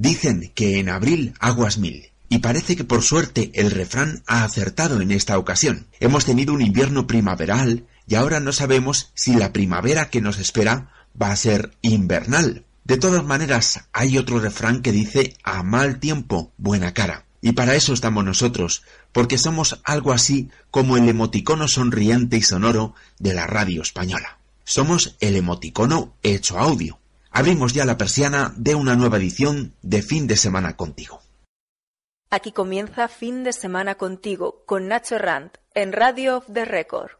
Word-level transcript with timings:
Dicen 0.00 0.50
que 0.54 0.78
en 0.78 0.88
abril 0.88 1.34
aguas 1.40 1.76
mil. 1.76 2.10
Y 2.30 2.38
parece 2.38 2.74
que 2.74 2.84
por 2.84 3.02
suerte 3.02 3.50
el 3.52 3.70
refrán 3.70 4.22
ha 4.26 4.44
acertado 4.44 5.02
en 5.02 5.10
esta 5.10 5.36
ocasión. 5.36 5.88
Hemos 6.00 6.24
tenido 6.24 6.54
un 6.54 6.62
invierno 6.62 7.06
primaveral 7.06 7.84
y 8.06 8.14
ahora 8.14 8.40
no 8.40 8.52
sabemos 8.52 9.10
si 9.12 9.34
la 9.34 9.52
primavera 9.52 10.08
que 10.08 10.22
nos 10.22 10.38
espera 10.38 10.88
va 11.20 11.30
a 11.30 11.36
ser 11.36 11.72
invernal. 11.82 12.64
De 12.84 12.96
todas 12.96 13.24
maneras, 13.24 13.88
hay 13.92 14.16
otro 14.16 14.40
refrán 14.40 14.80
que 14.80 14.90
dice 14.90 15.36
a 15.42 15.62
mal 15.62 16.00
tiempo, 16.00 16.50
buena 16.56 16.94
cara. 16.94 17.26
Y 17.42 17.52
para 17.52 17.74
eso 17.74 17.92
estamos 17.92 18.24
nosotros, 18.24 18.82
porque 19.12 19.36
somos 19.36 19.82
algo 19.84 20.14
así 20.14 20.48
como 20.70 20.96
el 20.96 21.10
emoticono 21.10 21.68
sonriente 21.68 22.38
y 22.38 22.42
sonoro 22.42 22.94
de 23.18 23.34
la 23.34 23.46
radio 23.46 23.82
española. 23.82 24.38
Somos 24.64 25.16
el 25.20 25.36
emoticono 25.36 26.14
hecho 26.22 26.58
audio. 26.58 26.99
Abrimos 27.30 27.72
ya 27.72 27.84
la 27.84 27.96
persiana 27.96 28.52
de 28.56 28.74
una 28.74 28.96
nueva 28.96 29.16
edición 29.16 29.74
de 29.82 30.02
Fin 30.02 30.26
de 30.26 30.36
Semana 30.36 30.76
contigo. 30.76 31.20
Aquí 32.28 32.52
comienza 32.52 33.08
Fin 33.08 33.44
de 33.44 33.52
Semana 33.52 33.96
contigo 33.96 34.64
con 34.66 34.88
Nacho 34.88 35.18
Rand 35.18 35.52
en 35.74 35.92
Radio 35.92 36.38
of 36.38 36.46
the 36.52 36.64
Record. 36.64 37.12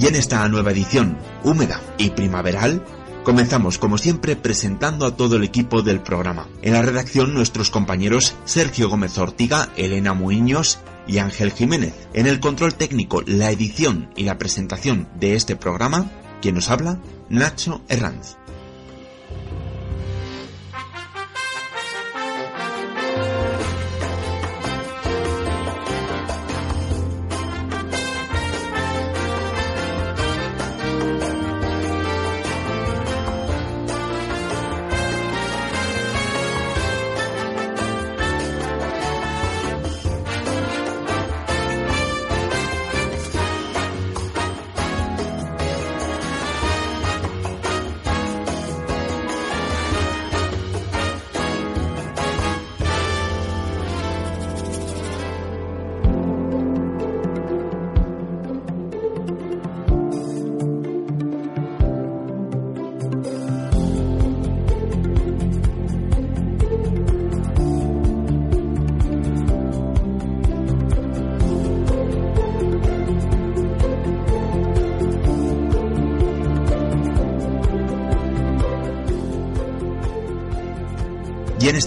Y 0.00 0.06
en 0.06 0.14
esta 0.14 0.48
nueva 0.48 0.70
edición, 0.70 1.18
húmeda 1.44 1.78
y 1.98 2.08
primaveral, 2.08 2.82
comenzamos 3.22 3.76
como 3.76 3.98
siempre 3.98 4.34
presentando 4.34 5.04
a 5.04 5.14
todo 5.14 5.36
el 5.36 5.44
equipo 5.44 5.82
del 5.82 6.00
programa. 6.00 6.48
En 6.62 6.72
la 6.72 6.80
redacción 6.80 7.34
nuestros 7.34 7.68
compañeros 7.68 8.34
Sergio 8.46 8.88
Gómez 8.88 9.18
Ortiga, 9.18 9.68
Elena 9.76 10.14
Muiños 10.14 10.78
y 11.06 11.18
Ángel 11.18 11.52
Jiménez. 11.52 11.92
En 12.14 12.26
el 12.26 12.40
control 12.40 12.76
técnico, 12.76 13.20
la 13.26 13.50
edición 13.50 14.08
y 14.16 14.24
la 14.24 14.38
presentación 14.38 15.06
de 15.16 15.34
este 15.34 15.54
programa, 15.54 16.10
quien 16.40 16.54
nos 16.54 16.70
habla, 16.70 16.98
Nacho 17.28 17.82
Herranz. 17.90 18.39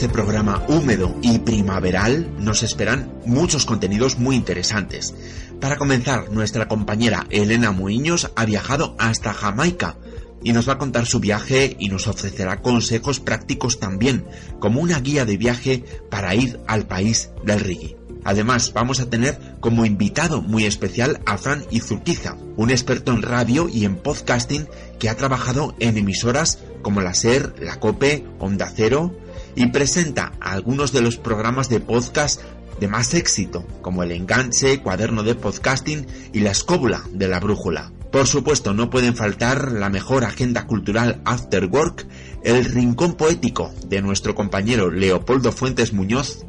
Este 0.03 0.13
programa 0.13 0.61
húmedo 0.67 1.15
y 1.21 1.39
primaveral 1.39 2.35
nos 2.37 2.61
esperan 2.61 3.21
muchos 3.25 3.65
contenidos 3.65 4.19
muy 4.19 4.35
interesantes. 4.35 5.15
Para 5.61 5.77
comenzar, 5.77 6.29
nuestra 6.29 6.67
compañera 6.67 7.25
Elena 7.29 7.71
Muiños 7.71 8.29
ha 8.35 8.43
viajado 8.43 8.97
hasta 8.99 9.31
Jamaica 9.31 9.95
y 10.43 10.51
nos 10.51 10.67
va 10.67 10.73
a 10.73 10.77
contar 10.77 11.05
su 11.05 11.21
viaje 11.21 11.77
y 11.79 11.87
nos 11.87 12.07
ofrecerá 12.07 12.61
consejos 12.61 13.21
prácticos 13.21 13.79
también, 13.79 14.25
como 14.59 14.81
una 14.81 14.99
guía 14.99 15.23
de 15.23 15.37
viaje 15.37 15.85
para 16.11 16.35
ir 16.35 16.59
al 16.67 16.85
país 16.85 17.29
del 17.45 17.61
reggae. 17.61 17.95
Además, 18.25 18.73
vamos 18.73 18.99
a 18.99 19.09
tener 19.09 19.39
como 19.61 19.85
invitado 19.85 20.41
muy 20.41 20.65
especial 20.65 21.21
a 21.25 21.37
Fran 21.37 21.63
Izurquiza, 21.71 22.35
un 22.57 22.71
experto 22.71 23.13
en 23.13 23.21
radio 23.21 23.69
y 23.69 23.85
en 23.85 23.95
podcasting 23.95 24.67
que 24.99 25.07
ha 25.07 25.15
trabajado 25.15 25.75
en 25.79 25.97
emisoras 25.97 26.59
como 26.81 26.99
la 26.99 27.13
SER, 27.13 27.55
la 27.61 27.79
COPE, 27.79 28.25
Onda 28.39 28.69
Cero, 28.75 29.15
y 29.55 29.67
presenta 29.67 30.33
algunos 30.39 30.91
de 30.91 31.01
los 31.01 31.17
programas 31.17 31.69
de 31.69 31.79
podcast 31.79 32.41
de 32.79 32.87
más 32.87 33.13
éxito, 33.13 33.65
como 33.81 34.03
El 34.03 34.11
Enganche, 34.11 34.81
Cuaderno 34.81 35.23
de 35.23 35.35
Podcasting 35.35 36.05
y 36.33 36.39
La 36.39 36.51
Escóbula 36.51 37.03
de 37.11 37.27
la 37.27 37.39
Brújula. 37.39 37.91
Por 38.11 38.27
supuesto, 38.27 38.73
no 38.73 38.89
pueden 38.89 39.15
faltar 39.15 39.71
la 39.71 39.89
mejor 39.89 40.23
agenda 40.23 40.67
cultural 40.67 41.21
After 41.25 41.65
Work, 41.65 42.05
el 42.43 42.65
rincón 42.65 43.13
poético 43.13 43.73
de 43.87 44.01
nuestro 44.01 44.35
compañero 44.35 44.91
Leopoldo 44.91 45.51
Fuentes 45.51 45.93
Muñoz 45.93 46.45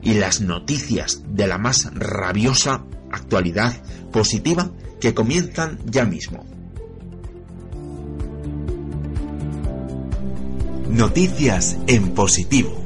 y 0.00 0.14
las 0.14 0.40
noticias 0.40 1.22
de 1.28 1.46
la 1.46 1.58
más 1.58 1.90
rabiosa 1.94 2.84
actualidad 3.10 3.82
positiva 4.12 4.70
que 5.00 5.12
comienzan 5.12 5.78
ya 5.84 6.04
mismo. 6.04 6.53
Noticias 10.88 11.78
en 11.86 12.14
positivo. 12.14 12.83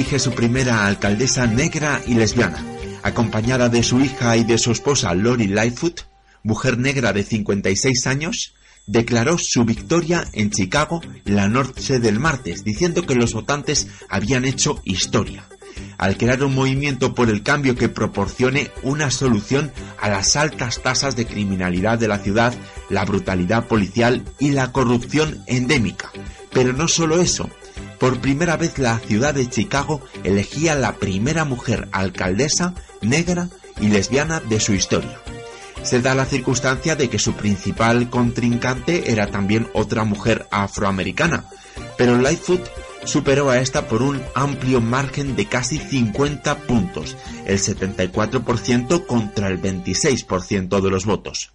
Elige 0.00 0.18
su 0.18 0.32
primera 0.32 0.86
alcaldesa 0.86 1.46
negra 1.46 2.00
y 2.06 2.14
lesbiana, 2.14 2.64
acompañada 3.02 3.68
de 3.68 3.82
su 3.82 4.00
hija 4.00 4.34
y 4.38 4.44
de 4.44 4.56
su 4.56 4.72
esposa 4.72 5.12
Lori 5.12 5.46
Lightfoot, 5.46 6.06
mujer 6.42 6.78
negra 6.78 7.12
de 7.12 7.22
56 7.22 8.06
años, 8.06 8.54
declaró 8.86 9.36
su 9.36 9.66
victoria 9.66 10.26
en 10.32 10.48
Chicago 10.48 11.02
la 11.26 11.50
noche 11.50 11.98
del 11.98 12.18
martes, 12.18 12.64
diciendo 12.64 13.04
que 13.04 13.14
los 13.14 13.34
votantes 13.34 13.88
habían 14.08 14.46
hecho 14.46 14.80
historia 14.84 15.44
al 15.98 16.16
crear 16.16 16.42
un 16.42 16.54
movimiento 16.54 17.14
por 17.14 17.28
el 17.28 17.42
cambio 17.42 17.76
que 17.76 17.90
proporcione 17.90 18.70
una 18.82 19.10
solución 19.10 19.70
a 20.00 20.08
las 20.08 20.34
altas 20.34 20.80
tasas 20.82 21.14
de 21.14 21.26
criminalidad 21.26 21.98
de 21.98 22.08
la 22.08 22.18
ciudad, 22.18 22.54
la 22.88 23.04
brutalidad 23.04 23.66
policial 23.66 24.24
y 24.38 24.50
la 24.50 24.72
corrupción 24.72 25.44
endémica. 25.46 26.10
Pero 26.52 26.72
no 26.72 26.88
solo 26.88 27.20
eso, 27.20 27.50
por 28.00 28.18
primera 28.18 28.56
vez 28.56 28.78
la 28.78 28.98
ciudad 28.98 29.34
de 29.34 29.48
Chicago 29.48 30.00
elegía 30.24 30.74
la 30.74 30.96
primera 30.96 31.44
mujer 31.44 31.88
alcaldesa 31.92 32.74
negra 33.02 33.50
y 33.78 33.88
lesbiana 33.88 34.40
de 34.40 34.58
su 34.58 34.72
historia. 34.72 35.20
Se 35.82 36.00
da 36.00 36.14
la 36.14 36.24
circunstancia 36.24 36.96
de 36.96 37.08
que 37.10 37.18
su 37.18 37.34
principal 37.34 38.08
contrincante 38.08 39.12
era 39.12 39.26
también 39.26 39.68
otra 39.74 40.04
mujer 40.04 40.46
afroamericana, 40.50 41.44
pero 41.98 42.16
Lightfoot 42.16 42.66
superó 43.04 43.50
a 43.50 43.60
esta 43.60 43.86
por 43.86 44.02
un 44.02 44.22
amplio 44.34 44.80
margen 44.80 45.36
de 45.36 45.46
casi 45.46 45.78
50 45.78 46.58
puntos, 46.60 47.16
el 47.46 47.58
74% 47.58 49.06
contra 49.06 49.48
el 49.48 49.60
26% 49.60 50.80
de 50.80 50.90
los 50.90 51.04
votos. 51.04 51.52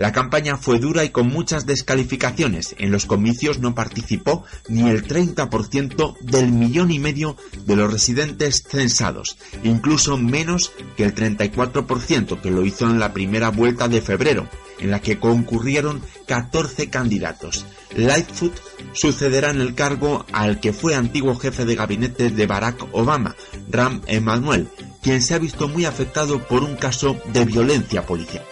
La 0.00 0.12
campaña 0.12 0.56
fue 0.56 0.78
dura 0.78 1.04
y 1.04 1.10
con 1.10 1.26
muchas 1.28 1.66
descalificaciones. 1.66 2.74
En 2.78 2.90
los 2.90 3.04
comicios 3.04 3.58
no 3.58 3.74
participó 3.74 4.46
ni 4.66 4.88
el 4.88 5.06
30% 5.06 6.16
del 6.20 6.52
millón 6.52 6.90
y 6.90 6.98
medio 6.98 7.36
de 7.66 7.76
los 7.76 7.92
residentes 7.92 8.64
censados, 8.66 9.36
incluso 9.62 10.16
menos 10.16 10.72
que 10.96 11.04
el 11.04 11.14
34% 11.14 12.40
que 12.40 12.50
lo 12.50 12.64
hizo 12.64 12.88
en 12.88 12.98
la 12.98 13.12
primera 13.12 13.50
vuelta 13.50 13.88
de 13.88 14.00
febrero, 14.00 14.48
en 14.78 14.90
la 14.90 15.00
que 15.00 15.18
concurrieron 15.18 16.00
14 16.26 16.88
candidatos. 16.88 17.66
Lightfoot 17.94 18.58
sucederá 18.94 19.50
en 19.50 19.60
el 19.60 19.74
cargo 19.74 20.24
al 20.32 20.60
que 20.60 20.72
fue 20.72 20.94
antiguo 20.94 21.36
jefe 21.36 21.66
de 21.66 21.74
gabinete 21.74 22.30
de 22.30 22.46
Barack 22.46 22.86
Obama, 22.92 23.36
Ram 23.68 24.00
Emanuel, 24.06 24.66
quien 25.02 25.20
se 25.20 25.34
ha 25.34 25.38
visto 25.38 25.68
muy 25.68 25.84
afectado 25.84 26.38
por 26.48 26.62
un 26.62 26.76
caso 26.76 27.20
de 27.34 27.44
violencia 27.44 28.06
policial. 28.06 28.46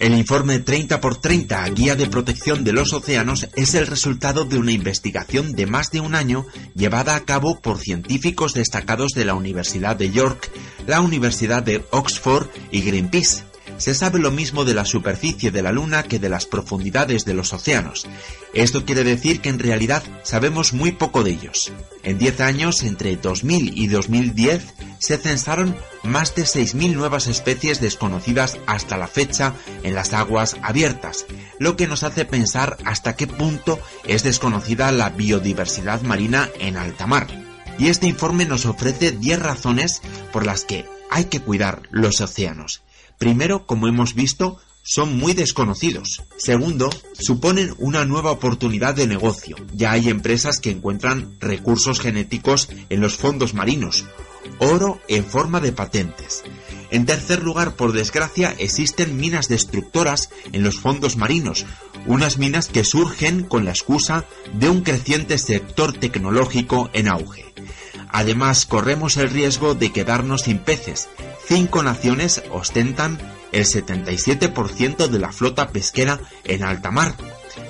El 0.00 0.14
informe 0.14 0.60
30 0.60 0.94
x 0.94 1.20
30, 1.20 1.68
Guía 1.68 1.94
de 1.94 2.06
Protección 2.06 2.64
de 2.64 2.72
los 2.72 2.94
Océanos, 2.94 3.48
es 3.54 3.74
el 3.74 3.86
resultado 3.86 4.46
de 4.46 4.56
una 4.56 4.72
investigación 4.72 5.52
de 5.52 5.66
más 5.66 5.90
de 5.90 6.00
un 6.00 6.14
año 6.14 6.46
llevada 6.74 7.14
a 7.14 7.26
cabo 7.26 7.60
por 7.60 7.78
científicos 7.78 8.54
destacados 8.54 9.12
de 9.14 9.26
la 9.26 9.34
Universidad 9.34 9.96
de 9.96 10.10
York, 10.10 10.50
la 10.86 11.02
Universidad 11.02 11.62
de 11.62 11.84
Oxford 11.90 12.48
y 12.72 12.80
Greenpeace 12.80 13.49
se 13.80 13.94
sabe 13.94 14.18
lo 14.18 14.30
mismo 14.30 14.66
de 14.66 14.74
la 14.74 14.84
superficie 14.84 15.50
de 15.50 15.62
la 15.62 15.72
Luna 15.72 16.02
que 16.02 16.18
de 16.18 16.28
las 16.28 16.44
profundidades 16.44 17.24
de 17.24 17.32
los 17.32 17.54
océanos. 17.54 18.06
Esto 18.52 18.84
quiere 18.84 19.04
decir 19.04 19.40
que 19.40 19.48
en 19.48 19.58
realidad 19.58 20.02
sabemos 20.22 20.74
muy 20.74 20.92
poco 20.92 21.24
de 21.24 21.30
ellos. 21.30 21.72
En 22.02 22.18
10 22.18 22.40
años, 22.40 22.82
entre 22.82 23.16
2000 23.16 23.78
y 23.78 23.86
2010, 23.86 24.74
se 24.98 25.16
censaron 25.16 25.74
más 26.02 26.34
de 26.34 26.42
6.000 26.42 26.94
nuevas 26.94 27.26
especies 27.26 27.80
desconocidas 27.80 28.58
hasta 28.66 28.98
la 28.98 29.08
fecha 29.08 29.54
en 29.82 29.94
las 29.94 30.12
aguas 30.12 30.56
abiertas, 30.62 31.24
lo 31.58 31.76
que 31.76 31.86
nos 31.86 32.02
hace 32.02 32.26
pensar 32.26 32.76
hasta 32.84 33.16
qué 33.16 33.26
punto 33.26 33.80
es 34.06 34.22
desconocida 34.22 34.92
la 34.92 35.08
biodiversidad 35.08 36.02
marina 36.02 36.50
en 36.60 36.76
alta 36.76 37.06
mar. 37.06 37.28
Y 37.78 37.88
este 37.88 38.06
informe 38.06 38.44
nos 38.44 38.66
ofrece 38.66 39.10
10 39.10 39.38
razones 39.38 40.02
por 40.34 40.44
las 40.44 40.66
que 40.66 40.84
hay 41.10 41.24
que 41.24 41.40
cuidar 41.40 41.82
los 41.90 42.20
océanos. 42.20 42.82
Primero, 43.20 43.66
como 43.66 43.86
hemos 43.86 44.14
visto, 44.14 44.56
son 44.82 45.18
muy 45.18 45.34
desconocidos. 45.34 46.22
Segundo, 46.38 46.88
suponen 47.12 47.74
una 47.76 48.06
nueva 48.06 48.30
oportunidad 48.30 48.94
de 48.94 49.06
negocio. 49.06 49.56
Ya 49.74 49.92
hay 49.92 50.08
empresas 50.08 50.58
que 50.58 50.70
encuentran 50.70 51.36
recursos 51.38 52.00
genéticos 52.00 52.70
en 52.88 53.02
los 53.02 53.16
fondos 53.16 53.52
marinos, 53.52 54.06
oro 54.58 55.02
en 55.06 55.26
forma 55.26 55.60
de 55.60 55.72
patentes. 55.72 56.44
En 56.90 57.04
tercer 57.04 57.42
lugar, 57.42 57.76
por 57.76 57.92
desgracia, 57.92 58.54
existen 58.58 59.18
minas 59.18 59.48
destructoras 59.48 60.30
en 60.52 60.62
los 60.62 60.80
fondos 60.80 61.18
marinos, 61.18 61.66
unas 62.06 62.38
minas 62.38 62.68
que 62.68 62.84
surgen 62.84 63.42
con 63.42 63.66
la 63.66 63.72
excusa 63.72 64.24
de 64.54 64.70
un 64.70 64.80
creciente 64.80 65.36
sector 65.36 65.92
tecnológico 65.92 66.88
en 66.94 67.06
auge. 67.06 67.52
Además, 68.08 68.64
corremos 68.64 69.18
el 69.18 69.28
riesgo 69.28 69.74
de 69.74 69.92
quedarnos 69.92 70.42
sin 70.44 70.58
peces. 70.58 71.10
Cinco 71.50 71.82
naciones 71.82 72.44
ostentan 72.52 73.18
el 73.50 73.64
77% 73.64 75.08
de 75.08 75.18
la 75.18 75.32
flota 75.32 75.70
pesquera 75.70 76.20
en 76.44 76.62
alta 76.62 76.92
mar. 76.92 77.16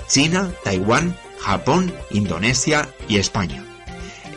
China, 0.07 0.51
Taiwán, 0.63 1.17
Japón, 1.39 1.91
Indonesia 2.11 2.87
y 3.09 3.17
España. 3.17 3.70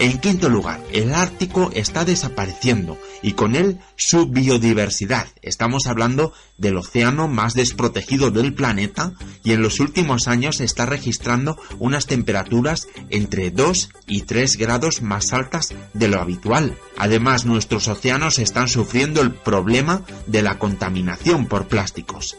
En 0.01 0.19
quinto 0.19 0.49
lugar, 0.49 0.81
el 0.93 1.15
Ártico 1.15 1.71
está 1.73 2.05
desapareciendo 2.05 2.99
y 3.23 3.33
con 3.33 3.55
él 3.55 3.79
su 3.97 4.27
biodiversidad. 4.27 5.29
Estamos 5.41 5.87
hablando 5.87 6.33
del 6.59 6.77
océano 6.77 7.29
más 7.29 7.55
desprotegido 7.55 8.31
del 8.31 8.55
planeta 8.55 9.13
y 9.45 9.53
en 9.53 9.63
los 9.63 9.79
últimos 9.79 10.27
años 10.27 10.61
está 10.61 10.85
registrando 10.85 11.57
unas 11.79 12.07
temperaturas 12.07 12.89
entre 13.11 13.51
2 13.51 13.91
y 14.07 14.23
3 14.23 14.57
grados 14.57 15.01
más 15.01 15.33
altas 15.33 15.75
de 15.93 16.09
lo 16.09 16.21
habitual. 16.21 16.77
Además, 16.97 17.45
nuestros 17.45 17.87
océanos 17.87 18.39
están 18.39 18.69
sufriendo 18.69 19.23
el 19.23 19.33
problema 19.33 20.03
de 20.27 20.43
la 20.43 20.59
contaminación 20.59 21.47
por 21.47 21.69
plásticos. 21.69 22.37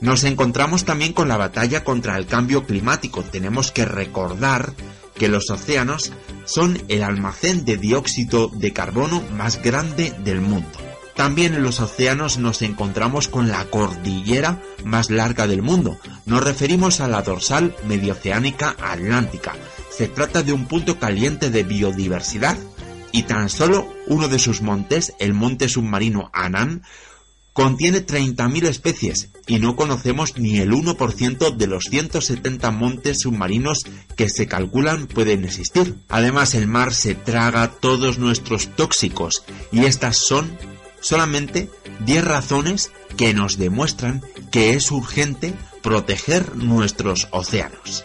Nos 0.00 0.24
encontramos 0.24 0.84
también 0.84 1.12
con 1.12 1.28
la 1.28 1.36
batalla 1.36 1.84
contra 1.84 2.16
el 2.16 2.26
cambio 2.26 2.64
climático. 2.64 3.22
Tenemos 3.22 3.70
que 3.70 3.84
recordar 3.84 4.74
que 5.22 5.28
los 5.28 5.50
océanos 5.50 6.10
son 6.46 6.82
el 6.88 7.04
almacén 7.04 7.64
de 7.64 7.76
dióxido 7.76 8.48
de 8.48 8.72
carbono 8.72 9.22
más 9.36 9.62
grande 9.62 10.12
del 10.24 10.40
mundo. 10.40 10.66
También 11.14 11.54
en 11.54 11.62
los 11.62 11.78
océanos 11.78 12.38
nos 12.38 12.60
encontramos 12.60 13.28
con 13.28 13.48
la 13.48 13.64
cordillera 13.66 14.60
más 14.84 15.10
larga 15.10 15.46
del 15.46 15.62
mundo. 15.62 15.96
Nos 16.26 16.42
referimos 16.42 17.00
a 17.00 17.06
la 17.06 17.22
dorsal 17.22 17.72
medioceánica 17.86 18.74
atlántica. 18.82 19.54
Se 19.96 20.08
trata 20.08 20.42
de 20.42 20.52
un 20.52 20.66
punto 20.66 20.98
caliente 20.98 21.50
de 21.50 21.62
biodiversidad 21.62 22.56
y 23.12 23.22
tan 23.22 23.48
solo 23.48 23.94
uno 24.08 24.26
de 24.26 24.40
sus 24.40 24.60
montes, 24.60 25.12
el 25.20 25.34
monte 25.34 25.68
submarino 25.68 26.30
Annan, 26.32 26.82
Contiene 27.52 28.04
30.000 28.06 28.66
especies 28.66 29.28
y 29.46 29.58
no 29.58 29.76
conocemos 29.76 30.38
ni 30.38 30.58
el 30.58 30.72
1% 30.72 31.54
de 31.54 31.66
los 31.66 31.84
170 31.84 32.70
montes 32.70 33.20
submarinos 33.20 33.80
que 34.16 34.30
se 34.30 34.46
calculan 34.46 35.06
pueden 35.06 35.44
existir. 35.44 35.96
Además, 36.08 36.54
el 36.54 36.66
mar 36.66 36.94
se 36.94 37.14
traga 37.14 37.70
todos 37.70 38.18
nuestros 38.18 38.74
tóxicos 38.74 39.44
y 39.70 39.84
estas 39.84 40.16
son 40.16 40.50
solamente 41.00 41.68
10 42.06 42.24
razones 42.24 42.90
que 43.16 43.34
nos 43.34 43.58
demuestran 43.58 44.22
que 44.50 44.74
es 44.74 44.90
urgente 44.90 45.52
proteger 45.82 46.56
nuestros 46.56 47.28
océanos. 47.32 48.04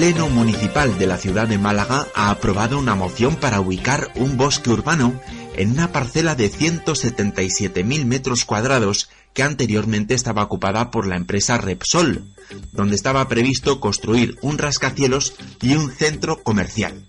Pleno 0.00 0.30
Municipal 0.30 0.98
de 0.98 1.06
la 1.06 1.18
ciudad 1.18 1.46
de 1.46 1.58
Málaga 1.58 2.06
ha 2.14 2.30
aprobado 2.30 2.78
una 2.78 2.94
moción 2.94 3.36
para 3.36 3.60
ubicar 3.60 4.10
un 4.14 4.38
bosque 4.38 4.70
urbano 4.70 5.20
en 5.56 5.72
una 5.72 5.92
parcela 5.92 6.34
de 6.34 6.50
177.000 6.50 8.06
metros 8.06 8.46
cuadrados 8.46 9.10
que 9.34 9.42
anteriormente 9.42 10.14
estaba 10.14 10.42
ocupada 10.42 10.90
por 10.90 11.06
la 11.06 11.16
empresa 11.16 11.58
Repsol, 11.58 12.24
donde 12.72 12.96
estaba 12.96 13.28
previsto 13.28 13.78
construir 13.78 14.38
un 14.40 14.56
rascacielos 14.56 15.34
y 15.60 15.74
un 15.74 15.90
centro 15.90 16.42
comercial. 16.42 17.04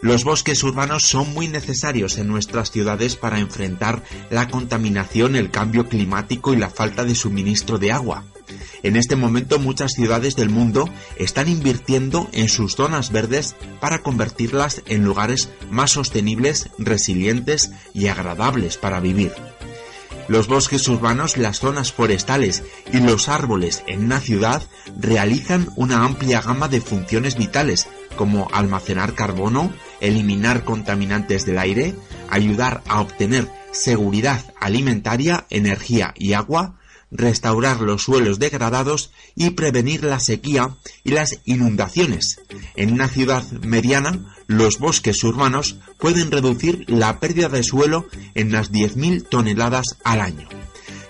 Los 0.00 0.22
bosques 0.22 0.62
urbanos 0.62 1.02
son 1.02 1.34
muy 1.34 1.48
necesarios 1.48 2.16
en 2.18 2.28
nuestras 2.28 2.70
ciudades 2.70 3.16
para 3.16 3.40
enfrentar 3.40 4.04
la 4.30 4.46
contaminación, 4.46 5.34
el 5.34 5.50
cambio 5.50 5.88
climático 5.88 6.54
y 6.54 6.58
la 6.58 6.70
falta 6.70 7.02
de 7.02 7.16
suministro 7.16 7.80
de 7.80 7.90
agua. 7.90 8.24
En 8.82 8.96
este 8.96 9.16
momento 9.16 9.58
muchas 9.58 9.92
ciudades 9.92 10.36
del 10.36 10.50
mundo 10.50 10.88
están 11.16 11.48
invirtiendo 11.48 12.28
en 12.32 12.48
sus 12.48 12.74
zonas 12.76 13.10
verdes 13.10 13.56
para 13.80 13.98
convertirlas 14.00 14.82
en 14.86 15.04
lugares 15.04 15.48
más 15.70 15.92
sostenibles, 15.92 16.70
resilientes 16.78 17.72
y 17.92 18.06
agradables 18.06 18.76
para 18.76 19.00
vivir. 19.00 19.32
Los 20.28 20.46
bosques 20.46 20.86
urbanos, 20.88 21.38
las 21.38 21.58
zonas 21.58 21.90
forestales 21.90 22.62
y 22.92 23.00
los 23.00 23.30
árboles 23.30 23.82
en 23.86 24.04
una 24.04 24.20
ciudad 24.20 24.62
realizan 24.98 25.70
una 25.74 26.04
amplia 26.04 26.42
gama 26.42 26.68
de 26.68 26.82
funciones 26.82 27.36
vitales 27.36 27.88
como 28.14 28.48
almacenar 28.52 29.14
carbono, 29.14 29.72
eliminar 30.00 30.64
contaminantes 30.64 31.46
del 31.46 31.58
aire, 31.58 31.94
ayudar 32.28 32.82
a 32.88 33.00
obtener 33.00 33.48
seguridad 33.72 34.44
alimentaria, 34.60 35.46
energía 35.48 36.12
y 36.14 36.34
agua, 36.34 36.77
restaurar 37.10 37.80
los 37.80 38.02
suelos 38.02 38.38
degradados 38.38 39.10
y 39.34 39.50
prevenir 39.50 40.04
la 40.04 40.20
sequía 40.20 40.76
y 41.04 41.10
las 41.10 41.40
inundaciones. 41.44 42.40
En 42.76 42.92
una 42.92 43.08
ciudad 43.08 43.44
mediana, 43.62 44.36
los 44.46 44.78
bosques 44.78 45.22
urbanos 45.24 45.76
pueden 45.98 46.30
reducir 46.30 46.84
la 46.88 47.20
pérdida 47.20 47.48
de 47.48 47.62
suelo 47.62 48.06
en 48.34 48.52
las 48.52 48.72
10.000 48.72 49.28
toneladas 49.28 49.96
al 50.04 50.20
año. 50.20 50.48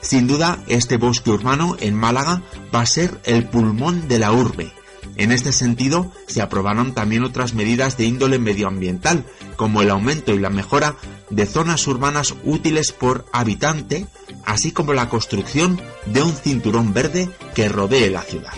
Sin 0.00 0.26
duda, 0.26 0.62
este 0.68 0.96
bosque 0.96 1.30
urbano 1.30 1.76
en 1.80 1.94
Málaga 1.94 2.42
va 2.74 2.82
a 2.82 2.86
ser 2.86 3.20
el 3.24 3.48
pulmón 3.48 4.08
de 4.08 4.18
la 4.18 4.32
urbe. 4.32 4.72
En 5.16 5.32
este 5.32 5.52
sentido, 5.52 6.12
se 6.28 6.40
aprobaron 6.40 6.94
también 6.94 7.24
otras 7.24 7.52
medidas 7.52 7.96
de 7.96 8.04
índole 8.04 8.38
medioambiental, 8.38 9.24
como 9.56 9.82
el 9.82 9.90
aumento 9.90 10.32
y 10.32 10.38
la 10.38 10.50
mejora 10.50 10.96
de 11.30 11.44
zonas 11.44 11.86
urbanas 11.88 12.34
útiles 12.44 12.92
por 12.92 13.26
habitante, 13.32 14.06
así 14.48 14.72
como 14.72 14.94
la 14.94 15.10
construcción 15.10 15.80
de 16.06 16.22
un 16.22 16.34
cinturón 16.34 16.94
verde 16.94 17.28
que 17.54 17.68
rodee 17.68 18.10
la 18.10 18.22
ciudad. 18.22 18.52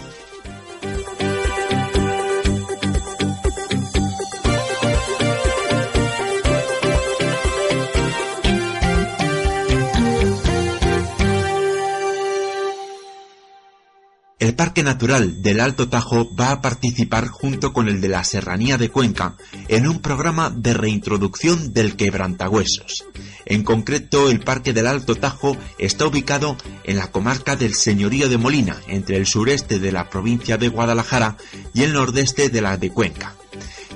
El 14.38 14.54
Parque 14.54 14.82
Natural 14.82 15.42
del 15.42 15.60
Alto 15.60 15.88
Tajo 15.88 16.34
va 16.34 16.52
a 16.52 16.62
participar 16.62 17.26
junto 17.28 17.72
con 17.72 17.88
el 17.88 18.00
de 18.00 18.08
la 18.08 18.24
Serranía 18.24 18.78
de 18.78 18.88
Cuenca 18.88 19.36
en 19.68 19.86
un 19.86 20.00
programa 20.00 20.50
de 20.50 20.72
reintroducción 20.72 21.74
del 21.74 21.96
quebrantagüesos. 21.96 23.04
En 23.46 23.62
concreto, 23.62 24.30
el 24.30 24.40
Parque 24.40 24.72
del 24.72 24.86
Alto 24.86 25.14
Tajo 25.16 25.56
está 25.78 26.06
ubicado 26.06 26.56
en 26.84 26.96
la 26.96 27.10
comarca 27.10 27.56
del 27.56 27.74
Señorío 27.74 28.28
de 28.28 28.38
Molina, 28.38 28.76
entre 28.86 29.16
el 29.16 29.26
sureste 29.26 29.78
de 29.78 29.92
la 29.92 30.08
provincia 30.10 30.56
de 30.56 30.68
Guadalajara 30.68 31.36
y 31.74 31.82
el 31.82 31.92
nordeste 31.92 32.48
de 32.48 32.60
la 32.60 32.76
de 32.76 32.90
Cuenca. 32.90 33.34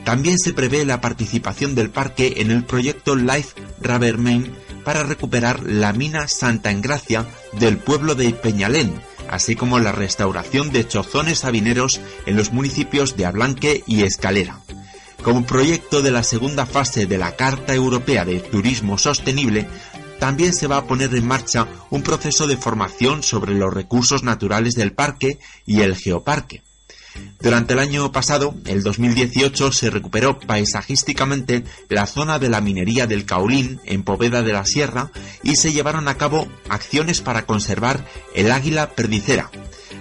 También 0.05 0.39
se 0.39 0.53
prevé 0.53 0.85
la 0.85 1.01
participación 1.01 1.75
del 1.75 1.91
parque 1.91 2.35
en 2.39 2.51
el 2.51 2.65
proyecto 2.65 3.17
Life 3.17 3.55
Rubber 3.81 4.19
Main 4.19 4.53
para 4.85 5.03
recuperar 5.03 5.63
la 5.63 5.93
mina 5.93 6.29
Santa 6.29 6.71
Engracia 6.71 7.27
del 7.59 7.79
pueblo 7.79 8.15
de 8.15 8.31
Peñalén, 8.33 8.93
así 9.31 9.57
como 9.57 9.79
la 9.79 9.93
restauración 9.93 10.71
de 10.71 10.87
chozones 10.87 11.41
sabineros 11.41 12.01
en 12.27 12.37
los 12.37 12.53
municipios 12.53 13.17
de 13.17 13.25
Ablanque 13.25 13.83
y 13.87 14.03
Escalera. 14.03 14.61
Como 15.25 15.47
proyecto 15.47 16.03
de 16.03 16.11
la 16.11 16.23
segunda 16.23 16.67
fase 16.67 17.07
de 17.07 17.17
la 17.17 17.35
Carta 17.35 17.75
Europea 17.75 18.27
de 18.27 18.41
Turismo 18.41 18.99
Sostenible, 18.99 19.67
también 20.19 20.53
se 20.53 20.67
va 20.67 20.77
a 20.77 20.87
poner 20.87 21.15
en 21.15 21.27
marcha 21.27 21.67
un 21.89 22.03
proceso 22.03 22.47
de 22.47 22.59
formación 22.59 23.23
sobre 23.23 23.55
los 23.55 23.73
recursos 23.73 24.23
naturales 24.23 24.75
del 24.75 24.93
parque 24.93 25.39
y 25.65 25.81
el 25.81 25.97
geoparque. 25.97 26.63
Durante 27.41 27.73
el 27.73 27.79
año 27.79 28.13
pasado, 28.13 28.55
el 28.67 28.83
2018, 28.83 29.73
se 29.73 29.89
recuperó 29.89 30.39
paisajísticamente 30.39 31.65
la 31.89 32.07
zona 32.07 32.39
de 32.39 32.51
la 32.51 32.61
minería 32.61 33.07
del 33.07 33.25
Caulín 33.25 33.81
en 33.87 34.03
Poveda 34.03 34.43
de 34.43 34.53
la 34.53 34.67
Sierra 34.67 35.11
y 35.43 35.57
se 35.57 35.73
llevaron 35.73 36.07
a 36.09 36.19
cabo 36.19 36.49
acciones 36.69 37.23
para 37.23 37.47
conservar 37.47 38.05
el 38.35 38.53
águila 38.53 38.91
perdicera. 38.91 39.51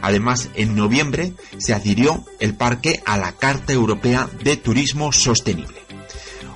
Además, 0.04 0.50
en 0.56 0.76
noviembre 0.76 1.34
se 1.58 1.74
adhirió 1.74 2.26
el 2.42 2.56
parque 2.56 3.02
a 3.06 3.18
la 3.18 3.32
Carta 3.32 3.72
Europea 3.72 4.30
de 4.44 4.58
Turismo 4.58 5.14
Sostenible. 5.14 5.82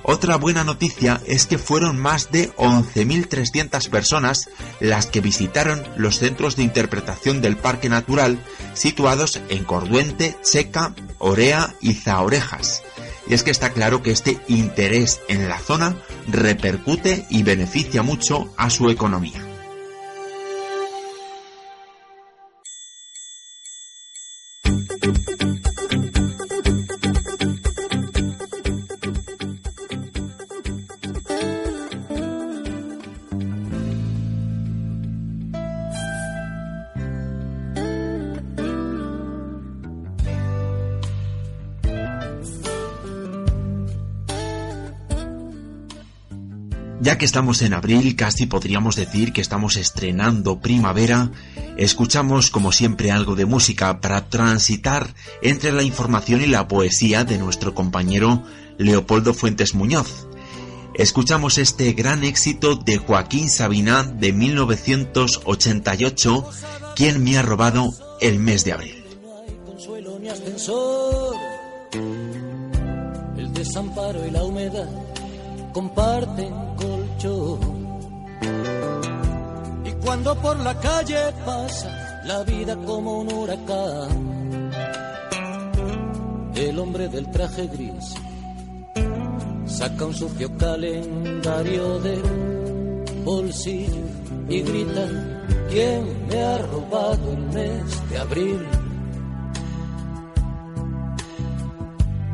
Otra 0.02 0.36
buena 0.36 0.64
noticia 0.64 1.22
es 1.26 1.46
que 1.46 1.56
fueron 1.56 1.98
más 1.98 2.30
de 2.30 2.54
11.300 2.56 3.88
personas 3.88 4.50
las 4.80 5.06
que 5.06 5.22
visitaron 5.22 5.82
los 5.96 6.18
centros 6.18 6.56
de 6.56 6.62
interpretación 6.62 7.40
del 7.40 7.56
Parque 7.56 7.88
Natural 7.88 8.38
situados 8.74 9.40
en 9.48 9.64
Corduente, 9.64 10.36
Checa, 10.42 10.94
Orea 11.16 11.74
y 11.80 11.94
Zaorejas. 11.94 12.82
Y 13.28 13.34
es 13.34 13.42
que 13.42 13.50
está 13.50 13.72
claro 13.72 14.02
que 14.02 14.10
este 14.10 14.38
interés 14.48 15.20
en 15.28 15.48
la 15.48 15.58
zona 15.58 15.96
repercute 16.26 17.26
y 17.30 17.44
beneficia 17.44 18.02
mucho 18.02 18.52
a 18.58 18.68
su 18.68 18.90
economía. 18.90 19.57
Ya 47.08 47.16
que 47.16 47.24
estamos 47.24 47.62
en 47.62 47.72
abril, 47.72 48.16
casi 48.16 48.44
podríamos 48.44 48.94
decir 48.94 49.32
que 49.32 49.40
estamos 49.40 49.78
estrenando 49.78 50.60
primavera, 50.60 51.30
escuchamos 51.78 52.50
como 52.50 52.70
siempre 52.70 53.10
algo 53.10 53.34
de 53.34 53.46
música 53.46 54.02
para 54.02 54.28
transitar 54.28 55.14
entre 55.40 55.72
la 55.72 55.82
información 55.82 56.42
y 56.42 56.46
la 56.48 56.68
poesía 56.68 57.24
de 57.24 57.38
nuestro 57.38 57.74
compañero 57.74 58.42
Leopoldo 58.76 59.32
Fuentes 59.32 59.74
Muñoz. 59.74 60.26
Escuchamos 60.92 61.56
este 61.56 61.94
gran 61.94 62.24
éxito 62.24 62.76
de 62.76 62.98
Joaquín 62.98 63.48
Sabina 63.48 64.02
de 64.02 64.34
1988, 64.34 66.50
quien 66.94 67.24
me 67.24 67.38
ha 67.38 67.42
robado 67.42 67.88
el 68.20 68.38
mes 68.38 68.66
de 68.66 68.74
abril. 68.74 69.02
Comparten 75.72 76.68
y 79.84 79.92
cuando 80.04 80.34
por 80.36 80.58
la 80.60 80.78
calle 80.78 81.32
pasa 81.44 82.20
la 82.24 82.44
vida 82.44 82.76
como 82.76 83.20
un 83.20 83.32
huracán, 83.32 84.70
el 86.54 86.78
hombre 86.78 87.08
del 87.08 87.28
traje 87.30 87.66
gris 87.66 88.14
saca 89.66 90.06
un 90.06 90.14
sucio 90.14 90.56
calendario 90.56 91.98
del 92.00 92.22
bolsillo 93.24 94.02
y 94.48 94.62
grita, 94.62 95.06
¿quién 95.70 96.28
me 96.28 96.42
ha 96.42 96.58
robado 96.58 97.32
el 97.32 97.42
mes 97.54 98.10
de 98.10 98.18
abril? 98.18 98.66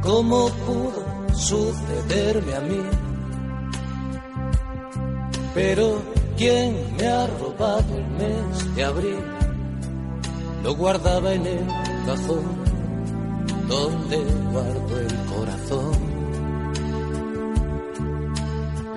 ¿Cómo 0.02 0.48
pudo 0.66 1.34
sucederme 1.34 2.54
a 2.54 2.60
mí? 2.60 3.03
Pero 5.54 6.02
¿quién 6.36 6.96
me 6.96 7.06
ha 7.06 7.26
robado 7.26 7.96
el 7.96 8.06
mes 8.08 8.74
de 8.74 8.84
abril? 8.84 9.24
Lo 10.64 10.74
guardaba 10.74 11.32
en 11.32 11.46
el 11.46 11.66
cajón 12.06 12.64
donde 13.68 14.16
guardo 14.52 15.00
el 15.00 15.16
corazón. 15.32 16.14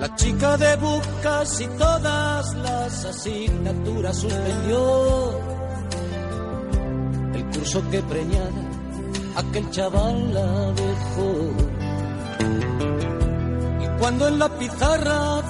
La 0.00 0.14
chica 0.16 0.56
de 0.56 0.76
buscas 0.76 1.60
y 1.60 1.66
todas 1.66 2.54
las 2.54 3.04
asignaturas 3.04 4.16
suspendió. 4.16 5.40
El 7.34 7.44
curso 7.46 7.82
que 7.90 8.02
preñada 8.02 8.68
aquel 9.36 9.70
chaval 9.70 10.34
la 10.34 10.72
dejó. 10.72 11.30
Y 13.84 14.00
cuando 14.00 14.28
en 14.28 14.38
la 14.38 14.48
pizarra 14.58 15.42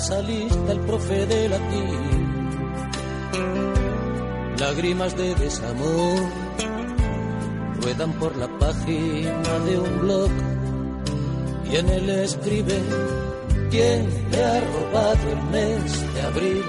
salista 0.00 0.72
el 0.72 0.80
profe 0.80 1.26
de 1.26 1.48
latín. 1.48 2.30
Lágrimas 4.58 5.16
de 5.16 5.34
desamor 5.34 6.20
ruedan 7.80 8.12
por 8.14 8.36
la 8.36 8.48
página 8.58 9.58
de 9.66 9.78
un 9.78 10.00
blog 10.00 10.30
y 11.70 11.76
en 11.76 11.88
él 11.88 12.10
escribe 12.10 12.78
quién 13.70 14.08
me 14.30 14.42
ha 14.42 14.60
robado 14.60 15.30
el 15.30 15.42
mes 15.50 16.14
de 16.14 16.20
abril. 16.22 16.64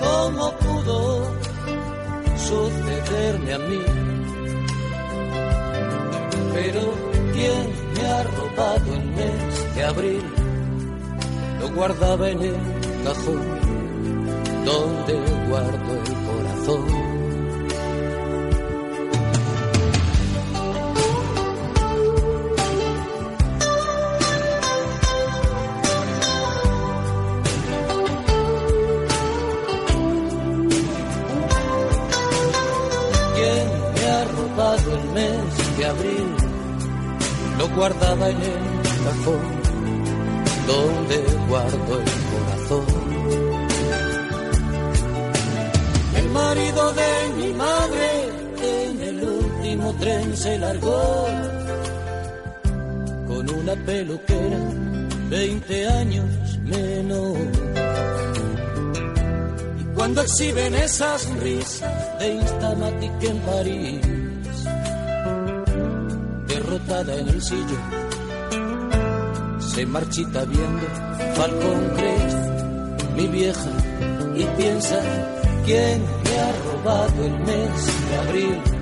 ¿Cómo 0.00 0.52
pudo 0.58 1.42
sucederme 2.52 3.52
a 3.54 3.58
mí. 3.58 3.80
Pero 6.54 6.82
¿quién 7.32 7.66
me 7.94 8.08
ha 8.08 8.22
robado 8.24 8.94
el 8.94 9.04
mes 9.04 9.74
de 9.74 9.84
abril? 9.84 10.41
Lo 11.62 11.68
guardaba 11.70 12.28
en 12.28 12.42
el 12.42 12.56
cajón 13.04 13.40
donde 14.64 15.14
guardo 15.48 15.92
el 15.92 16.14
corazón. 16.26 17.01
Con 53.26 53.50
una 53.50 53.74
peluquera 53.86 54.58
20 55.30 55.88
años 55.88 56.58
menos. 56.64 57.38
Y 59.80 59.84
cuando 59.94 60.22
exhiben 60.22 60.74
esas 60.74 61.28
risas 61.40 62.18
de 62.18 62.28
Instamatic 62.34 63.22
en 63.22 63.38
París 63.38 64.12
en 66.90 67.28
el 67.28 67.42
sillón. 67.42 67.82
Se 69.60 69.86
marchita 69.86 70.44
viendo 70.44 70.86
Falcón 71.34 71.90
Crest, 71.96 72.38
mi 73.16 73.26
vieja, 73.28 73.70
y 74.34 74.44
piensa 74.56 74.98
quién 75.64 76.02
me 76.24 76.38
ha 76.38 76.52
robado 76.64 77.24
el 77.24 77.38
mes 77.40 78.08
de 78.08 78.16
abril. 78.16 78.81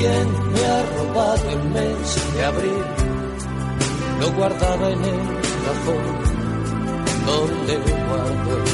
¿Quién 0.00 0.28
me 0.52 0.64
ha 0.64 0.82
robado 0.96 1.50
el 1.50 1.62
mes 1.74 2.32
de 2.34 2.44
abril? 2.46 2.84
Lo 4.18 4.32
guardaba 4.32 4.88
en 4.92 5.04
el 5.04 5.20
cajón 5.66 6.06
donde 7.26 7.74
guardo 8.08 8.69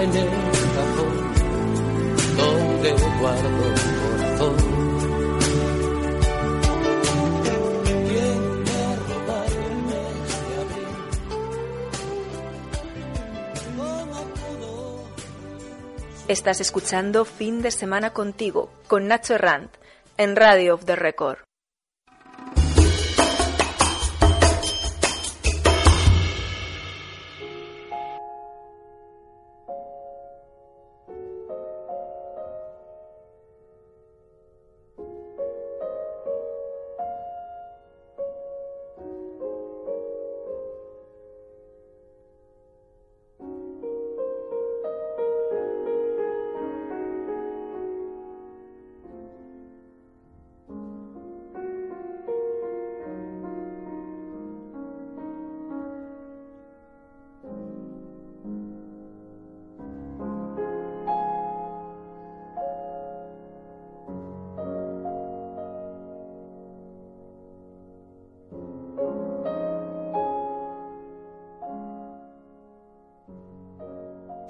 en 0.00 0.14
el 0.14 0.28
cajón 0.76 1.28
donde 2.36 2.92
guardo 3.20 3.48
el 3.48 3.80
corazón. 4.00 4.56
¿Quién 8.06 8.62
me 8.62 8.70
ha 8.70 8.96
robado 8.96 9.58
el 9.66 9.76
mes 9.88 10.28
de 10.48 10.54
abril? 10.62 10.92
¿Cómo 13.76 14.20
pudo? 14.34 15.04
Estás 16.28 16.60
escuchando 16.60 17.24
Fin 17.24 17.60
de 17.62 17.72
Semana 17.72 18.12
Contigo 18.12 18.70
con 18.86 19.08
Nacho 19.08 19.34
Herrant 19.34 19.74
en 20.16 20.36
Radio 20.36 20.74
of 20.74 20.84
the 20.84 20.94
Record. 20.94 21.47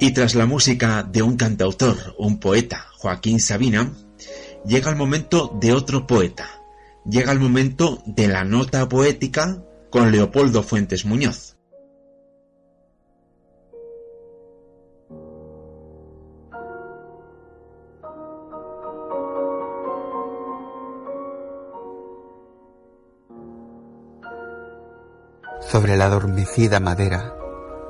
Y 0.01 0.13
tras 0.13 0.37
la 0.37 0.47
música 0.47 1.03
de 1.03 1.23
un 1.23 1.37
cantautor, 1.37 2.15
un 2.19 2.39
poeta, 2.39 2.87
Joaquín 2.99 3.41
Sabina, 3.41 3.93
llega 4.65 4.91
el 4.91 4.97
momento 4.97 5.57
de 5.61 5.73
otro 5.73 6.07
poeta. 6.07 6.49
Llega 7.05 7.33
el 7.33 7.41
momento 7.41 8.01
de 8.07 8.29
la 8.29 8.45
nota 8.45 8.89
poética 8.89 9.61
con 9.91 10.13
Leopoldo 10.13 10.63
Fuentes 10.63 11.05
Muñoz. 11.05 11.57
Sobre 25.61 25.97
la 25.97 26.07
adormecida 26.07 26.79
madera 26.79 27.35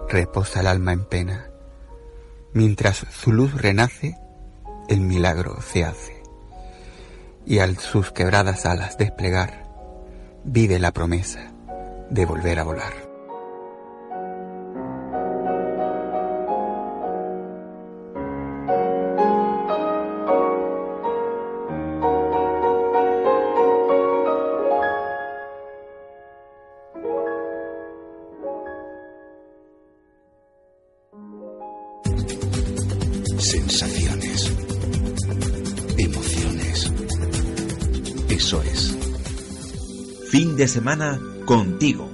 reposa 0.09 0.61
el 0.61 0.67
alma 0.69 0.93
en 0.93 1.05
pena 1.05 1.48
Mientras 2.53 3.07
su 3.11 3.33
luz 3.33 3.61
renace, 3.61 4.17
el 4.89 5.01
milagro 5.01 5.61
se 5.61 5.85
hace. 5.85 6.23
Y 7.47 7.59
al 7.61 7.79
sus 7.79 8.11
quebradas 8.11 8.67
alas 8.67 8.99
desplegar, 8.99 9.67
vive 10.45 10.79
la 10.79 10.93
promesa 10.93 11.53
de 12.11 12.25
volver 12.25 12.59
a 12.59 12.65
volar. 12.65 13.08
Semana 40.79 41.19
contigo. 41.45 42.09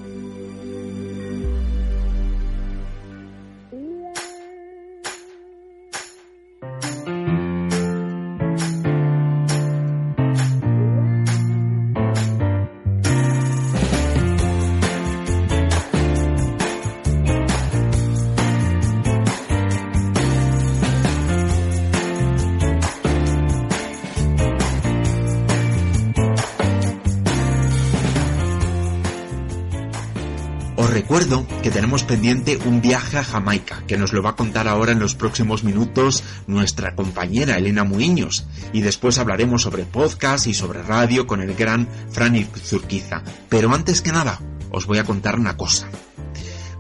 Tenemos 31.74 32.04
pendiente 32.04 32.56
un 32.66 32.80
viaje 32.80 33.18
a 33.18 33.24
Jamaica, 33.24 33.82
que 33.88 33.98
nos 33.98 34.12
lo 34.12 34.22
va 34.22 34.30
a 34.30 34.36
contar 34.36 34.68
ahora 34.68 34.92
en 34.92 35.00
los 35.00 35.16
próximos 35.16 35.64
minutos 35.64 36.22
nuestra 36.46 36.94
compañera 36.94 37.58
Elena 37.58 37.82
Muiños, 37.82 38.46
y 38.72 38.80
después 38.80 39.18
hablaremos 39.18 39.62
sobre 39.62 39.82
podcast 39.82 40.46
y 40.46 40.54
sobre 40.54 40.84
radio 40.84 41.26
con 41.26 41.40
el 41.40 41.52
gran 41.56 41.88
Franny 42.12 42.46
Zurquiza. 42.62 43.24
Pero 43.48 43.74
antes 43.74 44.02
que 44.02 44.12
nada, 44.12 44.40
os 44.70 44.86
voy 44.86 44.98
a 44.98 45.04
contar 45.04 45.36
una 45.36 45.56
cosa. 45.56 45.88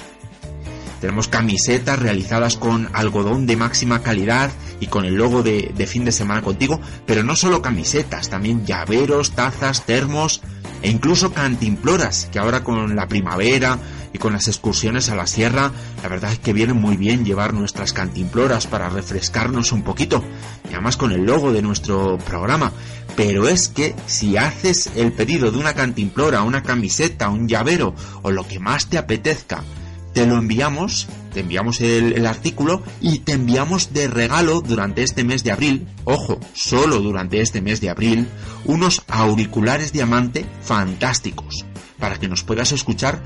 tenemos 1.00 1.28
camisetas 1.28 1.98
realizadas 1.98 2.56
con 2.58 2.90
algodón 2.92 3.46
de 3.46 3.56
máxima 3.56 4.02
calidad 4.02 4.50
y 4.80 4.88
con 4.88 5.06
el 5.06 5.14
logo 5.14 5.42
de, 5.42 5.72
fin 5.86 6.04
de 6.04 6.12
semana 6.12 6.42
contigo, 6.42 6.78
pero 7.06 7.22
no 7.24 7.36
solo 7.36 7.62
camisetas, 7.62 8.28
también 8.28 8.66
llaveros, 8.66 9.30
tazas, 9.30 9.86
termos 9.86 10.42
e 10.84 10.90
incluso 10.90 11.32
cantimploras, 11.32 12.28
que 12.30 12.38
ahora 12.38 12.62
con 12.62 12.94
la 12.94 13.08
primavera 13.08 13.78
y 14.12 14.18
con 14.18 14.34
las 14.34 14.48
excursiones 14.48 15.08
a 15.08 15.16
la 15.16 15.26
sierra, 15.26 15.72
la 16.02 16.08
verdad 16.10 16.32
es 16.32 16.38
que 16.38 16.52
viene 16.52 16.74
muy 16.74 16.98
bien 16.98 17.24
llevar 17.24 17.54
nuestras 17.54 17.94
cantimploras 17.94 18.66
para 18.66 18.90
refrescarnos 18.90 19.72
un 19.72 19.82
poquito, 19.82 20.22
y 20.68 20.74
además 20.74 20.98
con 20.98 21.10
el 21.12 21.24
logo 21.24 21.54
de 21.54 21.62
nuestro 21.62 22.18
programa. 22.18 22.70
Pero 23.16 23.48
es 23.48 23.68
que 23.68 23.94
si 24.06 24.36
haces 24.36 24.90
el 24.94 25.12
pedido 25.12 25.50
de 25.50 25.56
una 25.56 25.72
cantimplora, 25.72 26.42
una 26.42 26.62
camiseta, 26.62 27.30
un 27.30 27.48
llavero 27.48 27.94
o 28.20 28.30
lo 28.30 28.46
que 28.46 28.58
más 28.58 28.88
te 28.88 28.98
apetezca, 28.98 29.64
te 30.14 30.26
lo 30.26 30.38
enviamos, 30.38 31.08
te 31.34 31.40
enviamos 31.40 31.80
el, 31.80 32.24
artículo 32.24 32.82
y 33.00 33.18
te 33.18 33.32
enviamos 33.32 33.92
de 33.92 34.08
regalo 34.08 34.60
durante 34.60 35.02
este 35.02 35.24
mes 35.24 35.44
de 35.44 35.50
abril, 35.50 35.86
ojo, 36.04 36.38
solo 36.54 37.00
durante 37.00 37.40
este 37.40 37.60
mes 37.60 37.80
de 37.80 37.90
abril, 37.90 38.28
unos 38.64 39.02
auriculares 39.08 39.92
diamante 39.92 40.46
fantásticos 40.62 41.66
para 41.98 42.16
que 42.16 42.28
nos 42.28 42.44
puedas 42.44 42.72
escuchar 42.72 43.20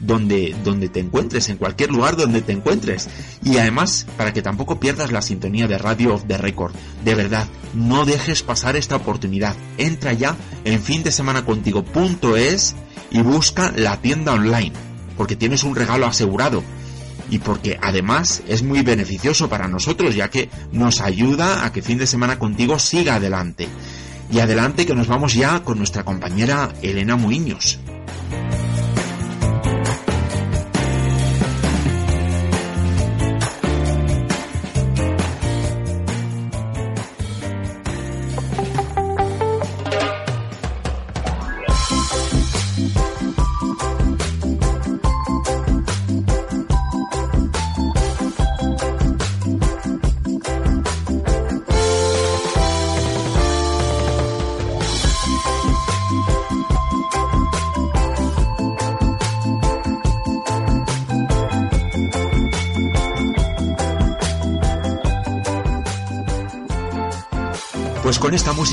donde, 0.00 0.56
donde 0.64 0.88
te 0.88 1.00
encuentres, 1.00 1.48
en 1.48 1.56
cualquier 1.56 1.90
lugar 1.90 2.16
donde 2.16 2.42
te 2.42 2.52
encuentres. 2.52 3.08
Y 3.42 3.58
además, 3.58 4.06
para 4.16 4.32
que 4.32 4.42
tampoco 4.42 4.80
pierdas 4.80 5.12
la 5.12 5.22
sintonía 5.22 5.66
de 5.66 5.78
Radio 5.78 6.14
of 6.14 6.24
the 6.26 6.36
Record. 6.36 6.74
De 7.04 7.14
verdad, 7.14 7.46
no 7.74 8.04
dejes 8.04 8.42
pasar 8.42 8.76
esta 8.76 8.96
oportunidad. 8.96 9.56
Entra 9.78 10.12
ya 10.12 10.36
en 10.64 10.82
fin 10.82 11.02
de 11.02 11.12
semana 11.12 11.44
contigo.es 11.44 12.74
y 13.10 13.22
busca 13.22 13.72
la 13.76 14.00
tienda 14.00 14.32
online, 14.32 14.72
porque 15.16 15.36
tienes 15.36 15.64
un 15.64 15.74
regalo 15.74 16.06
asegurado. 16.06 16.62
Y 17.30 17.38
porque 17.38 17.78
además 17.80 18.42
es 18.48 18.62
muy 18.62 18.82
beneficioso 18.82 19.48
para 19.48 19.66
nosotros, 19.66 20.14
ya 20.14 20.28
que 20.28 20.50
nos 20.72 21.00
ayuda 21.00 21.64
a 21.64 21.72
que 21.72 21.82
fin 21.82 21.98
de 21.98 22.06
semana 22.06 22.38
contigo 22.38 22.78
siga 22.78 23.16
adelante. 23.16 23.68
Y 24.30 24.40
adelante 24.40 24.86
que 24.86 24.94
nos 24.94 25.08
vamos 25.08 25.34
ya 25.34 25.62
con 25.64 25.78
nuestra 25.78 26.04
compañera 26.04 26.72
Elena 26.82 27.16
Muiños. 27.16 27.78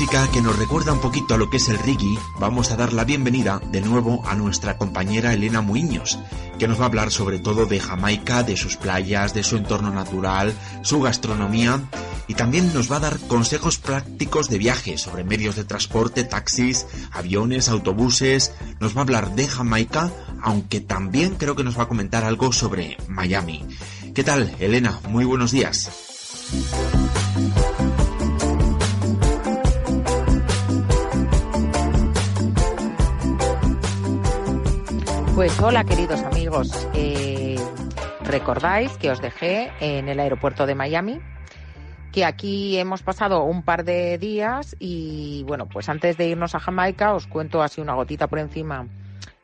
Que 0.06 0.42
nos 0.42 0.58
recuerda 0.58 0.92
un 0.92 1.00
poquito 1.00 1.34
a 1.34 1.38
lo 1.38 1.48
que 1.48 1.58
es 1.58 1.68
el 1.68 1.78
reggae, 1.78 2.18
vamos 2.40 2.72
a 2.72 2.76
dar 2.76 2.92
la 2.92 3.04
bienvenida 3.04 3.60
de 3.70 3.80
nuevo 3.80 4.20
a 4.26 4.34
nuestra 4.34 4.76
compañera 4.76 5.32
Elena 5.32 5.60
Muiños, 5.60 6.18
que 6.58 6.66
nos 6.66 6.80
va 6.80 6.84
a 6.84 6.86
hablar 6.86 7.12
sobre 7.12 7.38
todo 7.38 7.66
de 7.66 7.78
Jamaica, 7.78 8.42
de 8.42 8.56
sus 8.56 8.76
playas, 8.76 9.32
de 9.32 9.44
su 9.44 9.56
entorno 9.56 9.90
natural, 9.90 10.54
su 10.82 11.00
gastronomía 11.00 11.80
y 12.26 12.34
también 12.34 12.74
nos 12.74 12.90
va 12.90 12.96
a 12.96 13.00
dar 13.00 13.18
consejos 13.28 13.78
prácticos 13.78 14.48
de 14.48 14.58
viaje 14.58 14.98
sobre 14.98 15.22
medios 15.22 15.54
de 15.54 15.64
transporte, 15.64 16.24
taxis, 16.24 16.86
aviones, 17.12 17.68
autobuses. 17.68 18.52
Nos 18.80 18.96
va 18.96 19.00
a 19.00 19.04
hablar 19.04 19.34
de 19.36 19.46
Jamaica, 19.46 20.10
aunque 20.42 20.80
también 20.80 21.36
creo 21.36 21.54
que 21.54 21.64
nos 21.64 21.78
va 21.78 21.84
a 21.84 21.88
comentar 21.88 22.24
algo 22.24 22.52
sobre 22.52 22.96
Miami. 23.06 23.64
¿Qué 24.14 24.24
tal, 24.24 24.52
Elena? 24.58 24.98
Muy 25.08 25.24
buenos 25.24 25.52
días. 25.52 25.90
Pues 35.42 35.58
hola 35.58 35.82
queridos 35.82 36.22
amigos, 36.22 36.86
eh, 36.94 37.56
recordáis 38.22 38.92
que 38.92 39.10
os 39.10 39.20
dejé 39.20 39.72
en 39.80 40.08
el 40.08 40.20
aeropuerto 40.20 40.66
de 40.66 40.76
Miami, 40.76 41.18
que 42.12 42.24
aquí 42.24 42.78
hemos 42.78 43.02
pasado 43.02 43.42
un 43.42 43.64
par 43.64 43.82
de 43.82 44.18
días 44.18 44.76
y 44.78 45.42
bueno, 45.48 45.68
pues 45.68 45.88
antes 45.88 46.16
de 46.16 46.28
irnos 46.28 46.54
a 46.54 46.60
Jamaica 46.60 47.12
os 47.12 47.26
cuento 47.26 47.60
así 47.60 47.80
una 47.80 47.94
gotita 47.94 48.28
por 48.28 48.38
encima 48.38 48.86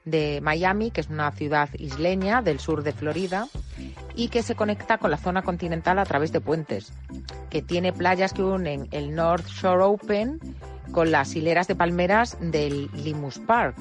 de 0.05 0.39
Miami, 0.41 0.93
que 0.93 1.01
es 1.01 1.09
una 1.09 1.33
ciudad 1.33 1.69
isleña 1.77 2.43
del 2.43 2.61
sur 2.61 2.85
de 2.85 2.93
Florida 2.93 3.49
y 4.15 4.29
que 4.29 4.45
se 4.45 4.55
conecta 4.55 4.99
con 4.99 5.11
la 5.11 5.17
zona 5.17 5.43
continental 5.43 5.99
a 5.99 6.05
través 6.05 6.31
de 6.31 6.41
puentes, 6.41 6.93
que 7.51 7.61
tiene 7.61 7.93
playas 7.93 8.33
que 8.33 8.45
unen 8.45 8.87
el 8.93 9.17
North 9.17 9.49
Shore 9.49 9.83
Open 9.83 10.39
con 10.93 11.11
las 11.11 11.35
hileras 11.35 11.67
de 11.67 11.75
palmeras 11.75 12.39
del 12.41 12.89
Limus 12.93 13.41
Park 13.41 13.77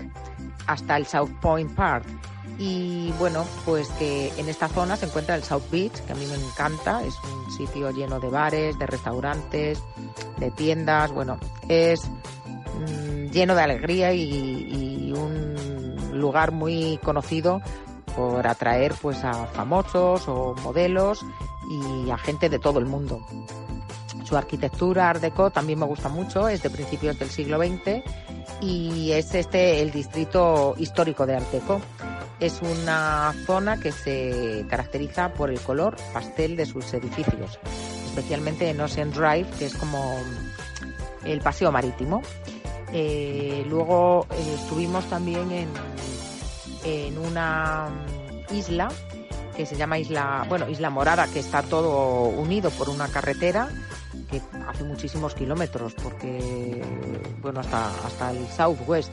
hasta 0.68 0.98
el 0.98 1.06
South 1.08 1.32
Point 1.42 1.74
Park. 1.74 2.06
Y 2.60 3.12
bueno, 3.20 3.46
pues 3.66 3.88
que 4.00 4.32
en 4.38 4.50
esta 4.50 4.68
zona 4.68 4.96
se 4.96 5.06
encuentra 5.06 5.36
el 5.36 5.44
South 5.44 5.70
Beach, 5.72 5.94
que 6.06 6.14
a 6.14 6.16
mí 6.16 6.26
me 6.26 6.36
encanta, 6.36 7.04
es 7.04 7.16
un 7.24 7.52
sitio 7.52 7.92
lleno 7.92 8.20
de 8.20 8.30
bares, 8.30 8.78
de 8.80 8.88
restaurantes, 8.88 9.82
de 10.38 10.52
tiendas, 10.52 11.12
bueno, 11.12 11.38
es 11.68 12.10
mm, 12.10 13.32
lleno 13.32 13.54
de 13.54 13.62
alegría 13.62 14.14
y, 14.14 15.14
un 15.16 16.20
lugar 16.20 16.52
muy 16.52 17.00
conocido 17.04 17.62
por 18.16 18.46
atraer 18.46 18.94
pues 19.02 19.24
a 19.24 19.46
famosos 19.48 20.28
o 20.28 20.54
modelos 20.64 21.24
y 21.70 22.10
a 22.10 22.18
gente 22.18 22.50
de 22.50 22.60
todo 22.60 22.80
el 22.80 22.86
mundo. 22.86 23.26
Su 24.24 24.36
arquitectura 24.36 25.10
Art 25.10 25.22
Deco 25.22 25.50
también 25.50 25.80
me 25.80 25.86
gusta 25.86 26.10
mucho, 26.10 26.50
es 26.50 26.62
de 26.62 26.70
principios 26.70 27.18
del 27.18 27.30
siglo 27.30 27.58
XX 27.60 28.04
y 28.62 29.12
es 29.12 29.34
este 29.36 29.82
el 29.82 29.92
distrito 29.92 30.76
histórico 30.78 31.26
de 31.26 31.36
Arteco. 31.36 31.82
Es 32.40 32.62
una 32.62 33.34
zona 33.46 33.80
que 33.80 33.92
se 33.92 34.66
caracteriza 34.70 35.34
por 35.34 35.50
el 35.50 35.60
color 35.60 35.96
pastel 36.14 36.56
de 36.56 36.66
sus 36.66 36.94
edificios, 36.94 37.60
especialmente 38.06 38.70
en 38.70 38.80
Ocean 38.80 39.12
Drive, 39.12 39.48
que 39.58 39.66
es 39.66 39.76
como 39.76 40.20
el 41.26 41.40
paseo 41.42 41.72
marítimo. 41.72 42.22
Eh, 42.94 43.66
luego 43.68 44.28
eh, 44.32 44.56
estuvimos 44.56 45.06
también 45.06 45.52
en, 45.52 45.70
en 46.86 47.18
una 47.18 47.90
isla 48.52 48.90
que 49.58 49.66
se 49.66 49.76
llama 49.76 49.98
Isla, 49.98 50.46
bueno, 50.48 50.70
Isla 50.70 50.92
Morada, 50.92 51.26
que 51.34 51.40
está 51.40 51.64
todo 51.64 52.30
unido 52.30 52.70
por 52.70 52.90
una 52.90 53.08
carretera 53.08 53.68
que 54.30 54.40
hace 54.68 54.84
muchísimos 54.84 55.34
kilómetros, 55.34 55.96
porque, 55.96 56.84
bueno, 57.42 57.62
hasta, 57.62 57.88
hasta 58.06 58.32
el 58.32 58.46
Southwest, 58.50 59.12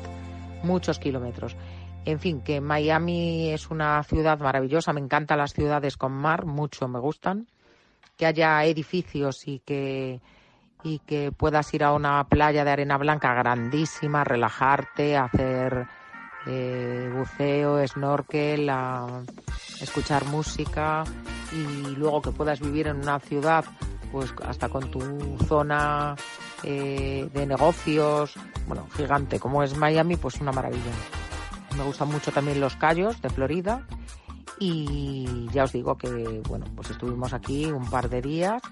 muchos 0.62 0.98
kilómetros. 0.98 1.56
En 2.04 2.20
fin, 2.20 2.42
que 2.42 2.60
Miami 2.60 3.52
es 3.54 3.70
una 3.70 4.02
ciudad 4.02 4.38
maravillosa, 4.38 4.92
me 4.92 5.00
encantan 5.00 5.38
las 5.38 5.54
ciudades 5.54 5.96
con 5.96 6.12
mar, 6.12 6.44
mucho 6.44 6.88
me 6.88 6.98
gustan. 6.98 7.46
Que 8.18 8.26
haya 8.26 8.62
edificios 8.64 9.48
y 9.48 9.60
que, 9.60 10.20
y 10.82 10.98
que 11.00 11.32
puedas 11.32 11.72
ir 11.72 11.84
a 11.84 11.92
una 11.92 12.22
playa 12.24 12.64
de 12.64 12.70
arena 12.70 12.98
blanca 12.98 13.32
grandísima, 13.32 14.24
relajarte, 14.24 15.16
hacer 15.16 15.86
eh, 16.46 17.10
buceo, 17.14 17.86
snorkel, 17.86 18.70
escuchar 19.80 20.24
música 20.26 21.04
y 21.52 21.94
luego 21.96 22.22
que 22.22 22.30
puedas 22.30 22.60
vivir 22.60 22.88
en 22.88 22.96
una 22.96 23.18
ciudad 23.20 23.64
pues 24.12 24.32
hasta 24.46 24.68
con 24.68 24.90
tu 24.90 25.00
zona 25.48 26.14
eh, 26.62 27.28
de 27.32 27.46
negocios, 27.46 28.34
bueno, 28.68 28.86
gigante 28.96 29.40
como 29.40 29.62
es 29.62 29.76
Miami, 29.76 30.16
pues 30.16 30.40
una 30.40 30.52
maravilla. 30.52 30.92
Me 31.76 31.82
gustan 31.82 32.08
mucho 32.08 32.30
también 32.30 32.60
los 32.60 32.76
Cayos 32.76 33.20
de 33.20 33.30
Florida 33.30 33.84
y 34.60 35.48
ya 35.52 35.64
os 35.64 35.72
digo 35.72 35.98
que, 35.98 36.42
bueno, 36.48 36.66
pues 36.76 36.90
estuvimos 36.90 37.32
aquí 37.32 37.66
un 37.66 37.90
par 37.90 38.08
de 38.08 38.22
días 38.22 38.62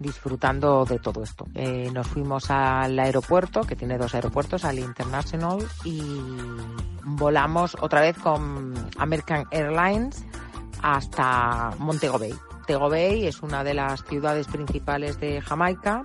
disfrutando 0.00 0.84
de 0.84 0.98
todo 0.98 1.22
esto. 1.22 1.46
Eh, 1.54 1.90
nos 1.92 2.08
fuimos 2.08 2.50
al 2.50 2.98
aeropuerto, 2.98 3.60
que 3.60 3.76
tiene 3.76 3.98
dos 3.98 4.14
aeropuertos, 4.14 4.64
al 4.64 4.78
International, 4.78 5.58
y 5.84 6.02
volamos 7.04 7.76
otra 7.80 8.00
vez 8.00 8.18
con 8.18 8.74
American 8.98 9.44
Airlines 9.52 10.24
hasta 10.82 11.72
Montego 11.78 12.18
Bay. 12.18 12.34
Montego 12.54 12.88
Bay 12.88 13.26
es 13.26 13.42
una 13.42 13.62
de 13.62 13.74
las 13.74 14.02
ciudades 14.04 14.46
principales 14.46 15.20
de 15.20 15.40
Jamaica, 15.42 16.02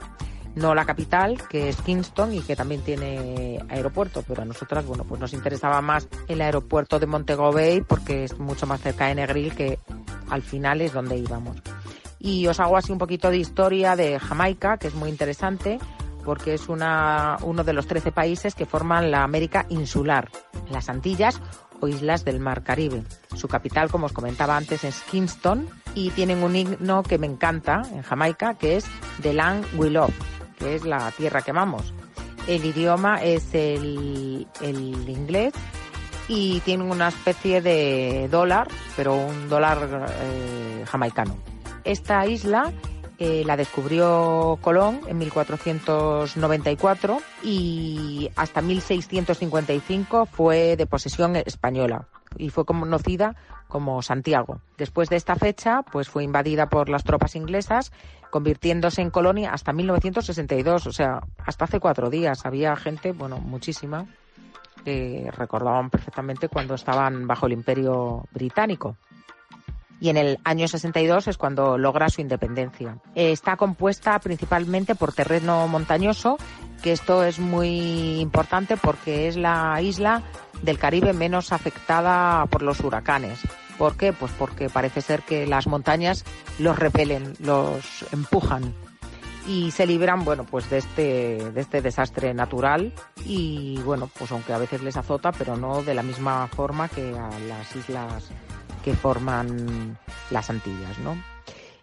no 0.55 0.75
la 0.75 0.85
capital, 0.85 1.41
que 1.47 1.69
es 1.69 1.77
Kingston 1.81 2.33
y 2.33 2.41
que 2.41 2.55
también 2.55 2.81
tiene 2.81 3.63
aeropuerto, 3.69 4.23
pero 4.27 4.41
a 4.41 4.45
nosotras, 4.45 4.85
bueno, 4.85 5.03
pues 5.03 5.19
nos 5.21 5.33
interesaba 5.33 5.81
más 5.81 6.07
el 6.27 6.41
aeropuerto 6.41 6.99
de 6.99 7.07
Montego 7.07 7.51
Bay 7.51 7.81
porque 7.81 8.25
es 8.25 8.37
mucho 8.39 8.65
más 8.65 8.81
cerca 8.81 9.07
de 9.07 9.15
Negril 9.15 9.53
que 9.53 9.79
al 10.29 10.41
final 10.41 10.81
es 10.81 10.93
donde 10.93 11.17
íbamos. 11.17 11.61
Y 12.19 12.47
os 12.47 12.59
hago 12.59 12.77
así 12.77 12.91
un 12.91 12.97
poquito 12.97 13.29
de 13.29 13.37
historia 13.37 13.95
de 13.95 14.19
Jamaica, 14.19 14.77
que 14.77 14.87
es 14.87 14.95
muy 14.95 15.09
interesante 15.09 15.79
porque 16.25 16.55
es 16.55 16.67
una, 16.67 17.37
uno 17.43 17.63
de 17.63 17.71
los 17.71 17.87
13 17.87 18.11
países 18.11 18.55
que 18.55 18.65
forman 18.65 19.11
la 19.11 19.23
América 19.23 19.65
insular, 19.69 20.29
las 20.69 20.89
Antillas 20.89 21.39
o 21.79 21.87
islas 21.87 22.25
del 22.25 22.39
Mar 22.39 22.63
Caribe. 22.63 23.03
Su 23.35 23.47
capital, 23.47 23.89
como 23.89 24.07
os 24.07 24.13
comentaba 24.13 24.57
antes, 24.57 24.83
es 24.83 25.01
Kingston 25.01 25.69
y 25.93 26.09
tienen 26.09 26.43
un 26.43 26.55
himno 26.55 27.03
que 27.03 27.17
me 27.17 27.27
encanta 27.27 27.83
en 27.93 28.01
Jamaica, 28.01 28.55
que 28.55 28.77
es 28.77 28.85
The 29.21 29.33
Land 29.33 29.65
We 29.75 29.91
Love, 29.91 30.15
que 30.57 30.75
es 30.75 30.83
la 30.83 31.11
tierra 31.11 31.41
que 31.41 31.51
amamos. 31.51 31.93
El 32.47 32.65
idioma 32.65 33.23
es 33.23 33.53
el, 33.53 34.47
el 34.61 35.09
inglés 35.09 35.53
y 36.27 36.59
tienen 36.61 36.89
una 36.91 37.09
especie 37.09 37.61
de 37.61 38.27
dólar, 38.29 38.67
pero 38.95 39.15
un 39.15 39.47
dólar 39.47 40.07
eh, 40.09 40.83
jamaicano. 40.87 41.54
Esta 41.85 42.25
isla 42.25 42.73
eh, 43.19 43.43
la 43.45 43.55
descubrió 43.55 44.57
Colón 44.61 45.01
en 45.07 45.19
1494 45.19 47.19
y 47.43 48.29
hasta 48.35 48.61
1655 48.61 50.25
fue 50.25 50.75
de 50.75 50.87
posesión 50.87 51.35
española 51.37 52.07
y 52.37 52.49
fue 52.49 52.65
conocida 52.65 53.35
como 53.67 54.01
Santiago. 54.01 54.59
Después 54.77 55.09
de 55.09 55.15
esta 55.15 55.35
fecha, 55.35 55.83
pues 55.83 56.09
fue 56.09 56.23
invadida 56.23 56.67
por 56.67 56.89
las 56.89 57.03
tropas 57.03 57.35
inglesas, 57.35 57.91
convirtiéndose 58.31 59.01
en 59.01 59.11
colonia 59.11 59.53
hasta 59.53 59.71
1962, 59.71 60.87
o 60.87 60.91
sea, 60.91 61.21
hasta 61.45 61.65
hace 61.65 61.79
cuatro 61.79 62.09
días. 62.09 62.45
Había 62.45 62.75
gente, 62.75 63.11
bueno, 63.11 63.37
muchísima, 63.37 64.07
que 64.83 65.29
recordaban 65.37 65.89
perfectamente 65.89 66.49
cuando 66.49 66.75
estaban 66.75 67.27
bajo 67.27 67.45
el 67.45 67.53
Imperio 67.53 68.25
Británico 68.33 68.97
y 69.99 70.09
en 70.09 70.17
el 70.17 70.39
año 70.43 70.67
62 70.67 71.27
es 71.27 71.37
cuando 71.37 71.77
logra 71.77 72.09
su 72.09 72.21
independencia. 72.21 72.97
Está 73.15 73.55
compuesta 73.55 74.19
principalmente 74.19 74.95
por 74.95 75.13
terreno 75.13 75.67
montañoso, 75.67 76.37
que 76.81 76.91
esto 76.91 77.23
es 77.23 77.39
muy 77.39 78.19
importante 78.19 78.77
porque 78.77 79.27
es 79.27 79.37
la 79.37 79.81
isla 79.81 80.21
del 80.61 80.77
Caribe 80.77 81.13
menos 81.13 81.51
afectada 81.51 82.45
por 82.47 82.61
los 82.61 82.79
huracanes. 82.81 83.39
¿Por 83.77 83.97
qué? 83.97 84.13
Pues 84.13 84.31
porque 84.37 84.69
parece 84.69 85.01
ser 85.01 85.21
que 85.23 85.45
las 85.47 85.67
montañas 85.67 86.23
los 86.59 86.77
repelen, 86.77 87.33
los 87.39 88.05
empujan 88.11 88.73
y 89.47 89.71
se 89.71 89.85
libran, 89.85 90.23
bueno, 90.23 90.45
pues 90.45 90.69
de 90.69 90.77
este, 90.77 91.51
de 91.51 91.61
este 91.61 91.81
desastre 91.81 92.33
natural 92.33 92.93
y 93.25 93.77
bueno, 93.83 94.09
pues 94.17 94.31
aunque 94.31 94.53
a 94.53 94.57
veces 94.57 94.81
les 94.81 94.97
azota, 94.97 95.31
pero 95.31 95.57
no 95.57 95.83
de 95.83 95.93
la 95.93 96.03
misma 96.03 96.47
forma 96.47 96.87
que 96.87 97.11
a 97.17 97.29
las 97.47 97.75
islas 97.75 98.31
que 98.85 98.93
forman 98.93 99.97
las 100.29 100.51
Antillas, 100.51 100.99
¿no? 100.99 101.17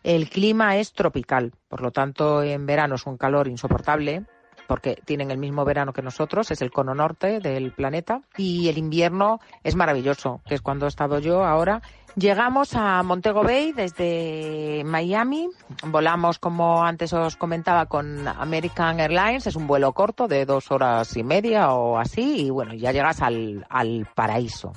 El 0.05 0.31
clima 0.31 0.77
es 0.77 0.93
tropical, 0.93 1.53
por 1.69 1.83
lo 1.83 1.91
tanto 1.91 2.45
en 2.45 2.65
verano 2.65 2.95
es 2.95 3.07
un 3.07 3.17
calor 3.17 3.49
insoportable 3.49 4.25
porque 4.69 4.97
tienen 5.05 5.33
el 5.33 5.39
mismo 5.39 5.65
verano 5.65 5.93
que 5.93 6.01
nosotros, 6.01 6.53
es 6.53 6.63
el 6.63 6.71
cono 6.71 6.95
norte 6.95 7.41
del 7.41 7.73
planeta 7.73 8.23
y 8.37 8.69
el 8.69 8.79
invierno 8.79 9.41
es 9.65 9.75
maravilloso, 9.75 10.41
que 10.47 10.55
es 10.55 10.63
cuando 10.63 10.87
he 10.87 10.89
estado 10.89 11.19
yo 11.19 11.45
ahora. 11.45 11.83
Llegamos 12.15 12.75
a 12.75 13.03
Montego 13.03 13.43
Bay 13.43 13.73
desde 13.73 14.83
Miami, 14.85 15.49
volamos 15.89 16.39
como 16.39 16.85
antes 16.85 17.13
os 17.13 17.37
comentaba 17.37 17.87
con 17.87 18.29
American 18.29 19.01
Airlines, 19.01 19.49
es 19.49 19.57
un 19.57 19.67
vuelo 19.67 19.93
corto 19.93 20.29
de 20.29 20.47
dos 20.47 20.71
horas 20.71 21.17
y 21.17 21.25
media 21.25 21.73
o 21.73 21.99
así 21.99 22.47
y 22.47 22.51
bueno, 22.51 22.75
ya 22.75 22.93
llegas 22.93 23.21
al, 23.21 23.67
al 23.69 24.07
paraíso. 24.15 24.73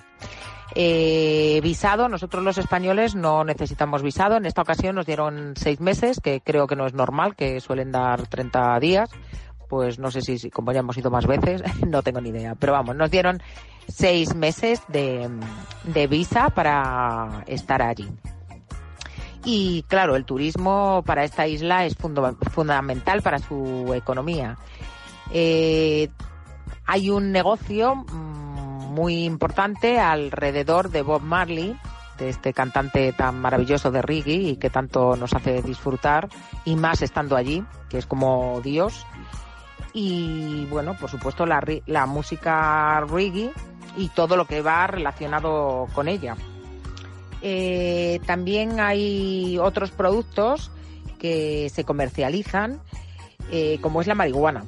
Eh, 0.73 1.60
visado, 1.62 2.10
nosotros 2.10 2.43
los 2.43 2.58
españoles 2.58 3.15
no 3.15 3.43
necesitamos 3.43 4.01
visado. 4.01 4.38
En 4.38 4.45
esta 4.45 4.62
ocasión 4.62 4.95
nos 4.95 5.06
dieron 5.06 5.54
seis 5.56 5.80
meses, 5.80 6.19
que 6.19 6.41
creo 6.41 6.67
que 6.67 6.75
no 6.75 6.88
es 6.88 6.93
normal, 6.93 7.36
que 7.36 7.60
suelen 7.60 7.91
dar 7.91 8.28
30 8.28 8.80
días. 8.80 9.10
Pues 9.69 9.99
no 9.99 10.12
sé 10.12 10.21
si, 10.21 10.49
como 10.49 10.71
ya 10.71 10.80
hemos 10.80 10.97
ido 10.97 11.12
más 11.12 11.28
veces, 11.28 11.62
no 11.88 12.01
tengo 12.01 12.21
ni 12.21 12.30
idea. 12.30 12.56
Pero 12.56 12.73
vamos, 12.73 12.95
nos 12.95 13.12
dieron 13.12 13.41
seis 13.88 14.36
meses 14.36 14.82
de, 14.88 15.30
visa 16.08 16.49
para 16.49 17.43
estar 17.47 17.82
allí. 17.82 18.10
Y 19.43 19.84
claro, 19.84 20.15
el 20.15 20.25
turismo 20.25 21.04
para 21.06 21.23
esta 21.23 21.47
isla 21.47 21.86
es 21.86 21.95
fundamental 21.95 23.21
para 23.21 23.38
su 23.38 23.93
economía. 23.93 24.58
Eh, 25.32 26.10
hay 26.88 27.10
un 27.12 27.32
negocio 27.32 27.95
mm, 27.95 28.44
muy 28.95 29.25
importante 29.25 29.99
alrededor 29.99 30.89
de 30.89 31.01
Bob 31.01 31.21
Marley, 31.21 31.77
de 32.17 32.29
este 32.29 32.53
cantante 32.53 33.12
tan 33.12 33.41
maravilloso 33.41 33.91
de 33.91 34.01
reggae 34.01 34.36
y 34.36 34.55
que 34.55 34.69
tanto 34.69 35.17
nos 35.17 35.34
hace 35.34 35.62
disfrutar, 35.62 36.29
y 36.63 36.77
más 36.77 37.01
estando 37.01 37.36
allí, 37.36 37.63
que 37.89 37.97
es 37.97 38.05
como 38.05 38.62
Dios. 38.63 39.05
Y 39.93 40.65
bueno, 40.67 40.95
por 40.97 41.10
supuesto, 41.10 41.45
la, 41.45 41.62
la 41.86 42.05
música 42.05 43.01
reggae 43.01 43.51
y 43.97 44.08
todo 44.10 44.38
lo 44.38 44.45
que 44.45 44.62
va 44.62 44.88
relacionado 44.88 45.88
con 45.93 46.08
ella. 46.08 46.38
Eh, 47.41 48.21
también 48.25 48.79
hay 48.79 49.58
otros 49.60 49.91
productos 49.91 50.71
que 51.19 51.69
se 51.69 51.84
comercializan, 51.84 52.79
eh, 53.51 53.77
como 53.81 53.99
es 53.99 54.08
la 54.08 54.15
marihuana 54.15 54.63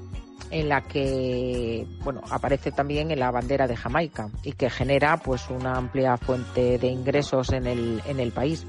en 0.51 0.69
la 0.69 0.81
que 0.81 1.85
bueno 2.03 2.21
aparece 2.29 2.71
también 2.71 3.11
en 3.11 3.19
la 3.19 3.31
bandera 3.31 3.67
de 3.67 3.75
Jamaica 3.75 4.29
y 4.43 4.53
que 4.53 4.69
genera 4.69 5.17
pues 5.17 5.49
una 5.49 5.75
amplia 5.75 6.17
fuente 6.17 6.77
de 6.77 6.87
ingresos 6.87 7.51
en 7.51 7.67
el, 7.67 8.01
en 8.05 8.19
el 8.19 8.31
país. 8.31 8.65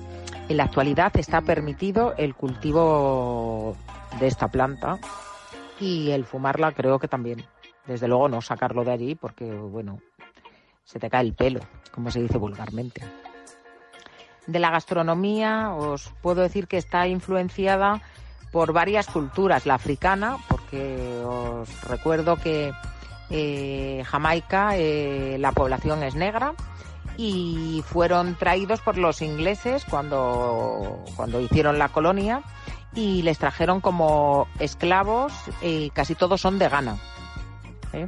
En 0.48 0.56
la 0.56 0.64
actualidad 0.64 1.16
está 1.16 1.42
permitido 1.42 2.14
el 2.16 2.34
cultivo 2.34 3.76
de 4.18 4.26
esta 4.26 4.48
planta 4.48 4.98
y 5.78 6.10
el 6.10 6.24
fumarla 6.24 6.72
creo 6.72 6.98
que 6.98 7.08
también. 7.08 7.44
Desde 7.86 8.08
luego 8.08 8.28
no 8.28 8.40
sacarlo 8.40 8.84
de 8.84 8.92
allí 8.92 9.14
porque 9.14 9.44
bueno, 9.50 10.00
se 10.84 10.98
te 10.98 11.08
cae 11.08 11.24
el 11.24 11.34
pelo, 11.34 11.60
como 11.92 12.10
se 12.10 12.20
dice 12.20 12.38
vulgarmente. 12.38 13.02
De 14.46 14.58
la 14.58 14.70
gastronomía 14.70 15.74
os 15.74 16.12
puedo 16.22 16.40
decir 16.40 16.66
que 16.66 16.78
está 16.78 17.06
influenciada 17.06 18.00
por 18.52 18.72
varias 18.72 19.06
culturas, 19.06 19.66
la 19.66 19.74
africana, 19.74 20.38
porque 20.48 21.22
os 21.24 21.82
recuerdo 21.84 22.36
que 22.36 22.72
eh, 23.30 24.02
Jamaica, 24.06 24.76
eh, 24.76 25.36
la 25.38 25.52
población 25.52 26.02
es 26.02 26.14
negra 26.14 26.54
y 27.16 27.82
fueron 27.86 28.36
traídos 28.36 28.80
por 28.80 28.96
los 28.96 29.20
ingleses 29.22 29.84
cuando, 29.84 31.04
cuando 31.16 31.40
hicieron 31.40 31.78
la 31.78 31.88
colonia 31.88 32.42
y 32.94 33.22
les 33.22 33.38
trajeron 33.38 33.80
como 33.80 34.46
esclavos 34.60 35.32
y 35.60 35.90
casi 35.90 36.14
todos 36.14 36.40
son 36.40 36.58
de 36.58 36.68
Ghana. 36.68 36.96
¿eh? 37.92 38.06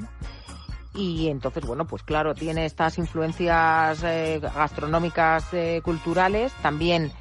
Y 0.94 1.28
entonces, 1.28 1.64
bueno, 1.66 1.86
pues 1.86 2.02
claro, 2.02 2.34
tiene 2.34 2.64
estas 2.64 2.98
influencias 2.98 4.02
gastronómicas 4.02 5.46
culturales, 5.84 6.52
también 6.62 7.12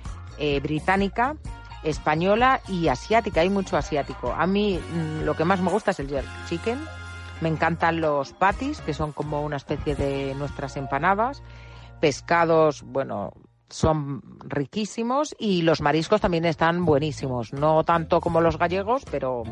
británica, 0.62 1.36
española 1.84 2.62
y 2.68 2.88
asiática. 2.88 3.42
Hay 3.42 3.50
mucho 3.50 3.78
asiático. 3.78 4.34
A 4.34 4.46
mí 4.48 4.80
mm, 4.80 5.24
lo 5.24 5.36
que 5.36 5.46
más 5.46 5.62
me 5.62 5.72
gusta 5.72 5.92
es 5.92 6.00
el 6.00 6.10
jerk 6.10 6.28
chicken. 6.48 6.80
Me 7.42 7.50
encantan 7.50 8.02
los 8.02 8.34
patis, 8.34 8.82
que 8.82 8.94
son 8.94 9.14
como 9.14 9.42
una 9.42 9.58
especie 9.58 9.96
de 9.96 10.36
nuestras 10.36 10.76
empanadas. 10.76 11.42
Pescados, 12.02 12.84
bueno, 12.84 13.34
son 13.70 14.22
riquísimos 14.40 15.36
y 15.40 15.62
los 15.62 15.82
mariscos 15.82 16.22
también 16.22 16.46
están 16.46 16.86
buenísimos. 16.86 17.54
No 17.54 17.84
tanto 17.84 18.20
como 18.20 18.42
los 18.42 18.58
gallegos, 18.58 19.04
pero 19.10 19.44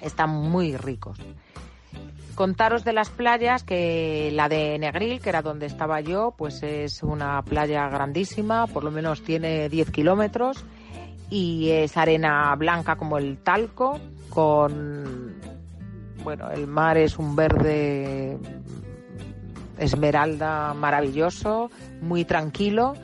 están 0.00 0.30
muy 0.30 0.76
ricos. 0.76 1.18
Contaros 2.34 2.84
de 2.84 2.92
las 2.92 3.10
playas 3.10 3.64
que 3.64 4.30
la 4.32 4.48
de 4.48 4.78
Negril, 4.78 5.20
que 5.20 5.28
era 5.28 5.42
donde 5.42 5.66
estaba 5.66 6.00
yo, 6.00 6.34
pues 6.38 6.62
es 6.62 7.02
una 7.02 7.42
playa 7.42 7.88
grandísima, 7.88 8.68
por 8.68 8.84
lo 8.84 8.92
menos 8.92 9.24
tiene 9.24 9.68
10 9.68 9.90
kilómetros 9.90 10.64
y 11.30 11.70
es 11.70 11.96
arena 11.96 12.54
blanca 12.56 12.96
como 12.96 13.18
el 13.18 13.38
talco, 13.38 13.98
con 14.30 15.38
bueno, 16.22 16.50
el 16.50 16.66
mar 16.66 16.96
es 16.98 17.18
un 17.18 17.36
verde 17.36 18.38
esmeralda 19.78 20.74
maravilloso, 20.74 21.70
muy 22.00 22.24
tranquilo, 22.24 22.94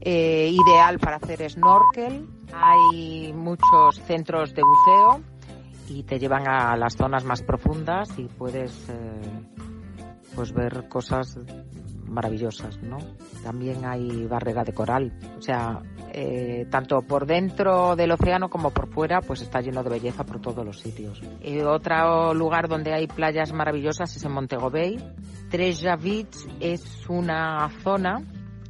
eh, 0.00 0.50
ideal 0.52 0.98
para 0.98 1.16
hacer 1.16 1.48
snorkel. 1.50 2.26
Hay 2.52 3.32
muchos 3.32 4.00
centros 4.06 4.54
de 4.54 4.62
buceo 4.62 5.22
y 5.88 6.02
te 6.02 6.18
llevan 6.18 6.48
a 6.48 6.76
las 6.76 6.96
zonas 6.96 7.24
más 7.24 7.42
profundas 7.42 8.08
y 8.18 8.24
puedes 8.24 8.88
eh, 8.88 9.20
pues 10.34 10.52
ver 10.52 10.88
cosas 10.88 11.38
maravillosas, 12.12 12.80
¿no? 12.82 12.98
También 13.42 13.84
hay 13.84 14.26
barrera 14.26 14.64
de 14.64 14.72
coral, 14.72 15.12
o 15.38 15.42
sea, 15.42 15.82
eh, 16.12 16.66
tanto 16.70 17.02
por 17.02 17.26
dentro 17.26 17.96
del 17.96 18.12
océano 18.12 18.48
como 18.48 18.70
por 18.70 18.88
fuera, 18.88 19.20
pues 19.20 19.42
está 19.42 19.60
lleno 19.60 19.82
de 19.82 19.90
belleza 19.90 20.24
por 20.24 20.40
todos 20.40 20.64
los 20.64 20.78
sitios. 20.78 21.20
otro 21.66 22.34
lugar 22.34 22.68
donde 22.68 22.92
hay 22.92 23.06
playas 23.06 23.52
maravillosas 23.52 24.14
es 24.14 24.24
en 24.24 24.32
Montego 24.32 24.70
Bay. 24.70 24.98
Treja 25.50 25.96
Beach 25.96 26.36
es 26.60 27.08
una 27.08 27.68
zona 27.82 28.22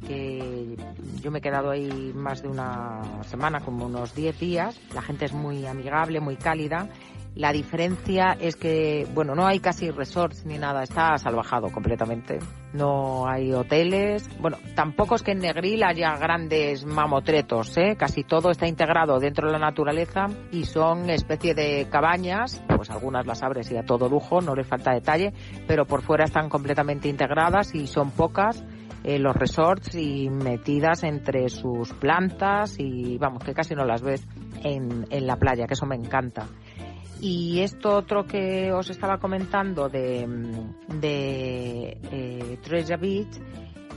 que 0.07 0.75
yo 1.21 1.31
me 1.31 1.39
he 1.39 1.41
quedado 1.41 1.71
ahí 1.71 2.11
más 2.13 2.41
de 2.41 2.49
una 2.49 3.23
semana, 3.23 3.59
como 3.61 3.85
unos 3.85 4.13
10 4.13 4.39
días. 4.39 4.79
La 4.93 5.01
gente 5.01 5.25
es 5.25 5.33
muy 5.33 5.65
amigable, 5.65 6.19
muy 6.19 6.35
cálida 6.35 6.89
la 7.35 7.51
diferencia 7.51 8.37
es 8.39 8.55
que, 8.55 9.07
bueno, 9.13 9.33
no 9.33 9.47
hay 9.47 9.59
casi 9.59 9.89
resorts 9.89 10.45
ni 10.45 10.59
nada, 10.59 10.83
está 10.83 11.17
salvajado 11.17 11.71
completamente. 11.71 12.37
No 12.73 13.27
hay 13.27 13.51
hoteles. 13.53 14.29
Bueno, 14.39 14.57
tampoco 14.75 15.15
es 15.15 15.23
que 15.23 15.31
en 15.31 15.39
Negril 15.39 15.83
haya 15.83 16.15
grandes 16.17 16.85
mamotretos, 16.85 17.75
¿eh? 17.77 17.95
Casi 17.97 18.23
todo 18.23 18.51
está 18.51 18.67
integrado 18.67 19.19
dentro 19.19 19.47
de 19.47 19.53
la 19.53 19.59
naturaleza 19.59 20.27
y 20.51 20.65
son 20.65 21.09
especie 21.09 21.55
de 21.55 21.87
cabañas, 21.89 22.63
pues 22.67 22.91
algunas 22.91 23.25
las 23.25 23.41
abres 23.41 23.71
y 23.71 23.77
a 23.77 23.83
todo 23.83 24.07
lujo, 24.07 24.39
no 24.39 24.53
les 24.53 24.67
falta 24.67 24.91
detalle, 24.91 25.33
pero 25.67 25.85
por 25.85 26.03
fuera 26.03 26.25
están 26.25 26.49
completamente 26.49 27.09
integradas 27.09 27.73
y 27.73 27.87
son 27.87 28.11
pocas. 28.11 28.63
Eh, 29.03 29.19
los 29.19 29.35
resorts 29.35 29.95
y 29.95 30.29
metidas 30.29 31.03
entre 31.03 31.49
sus 31.49 31.91
plantas 31.91 32.79
y 32.79 33.17
vamos, 33.17 33.43
que 33.43 33.53
casi 33.53 33.75
no 33.75 33.83
las 33.83 34.01
ves 34.01 34.25
en, 34.63 35.05
en 35.09 35.27
la 35.27 35.35
playa, 35.35 35.67
que 35.67 35.73
eso 35.73 35.85
me 35.85 35.95
encanta. 35.95 36.47
Y 37.23 37.61
esto 37.61 37.95
otro 37.95 38.25
que 38.27 38.73
os 38.73 38.89
estaba 38.89 39.17
comentando 39.17 39.87
de, 39.87 40.27
de 40.99 41.97
eh, 42.11 42.57
Treasure 42.61 42.97
Beach 42.97 43.39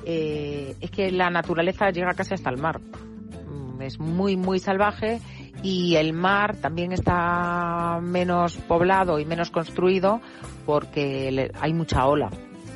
eh, 0.04 0.76
es 0.80 0.90
que 0.92 1.10
la 1.10 1.28
naturaleza 1.28 1.90
llega 1.90 2.14
casi 2.14 2.34
hasta 2.34 2.50
el 2.50 2.58
mar. 2.58 2.78
Mm, 2.78 3.82
es 3.82 3.98
muy, 3.98 4.36
muy 4.36 4.60
salvaje 4.60 5.20
y 5.60 5.96
el 5.96 6.12
mar 6.12 6.54
también 6.58 6.92
está 6.92 7.98
menos 8.00 8.58
poblado 8.58 9.18
y 9.18 9.24
menos 9.24 9.50
construido 9.50 10.20
porque 10.64 11.50
hay 11.60 11.72
mucha 11.72 12.06
ola. 12.06 12.30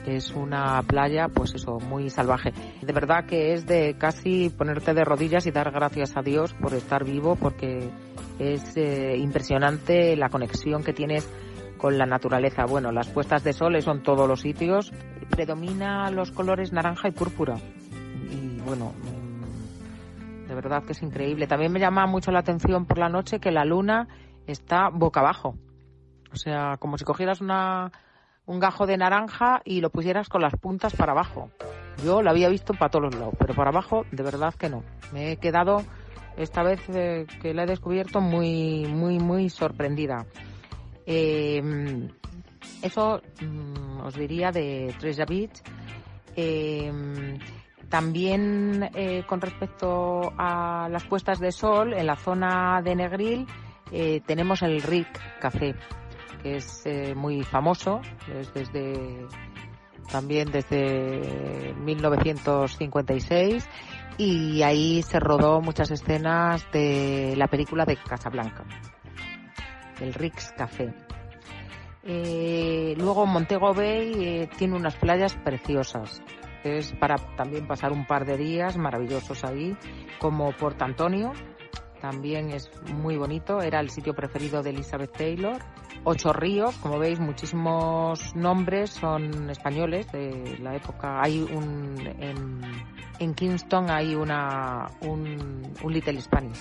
Es 0.04 0.32
una 0.32 0.82
playa, 0.82 1.28
pues 1.28 1.54
eso, 1.54 1.78
muy 1.78 2.10
salvaje. 2.10 2.52
De 2.82 2.92
verdad 2.92 3.24
que 3.24 3.52
es 3.52 3.66
de 3.66 3.94
casi 3.96 4.50
ponerte 4.50 4.94
de 4.94 5.04
rodillas 5.04 5.46
y 5.46 5.52
dar 5.52 5.70
gracias 5.70 6.16
a 6.16 6.22
Dios 6.22 6.54
por 6.54 6.74
estar 6.74 7.04
vivo 7.04 7.36
porque 7.36 7.88
es 8.40 8.76
eh, 8.76 9.16
impresionante 9.18 10.16
la 10.16 10.30
conexión 10.30 10.82
que 10.82 10.94
tienes 10.94 11.30
con 11.76 11.98
la 11.98 12.06
naturaleza. 12.06 12.64
Bueno, 12.64 12.90
las 12.90 13.08
puestas 13.08 13.44
de 13.44 13.52
sol 13.52 13.80
son 13.82 14.02
todos 14.02 14.26
los 14.26 14.40
sitios. 14.40 14.92
Predomina 15.28 16.10
los 16.10 16.32
colores 16.32 16.72
naranja 16.72 17.08
y 17.08 17.12
púrpura. 17.12 17.56
Y 18.30 18.60
bueno, 18.62 18.92
mm, 18.92 20.48
de 20.48 20.54
verdad 20.54 20.84
que 20.84 20.92
es 20.92 21.02
increíble. 21.02 21.46
También 21.46 21.72
me 21.72 21.80
llama 21.80 22.06
mucho 22.06 22.30
la 22.30 22.40
atención 22.40 22.86
por 22.86 22.98
la 22.98 23.08
noche 23.08 23.40
que 23.40 23.50
la 23.50 23.64
luna 23.64 24.08
está 24.46 24.88
boca 24.88 25.20
abajo. 25.20 25.56
O 26.32 26.36
sea, 26.36 26.76
como 26.78 26.96
si 26.96 27.04
cogieras 27.04 27.40
una, 27.40 27.92
un 28.46 28.58
gajo 28.58 28.86
de 28.86 28.96
naranja 28.96 29.60
y 29.64 29.80
lo 29.80 29.90
pusieras 29.90 30.28
con 30.28 30.42
las 30.42 30.54
puntas 30.56 30.94
para 30.94 31.12
abajo. 31.12 31.50
Yo 32.04 32.22
lo 32.22 32.30
había 32.30 32.48
visto 32.48 32.72
para 32.72 32.90
todos 32.90 33.06
los 33.06 33.14
lados, 33.14 33.34
pero 33.38 33.54
para 33.54 33.70
abajo 33.70 34.06
de 34.10 34.22
verdad 34.22 34.54
que 34.54 34.70
no. 34.70 34.82
Me 35.12 35.32
he 35.32 35.36
quedado 35.36 35.82
esta 36.40 36.62
vez 36.62 36.80
eh, 36.88 37.26
que 37.42 37.52
la 37.54 37.64
he 37.64 37.66
descubierto 37.66 38.20
muy, 38.20 38.86
muy, 38.86 39.18
muy 39.18 39.50
sorprendida. 39.50 40.26
Eh, 41.06 42.08
eso 42.82 43.20
mm, 43.40 44.00
os 44.00 44.14
diría 44.14 44.50
de 44.50 44.94
Treasure 44.98 45.26
Beach. 45.26 45.62
Eh, 46.36 47.38
también 47.88 48.88
con 49.26 49.40
respecto 49.40 50.32
a 50.38 50.88
las 50.88 51.04
puestas 51.06 51.40
de 51.40 51.50
sol, 51.50 51.92
en 51.92 52.06
la 52.06 52.14
zona 52.14 52.80
de 52.84 52.94
Negril 52.94 53.48
tenemos 54.24 54.62
el 54.62 54.80
Rick 54.80 55.40
Café, 55.40 55.74
que 56.40 56.54
es 56.58 56.84
muy 57.16 57.42
famoso, 57.42 58.00
es 58.32 58.54
desde 58.54 59.26
también 60.12 60.52
desde 60.52 61.74
1956 61.74 63.68
y 64.20 64.62
ahí 64.62 65.02
se 65.02 65.18
rodó 65.18 65.62
muchas 65.62 65.90
escenas 65.90 66.70
de 66.72 67.32
la 67.38 67.48
película 67.48 67.86
de 67.86 67.96
Casablanca, 67.96 68.64
el 69.98 70.12
Rix 70.12 70.52
Café. 70.54 70.92
Eh, 72.02 72.94
luego 72.98 73.24
Montego 73.24 73.72
Bay 73.72 74.12
eh, 74.18 74.50
tiene 74.58 74.76
unas 74.76 74.94
playas 74.96 75.34
preciosas. 75.36 76.22
Es 76.64 76.92
para 76.92 77.16
también 77.36 77.66
pasar 77.66 77.92
un 77.92 78.06
par 78.06 78.26
de 78.26 78.36
días 78.36 78.76
maravillosos 78.76 79.42
ahí, 79.42 79.74
como 80.18 80.52
Port 80.52 80.82
Antonio, 80.82 81.32
también 82.00 82.50
es 82.50 82.70
muy 82.92 83.16
bonito, 83.16 83.60
era 83.60 83.80
el 83.80 83.90
sitio 83.90 84.14
preferido 84.14 84.62
de 84.62 84.70
Elizabeth 84.70 85.12
Taylor. 85.16 85.58
Ocho 86.04 86.32
ríos, 86.32 86.74
como 86.76 86.98
veis, 86.98 87.20
muchísimos 87.20 88.34
nombres 88.34 88.90
son 88.90 89.50
españoles 89.50 90.10
de 90.12 90.58
la 90.60 90.74
época. 90.74 91.20
Hay 91.22 91.42
un 91.42 91.96
en 93.20 93.34
Kingston 93.34 93.90
hay 93.90 94.14
una, 94.14 94.86
un, 95.02 95.74
Little 95.86 96.20
Spanish, 96.22 96.58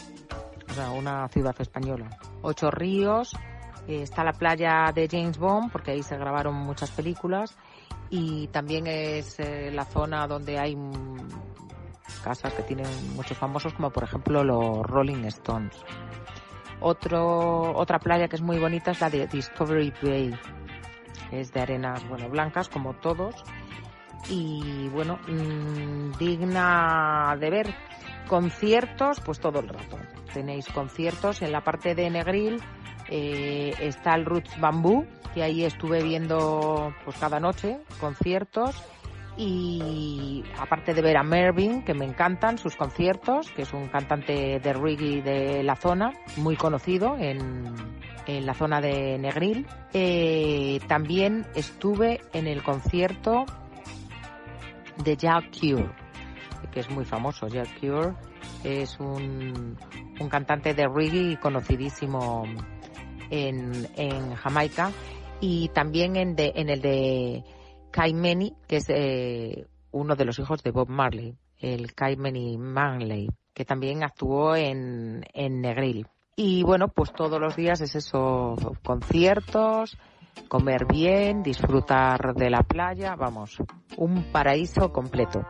o 0.69 0.73
sea, 0.73 0.91
una 0.91 1.27
ciudad 1.29 1.55
española. 1.57 2.09
Ocho 2.41 2.69
ríos, 2.69 3.33
eh, 3.87 4.01
está 4.01 4.25
la 4.25 4.33
playa 4.33 4.91
de 4.93 5.07
James 5.09 5.37
Bond, 5.37 5.71
porque 5.71 5.91
ahí 5.91 6.03
se 6.03 6.17
grabaron 6.17 6.55
muchas 6.55 6.91
películas, 6.91 7.57
y 8.09 8.47
también 8.47 8.87
es 8.87 9.39
eh, 9.39 9.71
la 9.71 9.85
zona 9.85 10.27
donde 10.27 10.59
hay 10.59 10.75
casas 12.19 12.53
que 12.53 12.63
tienen 12.63 12.87
muchos 13.15 13.37
famosos, 13.37 13.73
como 13.73 13.91
por 13.91 14.03
ejemplo 14.03 14.43
los 14.43 14.85
Rolling 14.85 15.25
Stones. 15.25 15.75
Otra 16.81 17.99
playa 17.99 18.27
que 18.27 18.37
es 18.37 18.41
muy 18.41 18.57
bonita 18.57 18.91
es 18.91 19.01
la 19.01 19.09
de 19.09 19.27
Discovery 19.27 19.93
Bay. 20.01 20.33
Es 21.31 21.51
de 21.51 21.61
arenas, 21.61 22.07
bueno, 22.07 22.29
blancas 22.29 22.69
como 22.69 22.93
todos 22.95 23.35
y 24.29 24.87
bueno, 24.89 25.19
mm, 25.27 26.17
digna 26.17 27.35
de 27.39 27.49
ver. 27.49 27.75
Conciertos, 28.27 29.19
pues 29.21 29.39
todo 29.39 29.59
el 29.59 29.69
rato. 29.69 29.97
Tenéis 30.33 30.67
conciertos 30.67 31.41
en 31.41 31.51
la 31.51 31.63
parte 31.63 31.95
de 31.95 32.09
Negril, 32.11 32.61
eh, 33.07 33.73
está 33.79 34.13
el 34.13 34.25
Roots 34.25 34.59
Bamboo, 34.59 35.05
que 35.33 35.41
ahí 35.41 35.65
estuve 35.65 36.03
viendo 36.03 36.93
pues 37.03 37.17
cada 37.17 37.39
noche 37.39 37.79
conciertos 37.99 38.75
y 39.41 40.43
aparte 40.57 40.93
de 40.93 41.01
ver 41.01 41.15
a 41.15 41.23
Mervyn, 41.23 41.83
que 41.83 41.93
me 41.93 42.03
encantan 42.03 42.57
sus 42.57 42.75
conciertos, 42.75 43.49
que 43.51 43.61
es 43.61 43.71
un 43.71 43.87
cantante 43.87 44.59
de 44.59 44.73
reggae 44.73 45.21
de 45.21 45.63
la 45.63 45.77
zona, 45.77 46.11
muy 46.35 46.57
conocido 46.57 47.15
en, 47.17 47.73
en 48.27 48.45
la 48.45 48.53
zona 48.53 48.81
de 48.81 49.17
Negril, 49.17 49.65
eh, 49.93 50.81
también 50.89 51.47
estuve 51.55 52.19
en 52.33 52.47
el 52.47 52.61
concierto 52.63 53.45
de 55.01 55.15
Jack 55.15 55.57
Cure, 55.57 55.89
que 56.73 56.81
es 56.81 56.89
muy 56.89 57.05
famoso. 57.05 57.47
Jack 57.47 57.79
Cure 57.79 58.15
es 58.65 58.99
un, 58.99 59.77
un 60.19 60.29
cantante 60.29 60.73
de 60.73 60.85
reggae 60.85 61.39
conocidísimo 61.39 62.43
en, 63.29 63.87
en 63.95 64.35
Jamaica 64.35 64.91
y 65.39 65.69
también 65.69 66.17
en, 66.17 66.35
de, 66.35 66.51
en 66.55 66.69
el 66.69 66.81
de 66.81 67.45
Kaimeni, 67.91 68.53
que 68.67 68.77
es 68.77 68.85
eh, 68.89 69.67
uno 69.91 70.15
de 70.15 70.25
los 70.25 70.39
hijos 70.39 70.63
de 70.63 70.71
Bob 70.71 70.89
Marley, 70.89 71.35
el 71.59 71.93
Kaimeni 71.93 72.57
Manley, 72.57 73.29
que 73.53 73.65
también 73.65 74.03
actuó 74.03 74.55
en, 74.55 75.25
en 75.33 75.61
Negril. 75.61 76.07
Y 76.35 76.63
bueno, 76.63 76.87
pues 76.87 77.11
todos 77.11 77.39
los 77.39 77.55
días 77.55 77.81
es 77.81 77.95
eso, 77.95 78.55
conciertos, 78.83 79.97
comer 80.47 80.85
bien, 80.85 81.43
disfrutar 81.43 82.33
de 82.33 82.49
la 82.49 82.63
playa, 82.63 83.15
vamos, 83.15 83.57
un 83.97 84.31
paraíso 84.31 84.91
completo. 84.91 85.41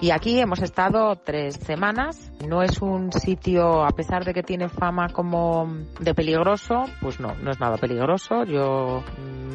Y 0.00 0.10
aquí 0.10 0.38
hemos 0.38 0.60
estado 0.60 1.16
tres 1.16 1.56
semanas. 1.56 2.32
No 2.46 2.62
es 2.62 2.82
un 2.82 3.12
sitio, 3.12 3.84
a 3.84 3.90
pesar 3.90 4.24
de 4.24 4.34
que 4.34 4.42
tiene 4.42 4.68
fama 4.68 5.08
como 5.08 5.66
de 6.00 6.14
peligroso, 6.14 6.84
pues 7.00 7.20
no, 7.20 7.34
no 7.36 7.50
es 7.50 7.60
nada 7.60 7.76
peligroso. 7.78 8.44
Yo 8.44 9.02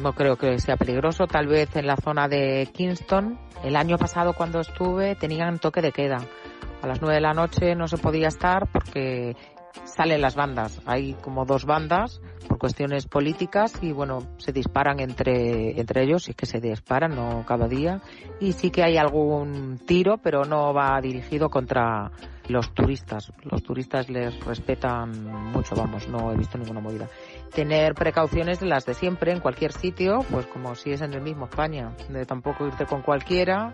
no 0.02 0.12
creo 0.12 0.36
que 0.36 0.58
sea 0.58 0.76
peligroso. 0.76 1.26
Tal 1.26 1.46
vez 1.46 1.76
en 1.76 1.86
la 1.86 1.96
zona 1.96 2.26
de 2.26 2.68
Kingston. 2.72 3.38
El 3.62 3.76
año 3.76 3.98
pasado 3.98 4.32
cuando 4.32 4.60
estuve 4.60 5.14
tenían 5.14 5.58
toque 5.58 5.82
de 5.82 5.92
queda. 5.92 6.18
A 6.82 6.86
las 6.86 7.00
nueve 7.00 7.16
de 7.16 7.20
la 7.20 7.34
noche 7.34 7.74
no 7.74 7.86
se 7.86 7.98
podía 7.98 8.28
estar 8.28 8.66
porque 8.72 9.36
salen 9.84 10.20
las 10.20 10.34
bandas. 10.34 10.80
Hay 10.86 11.14
como 11.14 11.44
dos 11.44 11.64
bandas 11.64 12.20
por 12.48 12.58
cuestiones 12.58 13.06
políticas 13.06 13.72
y 13.82 13.92
bueno, 13.92 14.20
se 14.38 14.52
disparan 14.52 15.00
entre, 15.00 15.78
entre 15.78 16.04
ellos, 16.04 16.28
y 16.28 16.34
que 16.34 16.46
se 16.46 16.60
disparan, 16.60 17.14
no 17.14 17.44
cada 17.46 17.68
día. 17.68 18.00
Y 18.40 18.52
sí 18.52 18.70
que 18.70 18.82
hay 18.82 18.96
algún 18.96 19.78
tiro, 19.86 20.18
pero 20.18 20.44
no 20.44 20.72
va 20.72 21.00
dirigido 21.00 21.48
contra 21.48 22.10
los 22.48 22.74
turistas. 22.74 23.32
Los 23.44 23.62
turistas 23.62 24.08
les 24.08 24.38
respetan 24.44 25.24
mucho, 25.52 25.74
vamos, 25.76 26.08
no 26.08 26.32
he 26.32 26.36
visto 26.36 26.58
ninguna 26.58 26.80
movida. 26.80 27.08
Tener 27.54 27.94
precauciones 27.94 28.60
las 28.62 28.86
de 28.86 28.94
siempre 28.94 29.32
en 29.32 29.40
cualquier 29.40 29.72
sitio, 29.72 30.18
pues 30.30 30.46
como 30.46 30.74
si 30.74 30.90
es 30.90 31.00
en 31.02 31.14
el 31.14 31.22
mismo 31.22 31.46
España, 31.46 31.94
de 32.08 32.26
tampoco 32.26 32.66
irte 32.66 32.86
con 32.86 33.02
cualquiera 33.02 33.72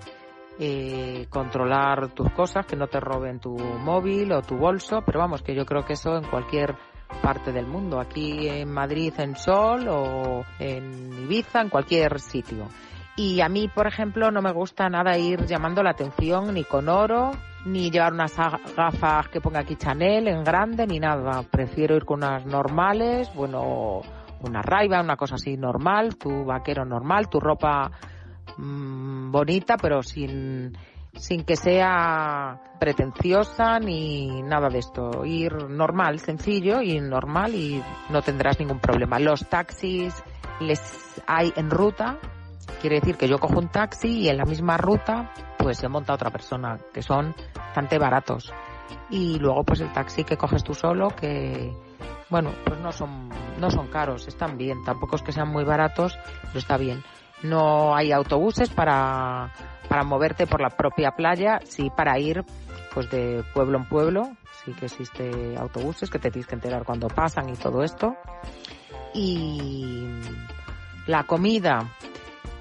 eh, 0.59 1.27
controlar 1.29 2.09
tus 2.15 2.31
cosas, 2.31 2.67
que 2.67 2.77
no 2.77 2.87
te 2.87 3.01
roben 3.01 3.41
tu 3.41 3.57
móvil 3.57 4.33
o 4.33 4.43
tu 4.43 4.57
bolso, 4.57 5.03
pero 5.05 5.19
vamos, 5.19 5.43
que 5.43 5.55
yo 5.55 5.67
creo 5.67 5.85
que 5.85 5.95
eso 5.95 6.17
en 6.17 6.25
cualquier 6.25 6.75
parte 7.23 7.53
del 7.53 7.67
mundo, 7.67 8.01
aquí 8.01 8.49
en 8.49 8.73
Madrid 8.73 9.13
en 9.19 9.37
Sol 9.37 9.87
o 9.89 10.45
en 10.59 11.13
Ibiza, 11.25 11.61
en 11.61 11.69
cualquier 11.69 12.21
sitio. 12.21 12.69
Y 13.17 13.41
a 13.41 13.49
mí, 13.49 13.69
por 13.69 13.87
ejemplo, 13.87 14.31
no 14.31 14.43
me 14.43 14.53
gusta 14.53 14.89
nada 14.91 15.17
ir 15.17 15.47
llamando 15.47 15.83
la 15.83 15.91
atención 15.91 16.53
ni 16.53 16.65
con 16.65 16.89
oro, 16.89 17.31
ni 17.65 17.91
llevar 17.91 18.13
unas 18.13 18.37
gafas 18.77 19.29
que 19.29 19.41
ponga 19.41 19.61
aquí 19.61 19.77
Chanel 19.77 20.29
en 20.29 20.45
grande, 20.45 20.87
ni 20.87 21.01
nada. 21.01 21.43
Prefiero 21.51 21.97
ir 21.97 22.05
con 22.05 22.19
unas 22.19 22.45
normales, 22.45 23.33
bueno, 23.35 24.03
una 24.41 24.61
raiva, 24.61 25.01
una 25.01 25.17
cosa 25.17 25.37
así 25.37 25.57
normal, 25.57 26.17
tu 26.17 26.45
vaquero 26.45 26.85
normal, 26.85 27.31
tu 27.31 27.41
ropa 27.41 27.91
Mm, 28.59 29.31
bonita, 29.31 29.77
pero 29.77 30.03
sin, 30.03 30.77
sin 31.15 31.45
que 31.45 31.57
sea 31.57 32.61
pretenciosa 32.79 33.79
ni 33.79 34.43
nada 34.43 34.69
de 34.69 34.79
esto. 34.79 35.25
Ir 35.25 35.69
normal, 35.69 36.21
sencillo 36.21 36.81
y 36.81 37.01
normal 37.01 37.55
y 37.55 37.83
no 38.11 38.23
tendrás 38.23 38.59
ningún 38.59 38.81
problema. 38.81 39.19
Los 39.19 39.47
taxis 39.49 40.15
les 40.61 41.23
hay 41.27 41.53
en 41.57 41.71
ruta, 41.71 42.19
quiere 42.81 43.01
decir 43.01 43.17
que 43.17 43.29
yo 43.29 43.39
cojo 43.39 43.59
un 43.59 43.69
taxi 43.69 44.21
y 44.21 44.29
en 44.29 44.39
la 44.39 44.45
misma 44.45 44.77
ruta 44.77 45.33
pues 45.59 45.79
se 45.79 45.89
monta 45.89 46.15
otra 46.15 46.31
persona, 46.31 46.79
que 46.93 47.03
son 47.03 47.35
bastante 47.55 47.99
baratos. 47.99 48.53
Y 49.11 49.39
luego 49.39 49.65
pues 49.65 49.81
el 49.81 49.93
taxi 49.93 50.25
que 50.25 50.37
coges 50.37 50.63
tú 50.63 50.75
solo, 50.75 51.09
que 51.09 51.73
bueno, 52.29 52.53
pues 52.65 52.81
no 52.81 52.93
son, 52.93 53.29
no 53.59 53.71
son 53.71 53.89
caros, 53.89 54.27
están 54.27 54.57
bien, 54.57 54.83
tampoco 54.85 55.17
es 55.17 55.23
que 55.23 55.33
sean 55.33 55.49
muy 55.49 55.65
baratos, 55.65 56.19
pero 56.47 56.59
está 56.59 56.77
bien. 56.77 57.03
No 57.43 57.95
hay 57.95 58.13
autobuses 58.13 58.71
para, 58.71 59.53
para 59.89 60.05
moverte 60.05 60.47
por 60.47 60.61
la 60.61 60.71
propia 60.71 61.13
playa, 61.13 61.61
sí 61.65 61.91
para 61.95 62.19
ir 62.19 62.45
pues 62.95 63.11
de 63.11 63.45
pueblo 63.53 63.77
en 63.77 63.85
pueblo, 63.85 64.37
sí 64.65 64.73
que 64.73 64.87
existe 64.87 65.55
autobuses 65.59 66.09
que 66.09 66.19
te 66.19 66.31
tienes 66.31 66.47
que 66.47 66.55
enterar 66.55 66.85
cuando 66.85 67.09
pasan 67.09 67.51
y 67.51 67.53
todo 67.55 67.83
esto. 67.83 68.17
Y 69.13 70.07
la 71.07 71.25
comida, 71.25 71.93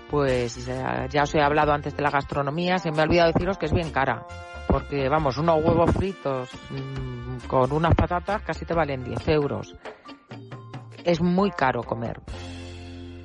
pues 0.09 0.65
ya 0.65 1.23
os 1.23 1.35
he 1.35 1.41
hablado 1.41 1.71
antes 1.71 1.95
de 1.95 2.03
la 2.03 2.09
gastronomía, 2.09 2.79
se 2.79 2.91
me 2.91 2.99
ha 2.99 3.03
olvidado 3.05 3.31
deciros 3.31 3.57
que 3.57 3.67
es 3.67 3.73
bien 3.73 3.91
cara. 3.91 4.25
Porque 4.67 5.07
vamos, 5.07 5.37
unos 5.37 5.63
huevos 5.63 5.91
fritos 5.91 6.49
mm, 6.69 7.47
con 7.47 7.71
unas 7.71 7.95
patatas 7.95 8.41
casi 8.41 8.65
te 8.65 8.73
valen 8.73 9.05
10 9.05 9.27
euros. 9.29 9.73
Es 11.05 11.21
muy 11.21 11.51
caro 11.51 11.81
comer 11.83 12.19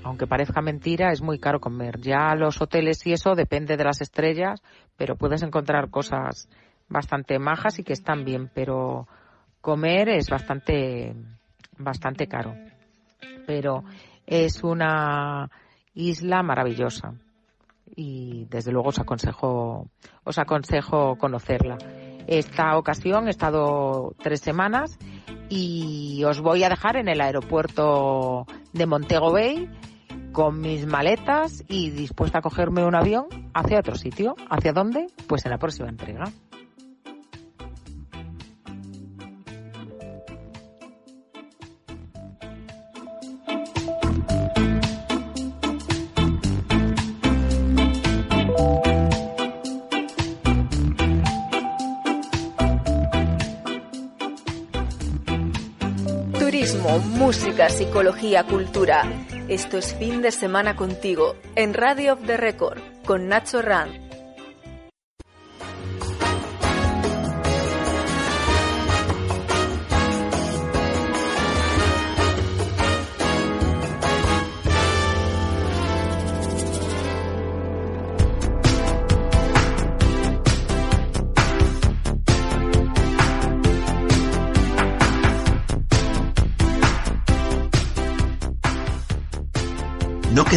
aunque 0.02 0.26
parezca 0.26 0.60
mentira, 0.60 1.12
es 1.12 1.22
muy 1.22 1.38
caro 1.38 1.60
comer. 1.60 2.00
Ya 2.00 2.34
los 2.34 2.60
hoteles 2.60 3.06
y 3.06 3.12
eso 3.12 3.34
depende 3.34 3.76
de 3.76 3.84
las 3.84 4.00
estrellas, 4.00 4.62
pero 4.96 5.16
puedes 5.16 5.42
encontrar 5.42 5.90
cosas 5.90 6.48
bastante 6.88 7.38
majas 7.38 7.78
y 7.78 7.84
que 7.84 7.92
están 7.92 8.24
bien, 8.24 8.50
pero 8.54 9.06
comer 9.60 10.08
es 10.08 10.28
bastante, 10.28 11.14
bastante 11.78 12.26
caro. 12.26 12.54
Pero 13.46 13.84
es 14.26 14.62
una 14.62 15.50
isla 15.94 16.42
maravillosa 16.42 17.14
y 17.96 18.46
desde 18.46 18.72
luego 18.72 18.88
os 18.88 18.98
aconsejo, 18.98 19.88
os 20.24 20.38
aconsejo 20.38 21.16
conocerla. 21.16 21.76
Esta 22.26 22.76
ocasión 22.76 23.26
he 23.26 23.30
estado 23.30 24.14
tres 24.22 24.40
semanas 24.40 24.98
y 25.48 26.22
os 26.24 26.40
voy 26.40 26.62
a 26.62 26.68
dejar 26.68 26.96
en 26.96 27.08
el 27.08 27.20
aeropuerto 27.20 28.46
de 28.72 28.86
Montego 28.86 29.32
Bay 29.32 29.68
con 30.32 30.60
mis 30.60 30.86
maletas 30.86 31.64
y 31.68 31.90
dispuesta 31.90 32.38
a 32.38 32.42
cogerme 32.42 32.84
un 32.84 32.94
avión 32.94 33.26
hacia 33.54 33.80
otro 33.80 33.94
sitio. 33.96 34.36
¿Hacia 34.48 34.72
dónde? 34.72 35.06
Pues 35.26 35.44
en 35.44 35.50
la 35.50 35.58
próxima 35.58 35.88
entrega. 35.88 36.24
Turismo, 56.38 56.98
música, 56.98 57.68
psicología, 57.68 58.44
cultura. 58.44 59.04
Esto 59.50 59.78
es 59.78 59.96
fin 59.96 60.22
de 60.22 60.30
semana 60.30 60.76
contigo 60.76 61.34
en 61.56 61.74
Radio 61.74 62.12
of 62.12 62.20
the 62.24 62.36
Record 62.36 62.78
con 63.04 63.26
Nacho 63.26 63.60
Rand. 63.60 63.99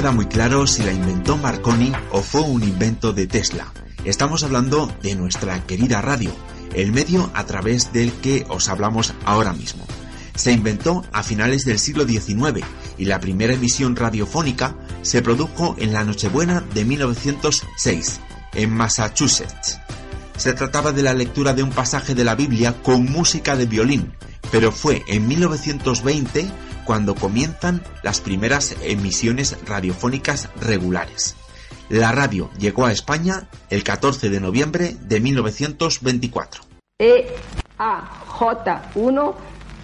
Queda 0.03 0.11
muy 0.11 0.25
claro 0.25 0.67
si 0.67 0.83
la 0.83 0.91
inventó 0.91 1.37
Marconi 1.37 1.93
o 2.11 2.21
fue 2.21 2.41
un 2.41 2.61
invento 2.61 3.13
de 3.13 3.25
Tesla. 3.25 3.71
Estamos 4.03 4.43
hablando 4.43 4.93
de 5.01 5.15
nuestra 5.15 5.65
querida 5.65 6.01
radio, 6.01 6.29
el 6.75 6.91
medio 6.91 7.31
a 7.33 7.45
través 7.45 7.93
del 7.93 8.11
que 8.11 8.45
os 8.49 8.67
hablamos 8.67 9.13
ahora 9.23 9.53
mismo. 9.53 9.87
Se 10.35 10.51
inventó 10.51 11.05
a 11.13 11.23
finales 11.23 11.63
del 11.63 11.79
siglo 11.79 12.05
XIX 12.05 12.65
y 12.97 13.05
la 13.05 13.21
primera 13.21 13.53
emisión 13.53 13.95
radiofónica 13.95 14.75
se 15.03 15.21
produjo 15.21 15.77
en 15.79 15.93
la 15.93 16.03
Nochebuena 16.03 16.59
de 16.73 16.83
1906, 16.83 18.19
en 18.55 18.71
Massachusetts. 18.71 19.79
Se 20.35 20.51
trataba 20.51 20.91
de 20.91 21.03
la 21.03 21.13
lectura 21.13 21.53
de 21.53 21.63
un 21.63 21.69
pasaje 21.69 22.13
de 22.13 22.25
la 22.25 22.35
Biblia 22.35 22.75
con 22.83 23.05
música 23.05 23.55
de 23.55 23.67
violín, 23.67 24.11
pero 24.51 24.73
fue 24.73 25.01
en 25.07 25.29
1920 25.29 26.51
cuando 26.85 27.15
comienzan 27.15 27.81
las 28.03 28.21
primeras 28.21 28.75
emisiones 28.83 29.57
radiofónicas 29.65 30.49
regulares. 30.59 31.35
La 31.89 32.11
radio 32.11 32.51
llegó 32.57 32.85
a 32.85 32.91
España 32.91 33.47
el 33.69 33.83
14 33.83 34.29
de 34.29 34.39
noviembre 34.39 34.95
de 35.01 35.19
1924. 35.19 36.63
EAJ1 36.99 39.33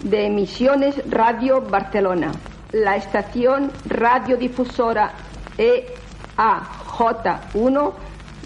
de 0.04 0.28
Emisiones 0.28 0.95
Radio 1.10 1.62
Barcelona. 1.62 2.32
La 2.72 2.95
estación 2.95 3.72
radiodifusora 3.86 5.14
EAJ1 5.58 7.93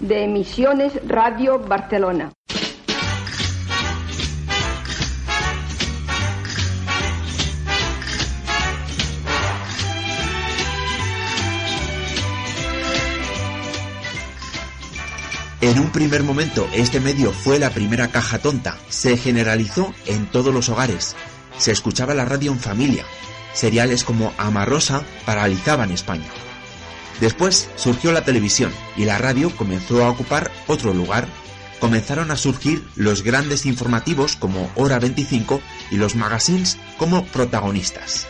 de 0.00 0.24
Emisiones 0.24 0.98
Radio 1.06 1.58
Barcelona. 1.58 2.32
En 15.64 15.78
un 15.78 15.88
primer 15.88 16.22
momento 16.22 16.68
este 16.74 17.00
medio 17.00 17.32
fue 17.32 17.58
la 17.58 17.70
primera 17.70 18.08
caja 18.08 18.38
tonta, 18.38 18.76
se 18.90 19.16
generalizó 19.16 19.94
en 20.04 20.26
todos 20.26 20.52
los 20.52 20.68
hogares, 20.68 21.16
se 21.56 21.72
escuchaba 21.72 22.12
la 22.12 22.26
radio 22.26 22.52
en 22.52 22.60
familia, 22.60 23.06
seriales 23.54 24.04
como 24.04 24.34
Amarrosa 24.36 25.04
paralizaban 25.24 25.90
España. 25.90 26.28
Después 27.18 27.70
surgió 27.76 28.12
la 28.12 28.26
televisión 28.26 28.72
y 28.94 29.06
la 29.06 29.16
radio 29.16 29.56
comenzó 29.56 30.04
a 30.04 30.10
ocupar 30.10 30.52
otro 30.66 30.92
lugar. 30.92 31.28
Comenzaron 31.80 32.30
a 32.30 32.36
surgir 32.36 32.86
los 32.94 33.22
grandes 33.22 33.64
informativos 33.64 34.36
como 34.36 34.70
Hora 34.74 34.98
25 34.98 35.62
y 35.90 35.96
los 35.96 36.14
magazines 36.14 36.76
como 36.98 37.24
protagonistas. 37.24 38.28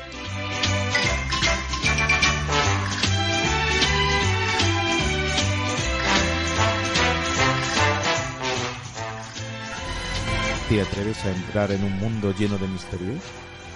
¿Te 10.69 10.81
atreves 10.81 11.23
a 11.27 11.31
entrar 11.31 11.73
en 11.73 11.85
un 11.85 11.93
mundo 11.99 12.33
lleno 12.33 12.57
de 12.57 12.67
misterios? 12.67 13.21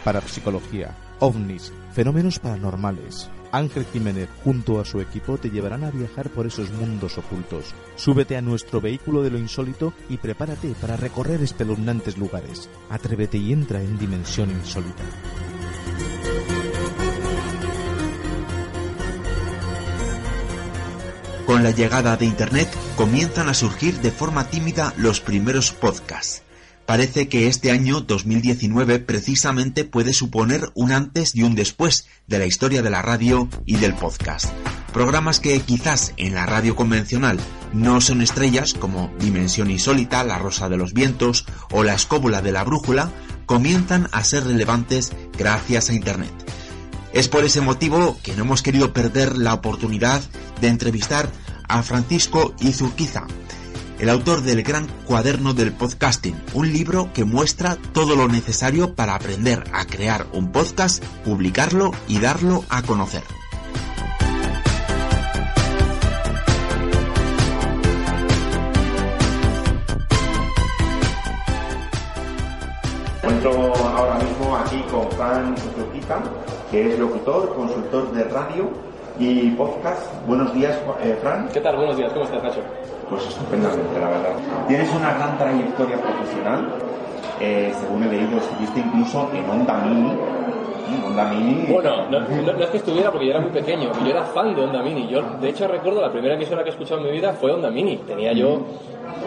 Parapsicología, 0.04 0.96
ovnis, 1.18 1.70
fenómenos 1.92 2.38
paranormales. 2.38 3.28
Ángel 3.52 3.84
Jiménez 3.92 4.30
junto 4.42 4.80
a 4.80 4.86
su 4.86 5.02
equipo 5.02 5.36
te 5.36 5.50
llevarán 5.50 5.84
a 5.84 5.90
viajar 5.90 6.30
por 6.30 6.46
esos 6.46 6.70
mundos 6.70 7.18
ocultos. 7.18 7.74
Súbete 7.96 8.38
a 8.38 8.40
nuestro 8.40 8.80
vehículo 8.80 9.22
de 9.22 9.30
lo 9.30 9.38
insólito 9.38 9.92
y 10.08 10.16
prepárate 10.16 10.74
para 10.80 10.96
recorrer 10.96 11.42
espeluznantes 11.42 12.16
lugares. 12.16 12.70
Atrévete 12.88 13.36
y 13.36 13.52
entra 13.52 13.82
en 13.82 13.98
Dimensión 13.98 14.50
Insólita. 14.50 15.04
Con 21.44 21.62
la 21.62 21.70
llegada 21.70 22.16
de 22.16 22.24
Internet 22.24 22.68
comienzan 22.96 23.50
a 23.50 23.54
surgir 23.54 24.00
de 24.00 24.10
forma 24.10 24.48
tímida 24.48 24.94
los 24.96 25.20
primeros 25.20 25.72
podcasts. 25.72 26.47
Parece 26.88 27.28
que 27.28 27.48
este 27.48 27.70
año 27.70 28.00
2019 28.00 28.98
precisamente 29.00 29.84
puede 29.84 30.14
suponer 30.14 30.70
un 30.72 30.90
antes 30.90 31.34
y 31.34 31.42
un 31.42 31.54
después 31.54 32.06
de 32.26 32.38
la 32.38 32.46
historia 32.46 32.80
de 32.80 32.88
la 32.88 33.02
radio 33.02 33.46
y 33.66 33.76
del 33.76 33.92
podcast. 33.92 34.46
Programas 34.94 35.38
que 35.38 35.60
quizás 35.60 36.14
en 36.16 36.32
la 36.32 36.46
radio 36.46 36.74
convencional 36.74 37.38
no 37.74 38.00
son 38.00 38.22
estrellas 38.22 38.72
como 38.72 39.12
Dimensión 39.18 39.70
Insólita, 39.70 40.24
La 40.24 40.38
Rosa 40.38 40.70
de 40.70 40.78
los 40.78 40.94
Vientos 40.94 41.44
o 41.72 41.84
La 41.84 41.92
Escóbula 41.92 42.40
de 42.40 42.52
la 42.52 42.64
Brújula, 42.64 43.12
comienzan 43.44 44.08
a 44.12 44.24
ser 44.24 44.44
relevantes 44.44 45.12
gracias 45.36 45.90
a 45.90 45.92
Internet. 45.92 46.32
Es 47.12 47.28
por 47.28 47.44
ese 47.44 47.60
motivo 47.60 48.16
que 48.22 48.34
no 48.34 48.44
hemos 48.44 48.62
querido 48.62 48.94
perder 48.94 49.36
la 49.36 49.52
oportunidad 49.52 50.22
de 50.62 50.68
entrevistar 50.68 51.30
a 51.68 51.82
Francisco 51.82 52.54
Izurquiza, 52.60 53.26
el 53.98 54.08
autor 54.08 54.42
del 54.42 54.62
gran 54.62 54.86
cuaderno 55.06 55.54
del 55.54 55.72
podcasting, 55.72 56.36
un 56.54 56.72
libro 56.72 57.10
que 57.12 57.24
muestra 57.24 57.76
todo 57.92 58.16
lo 58.16 58.28
necesario 58.28 58.94
para 58.94 59.14
aprender 59.14 59.64
a 59.72 59.84
crear 59.86 60.26
un 60.32 60.52
podcast, 60.52 61.04
publicarlo 61.24 61.92
y 62.06 62.20
darlo 62.20 62.64
a 62.68 62.82
conocer. 62.82 63.22
encuentro 73.28 73.74
ahora 73.74 74.14
mismo 74.14 74.56
aquí 74.56 74.82
con 74.90 75.10
Fran 75.12 75.54
Izurquiza, 75.54 76.22
que 76.70 76.92
es 76.92 76.98
locutor, 76.98 77.54
consultor 77.54 78.12
de 78.12 78.24
radio 78.24 78.70
y 79.18 79.50
podcast. 79.50 80.00
Buenos 80.26 80.54
días, 80.54 80.78
eh, 81.02 81.18
Fran. 81.20 81.48
¿Qué 81.52 81.60
tal? 81.60 81.76
Buenos 81.76 81.96
días, 81.96 82.12
¿cómo 82.12 82.24
estás, 82.24 82.42
Nacho? 82.42 82.62
Pues 83.10 83.26
estupendamente, 83.26 83.98
la 84.00 84.08
verdad. 84.08 84.32
Tienes 84.66 84.94
una 84.94 85.14
gran 85.14 85.38
trayectoria 85.38 85.96
profesional. 85.96 86.68
Eh, 87.40 87.72
según 87.80 88.02
he 88.02 88.08
leído, 88.08 88.36
estuviste 88.38 88.80
incluso 88.80 89.28
en 89.32 89.48
Onda 89.48 89.74
Mini. 89.84 90.12
Onda 91.06 91.24
Mini. 91.26 91.66
Bueno, 91.72 92.04
no, 92.10 92.20
no- 92.20 92.52
no 92.52 92.64
es 92.64 92.70
que 92.70 92.76
estuviera 92.78 93.10
porque 93.10 93.26
yo 93.26 93.32
era 93.32 93.40
muy 93.40 93.50
pequeño, 93.50 93.90
yo 94.04 94.10
era 94.10 94.24
fan 94.24 94.54
de 94.54 94.62
Onda 94.62 94.82
Mini. 94.82 95.06
Yo, 95.08 95.22
de 95.40 95.48
hecho, 95.48 95.68
recuerdo 95.68 96.00
la 96.02 96.10
primera 96.12 96.34
emisora 96.34 96.62
que 96.62 96.70
he 96.70 96.72
escuchado 96.72 97.00
en 97.00 97.06
mi 97.06 97.12
vida 97.12 97.32
fue 97.34 97.52
Onda 97.52 97.70
Mini. 97.70 97.96
Tenía 97.98 98.32
yo, 98.32 98.60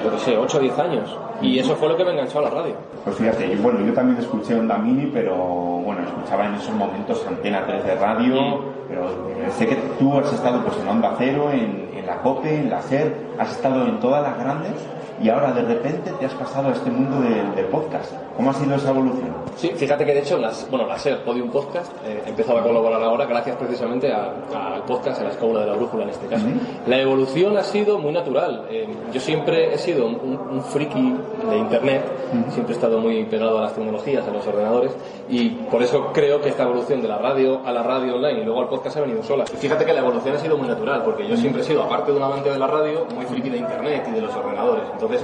yo 0.04 0.12
qué 0.12 0.20
sé, 0.20 0.38
8 0.38 0.58
o 0.58 0.62
10 0.62 0.78
años. 0.80 1.16
Y 1.42 1.58
eso 1.58 1.76
fue 1.76 1.88
lo 1.90 1.98
que 1.98 2.04
me 2.06 2.12
enganchó 2.12 2.40
a 2.40 2.44
la 2.44 2.50
radio. 2.52 2.74
Pues 3.04 3.16
fíjate, 3.16 3.50
yo, 3.56 3.62
bueno, 3.64 3.80
yo 3.86 3.94
también 3.94 4.20
escuché 4.20 4.54
Onda 4.56 4.78
Mini, 4.78 5.10
pero 5.14 5.36
bueno, 5.36 6.02
escuchaba 6.04 6.46
en 6.48 6.56
esos 6.56 6.74
momentos 6.76 7.24
Antena 7.28 7.64
3 7.66 7.84
de 7.86 7.96
radio, 7.96 8.60
pero 8.88 9.06
eh, 9.06 9.50
sé 9.58 9.68
que 9.68 9.76
tú 9.98 10.18
has 10.20 10.32
estado 10.34 10.62
pues 10.64 10.78
en 10.80 10.88
Onda 10.88 11.16
Cero, 11.18 11.50
en 11.52 11.90
la 12.16 12.22
COPE, 12.22 12.56
en 12.56 12.70
la 12.70 12.82
SER, 12.82 13.16
has 13.40 13.52
estado 13.52 13.86
en 13.86 14.00
todas 14.00 14.22
las 14.22 14.38
grandes 14.38 14.74
y 15.24 15.30
ahora 15.30 15.52
de 15.54 15.62
repente 15.62 16.12
te 16.20 16.26
has 16.26 16.34
pasado 16.34 16.70
a 16.70 16.72
este 16.72 16.90
mundo 16.90 17.22
del, 17.22 17.54
del 17.56 17.66
podcast. 17.66 18.12
¿Cómo 18.36 18.50
ha 18.50 18.54
sido 18.54 18.76
esa 18.76 18.90
evolución? 18.90 19.30
Sí, 19.56 19.70
fíjate 19.76 20.04
que 20.06 20.14
de 20.16 20.20
hecho, 20.22 20.38
las, 20.40 20.68
bueno, 20.72 20.88
la 20.88 20.98
SER 20.98 21.24
Podium 21.24 21.52
Podcast 21.52 21.92
eh, 22.06 22.24
he 22.26 22.30
empezado 22.30 22.58
a 22.58 22.64
colaborar 22.64 23.04
ahora 23.04 23.26
gracias 23.26 23.56
precisamente 23.58 24.12
al 24.12 24.82
podcast, 24.88 25.22
a 25.22 25.26
la 25.26 25.30
escuela 25.30 25.60
de 25.60 25.68
la 25.68 25.74
brújula 25.74 26.04
en 26.06 26.10
este 26.10 26.26
caso. 26.26 26.46
La 26.88 26.98
evolución 27.00 27.56
ha 27.58 27.64
sido 27.64 28.00
muy 28.00 28.12
natural. 28.14 28.66
Eh, 28.72 28.88
yo 29.14 29.20
siempre 29.20 29.74
he 29.74 29.78
sido 29.78 30.08
un, 30.08 30.16
un- 30.16 30.40
un 30.56 30.64
friki 30.64 31.16
de 31.50 31.58
Internet, 31.58 32.02
siempre 32.50 32.74
he 32.74 32.76
estado 32.78 32.98
muy 33.00 33.24
pegado 33.26 33.60
a 33.60 33.62
las 33.62 33.74
tecnologías, 33.76 34.28
a 34.28 34.32
los 34.32 34.46
ordenadores, 34.48 34.92
y 35.30 35.50
por 35.50 35.82
eso 35.82 36.12
creo 36.14 36.42
que 36.42 36.50
esta 36.50 36.64
evolución 36.64 37.02
de 37.02 37.08
la 37.08 37.18
radio 37.18 37.62
a 37.66 37.72
la 37.72 37.84
radio 37.84 38.16
online 38.16 38.42
y 38.42 38.44
luego 38.44 38.62
al 38.62 38.68
podcast 38.70 38.98
ha 38.98 39.02
venido 39.02 39.24
sola. 39.24 39.46
Y 39.54 39.58
fíjate 39.58 39.86
que 39.86 39.94
la 39.94 40.00
evolución 40.00 40.36
ha 40.36 40.40
sido 40.40 40.58
muy 40.58 40.68
natural, 40.68 41.04
porque 41.04 41.28
yo 41.28 41.38
siempre 41.38 41.62
he 41.62 41.66
sido, 41.66 41.84
aparte 41.84 42.12
de 42.12 42.18
un 42.18 42.24
amante 42.24 42.50
de 42.52 42.60
la 42.60 42.68
radio, 42.68 43.06
muy 43.16 43.26
friki 43.26 43.50
de 43.50 43.58
Internet 43.58 44.08
y 44.10 44.16
de 44.16 44.22
los 44.22 44.36
ordenadores. 44.36 44.84
Entonces, 44.94 45.24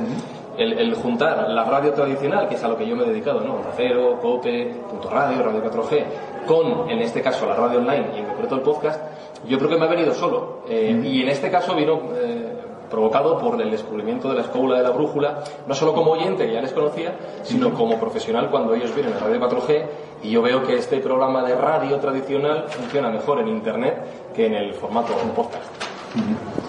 el, 0.57 0.73
el 0.73 0.95
juntar 0.95 1.49
la 1.49 1.63
radio 1.65 1.93
tradicional, 1.93 2.47
que 2.47 2.55
es 2.55 2.63
a 2.63 2.67
lo 2.67 2.77
que 2.77 2.87
yo 2.87 2.95
me 2.95 3.03
he 3.03 3.07
dedicado, 3.07 3.41
¿no? 3.41 3.55
Onda 3.55 3.69
Cero, 3.75 4.17
Cope, 4.21 4.73
Punto 4.89 5.09
Radio, 5.09 5.43
Radio 5.43 5.61
4G, 5.63 6.03
con, 6.47 6.89
en 6.89 6.99
este 6.99 7.21
caso, 7.21 7.45
la 7.45 7.55
radio 7.55 7.79
online 7.79 8.07
y 8.15 8.19
en 8.19 8.25
concreto 8.25 8.55
el 8.55 8.61
podcast, 8.61 9.01
yo 9.47 9.57
creo 9.57 9.69
que 9.69 9.77
me 9.77 9.85
ha 9.85 9.89
venido 9.89 10.13
solo. 10.13 10.59
Eh, 10.69 10.99
Y 11.03 11.21
en 11.21 11.29
este 11.29 11.51
caso 11.51 11.75
vino 11.75 11.99
eh, 12.15 12.53
provocado 12.89 13.37
por 13.37 13.61
el 13.61 13.71
descubrimiento 13.71 14.29
de 14.29 14.35
la 14.35 14.41
escóbula 14.41 14.77
de 14.77 14.83
la 14.83 14.91
brújula, 14.91 15.43
no 15.67 15.75
solo 15.75 15.93
como 15.93 16.11
oyente, 16.11 16.45
que 16.45 16.53
ya 16.53 16.61
les 16.61 16.71
conocía, 16.71 17.15
sino 17.43 17.73
como 17.73 17.99
profesional 17.99 18.49
cuando 18.49 18.73
ellos 18.73 18.93
vienen 18.93 19.13
a 19.13 19.19
Radio 19.19 19.39
4G 19.39 19.85
y 20.23 20.31
yo 20.31 20.41
veo 20.41 20.63
que 20.63 20.75
este 20.75 20.99
programa 20.99 21.43
de 21.43 21.55
radio 21.55 21.97
tradicional 21.99 22.65
funciona 22.69 23.09
mejor 23.09 23.39
en 23.39 23.49
Internet 23.49 24.33
que 24.35 24.47
en 24.47 24.55
el 24.55 24.73
formato 24.73 25.13
podcast. 25.35 26.66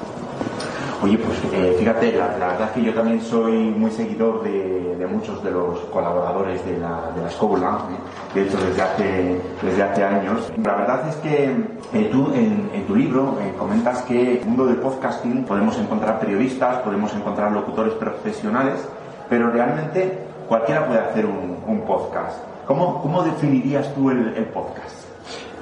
Oye, 1.00 1.16
pues 1.18 1.38
eh, 1.52 1.76
fíjate, 1.78 2.12
la, 2.16 2.26
verdad 2.26 2.62
es 2.64 2.70
que 2.72 2.82
yo 2.82 2.92
también 2.92 3.20
soy 3.20 3.52
muy 3.52 3.90
seguidor 3.92 4.42
de, 4.42 5.06
muchos 5.08 5.42
de 5.44 5.50
los 5.52 5.78
colaboradores 5.92 6.64
de 6.66 6.76
la, 6.76 7.12
de 7.14 7.22
la 7.22 7.28
escóbula, 7.28 7.78
¿eh? 7.88 8.34
de 8.34 8.42
hecho 8.42 8.58
desde 8.58 8.82
hace, 8.82 9.40
desde 9.62 9.82
hace 9.82 10.04
años. 10.04 10.52
La 10.62 10.74
verdad 10.74 11.08
es 11.08 11.14
que 11.16 11.44
eh, 11.94 12.08
tú 12.12 12.30
en, 12.34 12.68
tu 12.86 12.96
libro 12.96 13.38
comentas 13.58 14.02
que 14.02 14.32
en 14.32 14.38
el 14.38 14.46
mundo 14.46 14.66
del 14.66 14.76
podcasting 14.76 15.44
podemos 15.44 15.78
encontrar 15.78 16.18
periodistas, 16.18 16.78
podemos 16.82 17.14
encontrar 17.14 17.52
locutores 17.52 17.94
profesionales, 17.94 18.86
pero 19.30 19.50
realmente 19.50 20.18
cualquiera 20.48 20.86
puede 20.86 21.00
hacer 21.00 21.26
un, 21.26 21.80
podcast. 21.86 22.38
¿Cómo, 22.66 23.00
¿Cómo 23.00 23.22
definirías 23.22 23.94
tú 23.94 24.10
el 24.10 24.44
podcast? 24.52 24.97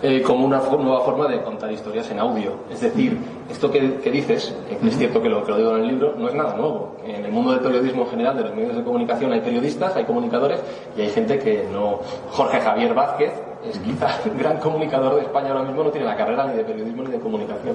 Eh, 0.09 0.23
como 0.23 0.47
una 0.47 0.61
nueva 0.61 1.01
forma 1.01 1.27
de 1.27 1.43
contar 1.43 1.73
historias 1.73 2.09
en 2.13 2.21
audio. 2.21 2.53
Es 2.71 2.81
decir, 2.81 3.19
esto 3.51 3.69
que, 3.73 3.97
que 3.97 4.09
dices, 4.13 4.55
que 4.69 4.87
es 4.87 4.97
cierto 4.97 5.21
que 5.21 5.29
lo, 5.29 5.43
que 5.43 5.51
lo 5.51 5.59
digo 5.59 5.77
en 5.77 5.83
el 5.83 5.89
libro, 5.89 6.15
no 6.17 6.29
es 6.29 6.35
nada 6.35 6.55
nuevo. 6.55 6.95
En 7.05 7.25
el 7.25 7.33
mundo 7.33 7.51
del 7.51 7.59
periodismo 7.59 8.03
en 8.03 8.11
general, 8.11 8.37
de 8.37 8.45
los 8.45 8.55
medios 8.55 8.77
de 8.77 8.85
comunicación, 8.85 9.33
hay 9.33 9.41
periodistas, 9.41 9.97
hay 9.97 10.05
comunicadores 10.05 10.61
y 10.97 11.01
hay 11.01 11.09
gente 11.09 11.41
que 11.41 11.67
no. 11.73 11.99
Jorge 12.31 12.61
Javier 12.61 12.95
Vázquez 12.95 13.33
es 13.69 13.79
quizá 13.81 14.11
el 14.25 14.39
gran 14.39 14.59
comunicador 14.59 15.17
de 15.17 15.23
España 15.23 15.49
ahora 15.51 15.65
mismo, 15.65 15.83
no 15.83 15.91
tiene 15.91 16.07
la 16.07 16.15
carrera 16.15 16.47
ni 16.47 16.57
de 16.57 16.63
periodismo 16.63 17.03
ni 17.03 17.11
de 17.11 17.19
comunicación. 17.19 17.75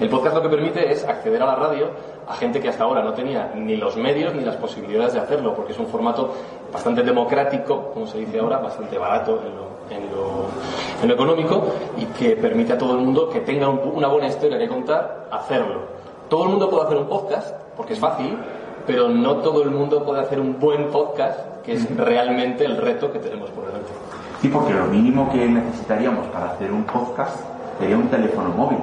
El 0.00 0.08
podcast 0.08 0.36
lo 0.36 0.42
que 0.42 0.48
permite 0.50 0.92
es 0.92 1.04
acceder 1.04 1.42
a 1.42 1.46
la 1.46 1.56
radio 1.56 1.88
a 2.28 2.34
gente 2.34 2.60
que 2.60 2.68
hasta 2.68 2.84
ahora 2.84 3.02
no 3.02 3.14
tenía 3.14 3.52
ni 3.56 3.76
los 3.76 3.96
medios 3.96 4.32
ni 4.32 4.44
las 4.44 4.54
posibilidades 4.56 5.14
de 5.14 5.18
hacerlo, 5.18 5.54
porque 5.56 5.72
es 5.72 5.78
un 5.80 5.88
formato 5.88 6.34
bastante 6.72 7.02
democrático, 7.02 7.90
como 7.92 8.06
se 8.06 8.18
dice 8.18 8.38
ahora, 8.38 8.58
bastante 8.58 8.96
barato 8.96 9.42
en 9.44 9.56
lo, 9.56 9.73
en 9.90 10.10
lo, 10.10 10.46
en 11.02 11.08
lo 11.08 11.14
económico 11.14 11.64
y 11.96 12.04
que 12.06 12.36
permite 12.36 12.72
a 12.74 12.78
todo 12.78 12.92
el 12.92 12.98
mundo 13.04 13.28
que 13.30 13.40
tenga 13.40 13.68
un- 13.68 13.80
una 13.94 14.08
buena 14.08 14.26
historia 14.28 14.58
que 14.58 14.68
contar, 14.68 15.28
hacerlo. 15.30 15.80
Todo 16.28 16.44
el 16.44 16.50
mundo 16.50 16.70
puede 16.70 16.84
hacer 16.84 16.96
un 16.96 17.06
podcast, 17.06 17.54
porque 17.76 17.92
es 17.94 17.98
fácil, 17.98 18.36
pero 18.86 19.08
no 19.08 19.36
todo 19.36 19.62
el 19.62 19.70
mundo 19.70 20.02
puede 20.04 20.20
hacer 20.20 20.40
un 20.40 20.58
buen 20.58 20.86
podcast, 20.90 21.38
que 21.62 21.72
es 21.74 21.96
realmente 21.96 22.64
el 22.64 22.76
reto 22.76 23.10
que 23.12 23.18
tenemos 23.18 23.50
por 23.50 23.66
delante. 23.66 23.90
Sí, 24.40 24.48
porque 24.48 24.72
lo 24.74 24.84
mínimo 24.86 25.30
que 25.32 25.46
necesitaríamos 25.46 26.26
para 26.28 26.50
hacer 26.52 26.70
un 26.72 26.84
podcast 26.84 27.40
sería 27.78 27.96
un 27.96 28.08
teléfono 28.08 28.50
móvil. 28.50 28.78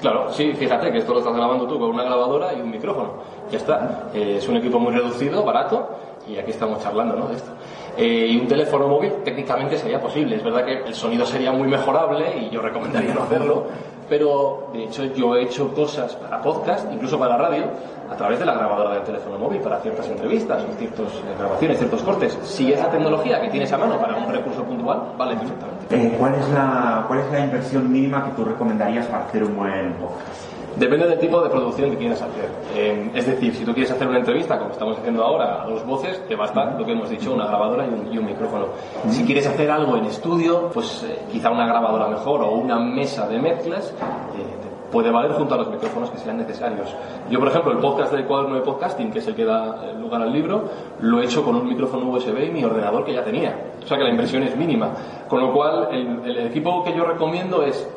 Claro, 0.00 0.30
sí, 0.32 0.52
fíjate 0.52 0.90
que 0.92 0.98
esto 0.98 1.12
lo 1.14 1.20
estás 1.20 1.34
grabando 1.34 1.66
tú 1.66 1.78
con 1.78 1.90
una 1.90 2.02
grabadora 2.04 2.52
y 2.54 2.60
un 2.60 2.70
micrófono. 2.70 3.12
Ya 3.50 3.56
está. 3.58 4.08
Eh, 4.12 4.36
es 4.38 4.48
un 4.48 4.56
equipo 4.56 4.78
muy 4.78 4.92
reducido, 4.92 5.42
barato, 5.44 5.88
y 6.28 6.36
aquí 6.36 6.50
estamos 6.50 6.82
charlando 6.82 7.16
¿no? 7.16 7.28
de 7.28 7.36
esto. 7.36 7.50
Eh, 7.96 8.28
y 8.30 8.38
un 8.38 8.46
teléfono 8.46 8.88
móvil 8.88 9.12
técnicamente 9.24 9.78
sería 9.78 10.00
posible. 10.00 10.36
Es 10.36 10.44
verdad 10.44 10.64
que 10.64 10.82
el 10.86 10.94
sonido 10.94 11.24
sería 11.24 11.52
muy 11.52 11.68
mejorable 11.68 12.38
y 12.38 12.50
yo 12.50 12.60
recomendaría 12.60 13.14
no 13.14 13.22
hacerlo, 13.22 13.66
pero 14.08 14.68
de 14.72 14.84
hecho 14.84 15.04
yo 15.04 15.34
he 15.34 15.44
hecho 15.44 15.72
cosas 15.72 16.14
para 16.16 16.42
podcast, 16.42 16.92
incluso 16.92 17.18
para 17.18 17.36
radio, 17.36 17.64
a 18.10 18.14
través 18.16 18.38
de 18.38 18.44
la 18.44 18.54
grabadora 18.54 18.94
del 18.94 19.02
teléfono 19.02 19.38
móvil 19.38 19.60
para 19.60 19.80
ciertas 19.80 20.08
entrevistas, 20.08 20.62
ciertas 20.78 21.06
grabaciones, 21.38 21.78
ciertos 21.78 22.02
cortes. 22.02 22.38
Si 22.42 22.72
esa 22.72 22.90
tecnología 22.90 23.40
que 23.40 23.48
tienes 23.48 23.72
a 23.72 23.78
mano 23.78 23.98
para 23.98 24.16
un 24.16 24.32
recurso 24.32 24.62
puntual, 24.62 25.14
vale 25.16 25.36
perfectamente. 25.36 25.96
Eh, 25.96 26.16
¿cuál, 26.18 26.34
es 26.34 26.48
la, 26.50 27.04
¿Cuál 27.08 27.20
es 27.20 27.32
la 27.32 27.40
inversión 27.40 27.90
mínima 27.90 28.24
que 28.24 28.30
tú 28.32 28.44
recomendarías 28.44 29.06
para 29.06 29.24
hacer 29.24 29.42
un 29.42 29.56
buen 29.56 29.94
podcast? 29.94 30.45
Depende 30.76 31.08
del 31.08 31.18
tipo 31.18 31.40
de 31.40 31.48
producción 31.48 31.90
que 31.90 31.96
quieras 31.96 32.20
hacer. 32.20 32.50
Eh, 32.74 33.10
es 33.14 33.26
decir, 33.26 33.54
si 33.54 33.64
tú 33.64 33.72
quieres 33.72 33.90
hacer 33.90 34.06
una 34.06 34.18
entrevista, 34.18 34.58
como 34.58 34.72
estamos 34.72 34.98
haciendo 34.98 35.24
ahora, 35.24 35.62
a 35.62 35.66
dos 35.66 35.86
voces, 35.86 36.20
te 36.28 36.36
basta 36.36 36.76
lo 36.78 36.84
que 36.84 36.92
hemos 36.92 37.08
dicho, 37.08 37.32
una 37.32 37.46
grabadora 37.46 37.86
y 37.86 37.88
un, 37.88 38.12
y 38.12 38.18
un 38.18 38.26
micrófono. 38.26 38.66
Si 39.08 39.24
quieres 39.24 39.46
hacer 39.46 39.70
algo 39.70 39.96
en 39.96 40.04
estudio, 40.04 40.68
pues 40.74 41.02
eh, 41.04 41.20
quizá 41.32 41.50
una 41.50 41.66
grabadora 41.66 42.08
mejor 42.08 42.42
o 42.42 42.50
una 42.50 42.78
mesa 42.78 43.26
de 43.26 43.38
mezclas, 43.38 43.90
eh, 43.90 44.66
puede 44.92 45.10
valer 45.10 45.32
junto 45.32 45.54
a 45.54 45.58
los 45.58 45.68
micrófonos 45.68 46.10
que 46.10 46.18
sean 46.18 46.36
necesarios. 46.36 46.94
Yo, 47.30 47.38
por 47.38 47.48
ejemplo, 47.48 47.72
el 47.72 47.78
podcast 47.78 48.12
del 48.12 48.24
cuaderno 48.24 48.56
de 48.56 48.60
podcasting, 48.60 49.10
que 49.10 49.20
es 49.20 49.26
el 49.26 49.34
que 49.34 49.44
da 49.44 49.80
eh, 49.82 49.94
lugar 49.98 50.20
al 50.20 50.32
libro, 50.32 50.64
lo 51.00 51.20
he 51.20 51.24
hecho 51.24 51.42
con 51.42 51.56
un 51.56 51.66
micrófono 51.66 52.10
USB 52.10 52.48
y 52.48 52.50
mi 52.50 52.64
ordenador 52.64 53.04
que 53.04 53.14
ya 53.14 53.24
tenía. 53.24 53.56
O 53.82 53.86
sea 53.86 53.96
que 53.96 54.04
la 54.04 54.10
inversión 54.10 54.42
es 54.42 54.56
mínima. 54.56 54.90
Con 55.28 55.40
lo 55.40 55.52
cual, 55.52 55.88
el, 55.90 56.20
el 56.24 56.46
equipo 56.46 56.84
que 56.84 56.94
yo 56.94 57.04
recomiendo 57.04 57.62
es 57.62 57.88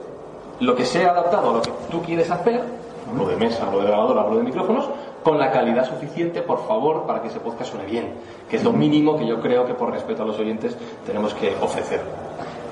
lo 0.60 0.76
que 0.76 0.86
sea 0.86 1.12
adaptado 1.12 1.49
a 1.49 1.53
lo 1.53 1.62
que 1.62 1.72
tú 1.89 2.01
quieres 2.01 2.30
hacer, 2.30 2.62
lo 3.18 3.26
de 3.28 3.36
mesa, 3.38 3.70
lo 3.72 3.80
de 3.80 3.88
grabadora, 3.88 4.28
lo 4.30 4.38
de 4.38 4.43
micrófonos, 4.43 4.89
con 5.24 5.38
la 5.38 5.51
calidad 5.51 5.88
suficiente, 5.88 6.41
por 6.41 6.66
favor, 6.68 7.05
para 7.05 7.22
que 7.22 7.28
ese 7.28 7.39
podcast 7.39 7.72
suene 7.72 7.86
bien, 7.86 8.14
que 8.49 8.57
es 8.57 8.64
lo 8.64 8.72
mínimo 8.72 9.18
que 9.18 9.28
yo 9.28 9.41
creo 9.41 9.66
que 9.66 9.74
por 9.74 9.91
respeto 9.91 10.24
a 10.24 10.26
los 10.26 10.39
oyentes 10.39 10.78
tenemos 11.05 11.34
que 11.34 11.55
ofrecer. 11.62 12.01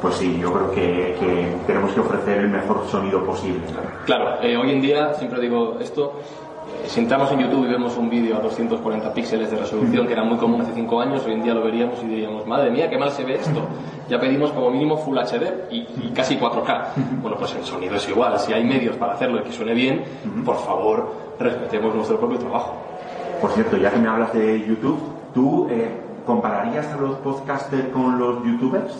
Pues 0.02 0.16
sí, 0.16 0.38
yo 0.40 0.54
creo 0.54 0.72
que, 0.72 1.56
tenemos 1.66 1.92
que 1.92 2.00
ofrecer 2.00 2.38
el 2.38 2.50
mejor 2.50 2.86
sonido 2.88 3.24
posible. 3.26 3.62
Claro, 4.06 4.42
eh, 4.44 4.56
hoy 4.56 4.72
en 4.72 4.82
día, 4.82 5.14
siempre 5.16 5.42
digo 5.42 5.78
esto, 5.80 6.14
si 6.88 7.00
entramos 7.00 7.32
en 7.32 7.40
YouTube 7.40 7.66
y 7.66 7.72
vemos 7.72 7.98
un 7.98 8.10
vídeo 8.10 8.38
a 8.38 8.40
240 8.40 9.14
píxeles 9.14 9.52
de 9.52 9.58
resolución, 9.58 10.08
que 10.08 10.14
era 10.14 10.24
muy 10.24 10.38
común 10.38 10.62
hace 10.62 10.74
5 10.74 11.02
años, 11.02 11.24
hoy 11.26 11.34
en 11.34 11.44
día 11.44 11.54
lo 11.54 11.64
veríamos 11.64 12.02
y 12.04 12.08
diríamos, 12.08 12.46
madre 12.48 12.72
mía, 12.72 12.90
qué 12.90 12.98
mal 12.98 13.12
se 13.12 13.24
ve 13.24 13.36
esto. 13.36 13.68
Ya 14.10 14.20
pedimos 14.20 14.52
como 14.52 14.72
mínimo 14.72 14.98
Full 14.98 15.18
HD 15.18 15.72
y, 15.72 15.80
y 15.80 16.12
casi 16.14 16.38
4K. 16.38 16.86
Bueno, 17.22 17.38
pues 17.38 17.54
el 17.56 17.64
sonido 17.64 17.96
es 17.96 18.08
igual. 18.08 18.40
Si 18.40 18.54
hay 18.54 18.64
medios 18.64 18.96
para 18.96 19.14
hacerlo 19.14 19.42
y 19.42 19.44
que 19.44 19.52
suene 19.52 19.74
bien, 19.74 20.04
por 20.46 20.58
favor, 20.58 21.14
respetemos 21.40 21.94
nuestro 21.94 22.20
propio 22.20 22.40
trabajo. 22.40 22.76
Por 23.42 23.52
cierto, 23.52 23.78
ya 23.78 23.92
que 23.92 24.00
me 24.00 24.08
hablas 24.08 24.34
de 24.34 24.66
YouTube, 24.66 25.00
¿tú 25.34 25.68
eh, 25.70 25.90
compararías 26.26 26.88
a 26.88 26.98
los 26.98 27.18
podcasters 27.18 27.90
con 27.90 28.18
los 28.18 28.44
youtubers? 28.44 28.94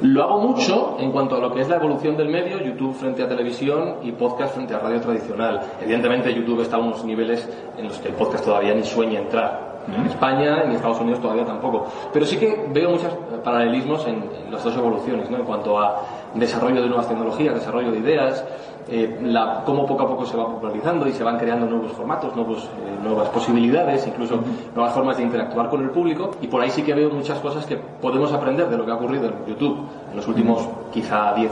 Lo 0.00 0.24
hago 0.24 0.38
mucho 0.38 0.96
en 0.98 1.12
cuanto 1.12 1.36
a 1.36 1.38
lo 1.38 1.52
que 1.52 1.60
es 1.60 1.68
la 1.68 1.76
evolución 1.76 2.16
del 2.16 2.28
medio, 2.28 2.58
YouTube 2.58 2.94
frente 2.94 3.22
a 3.22 3.28
televisión 3.28 3.96
y 4.02 4.12
podcast 4.12 4.54
frente 4.54 4.74
a 4.74 4.78
radio 4.78 5.00
tradicional. 5.00 5.60
Evidentemente 5.80 6.32
YouTube 6.34 6.62
está 6.62 6.76
a 6.76 6.80
unos 6.80 7.04
niveles 7.04 7.48
en 7.76 7.88
los 7.88 7.98
que 7.98 8.08
el 8.08 8.14
podcast 8.14 8.44
todavía 8.44 8.74
ni 8.74 8.84
sueña 8.84 9.20
entrar. 9.20 9.72
En 9.86 10.06
España, 10.06 10.62
en 10.62 10.72
Estados 10.72 11.00
Unidos 11.00 11.20
todavía 11.20 11.44
tampoco. 11.44 11.86
Pero 12.12 12.24
sí 12.24 12.36
que 12.36 12.66
veo 12.72 12.90
muchos 12.90 13.12
paralelismos 13.42 14.06
en, 14.06 14.24
las 14.50 14.62
dos 14.62 14.76
evoluciones, 14.76 15.28
¿no? 15.30 15.38
en 15.38 15.44
cuanto 15.44 15.78
a 15.78 16.02
desarrollo 16.34 16.82
de 16.82 16.88
nuevas 16.88 17.08
tecnologías, 17.08 17.54
desarrollo 17.54 17.90
de 17.92 17.98
ideas, 17.98 18.44
eh, 18.88 19.20
la, 19.22 19.62
cómo 19.64 19.86
poco 19.86 20.02
a 20.02 20.08
poco 20.08 20.26
se 20.26 20.36
va 20.36 20.46
popularizando 20.46 21.06
y 21.06 21.12
se 21.12 21.22
van 21.22 21.38
creando 21.38 21.66
nuevos 21.66 21.92
formatos, 21.92 22.34
nuevos, 22.34 22.64
eh, 22.64 22.98
nuevas 23.02 23.28
posibilidades, 23.28 24.06
incluso 24.06 24.40
nuevas 24.74 24.92
formas 24.92 25.16
de 25.16 25.22
interactuar 25.22 25.68
con 25.68 25.82
el 25.82 25.90
público. 25.90 26.32
Y 26.40 26.48
por 26.48 26.60
ahí 26.60 26.70
sí 26.70 26.82
que 26.82 26.94
veo 26.94 27.10
muchas 27.10 27.38
cosas 27.38 27.64
que 27.66 27.76
podemos 27.76 28.32
aprender 28.32 28.68
de 28.68 28.76
lo 28.76 28.84
que 28.84 28.90
ha 28.90 28.94
ocurrido 28.94 29.26
en 29.26 29.34
YouTube 29.46 29.78
en 30.10 30.16
los 30.16 30.26
últimos 30.26 30.68
quizá 30.92 31.32
10, 31.34 31.50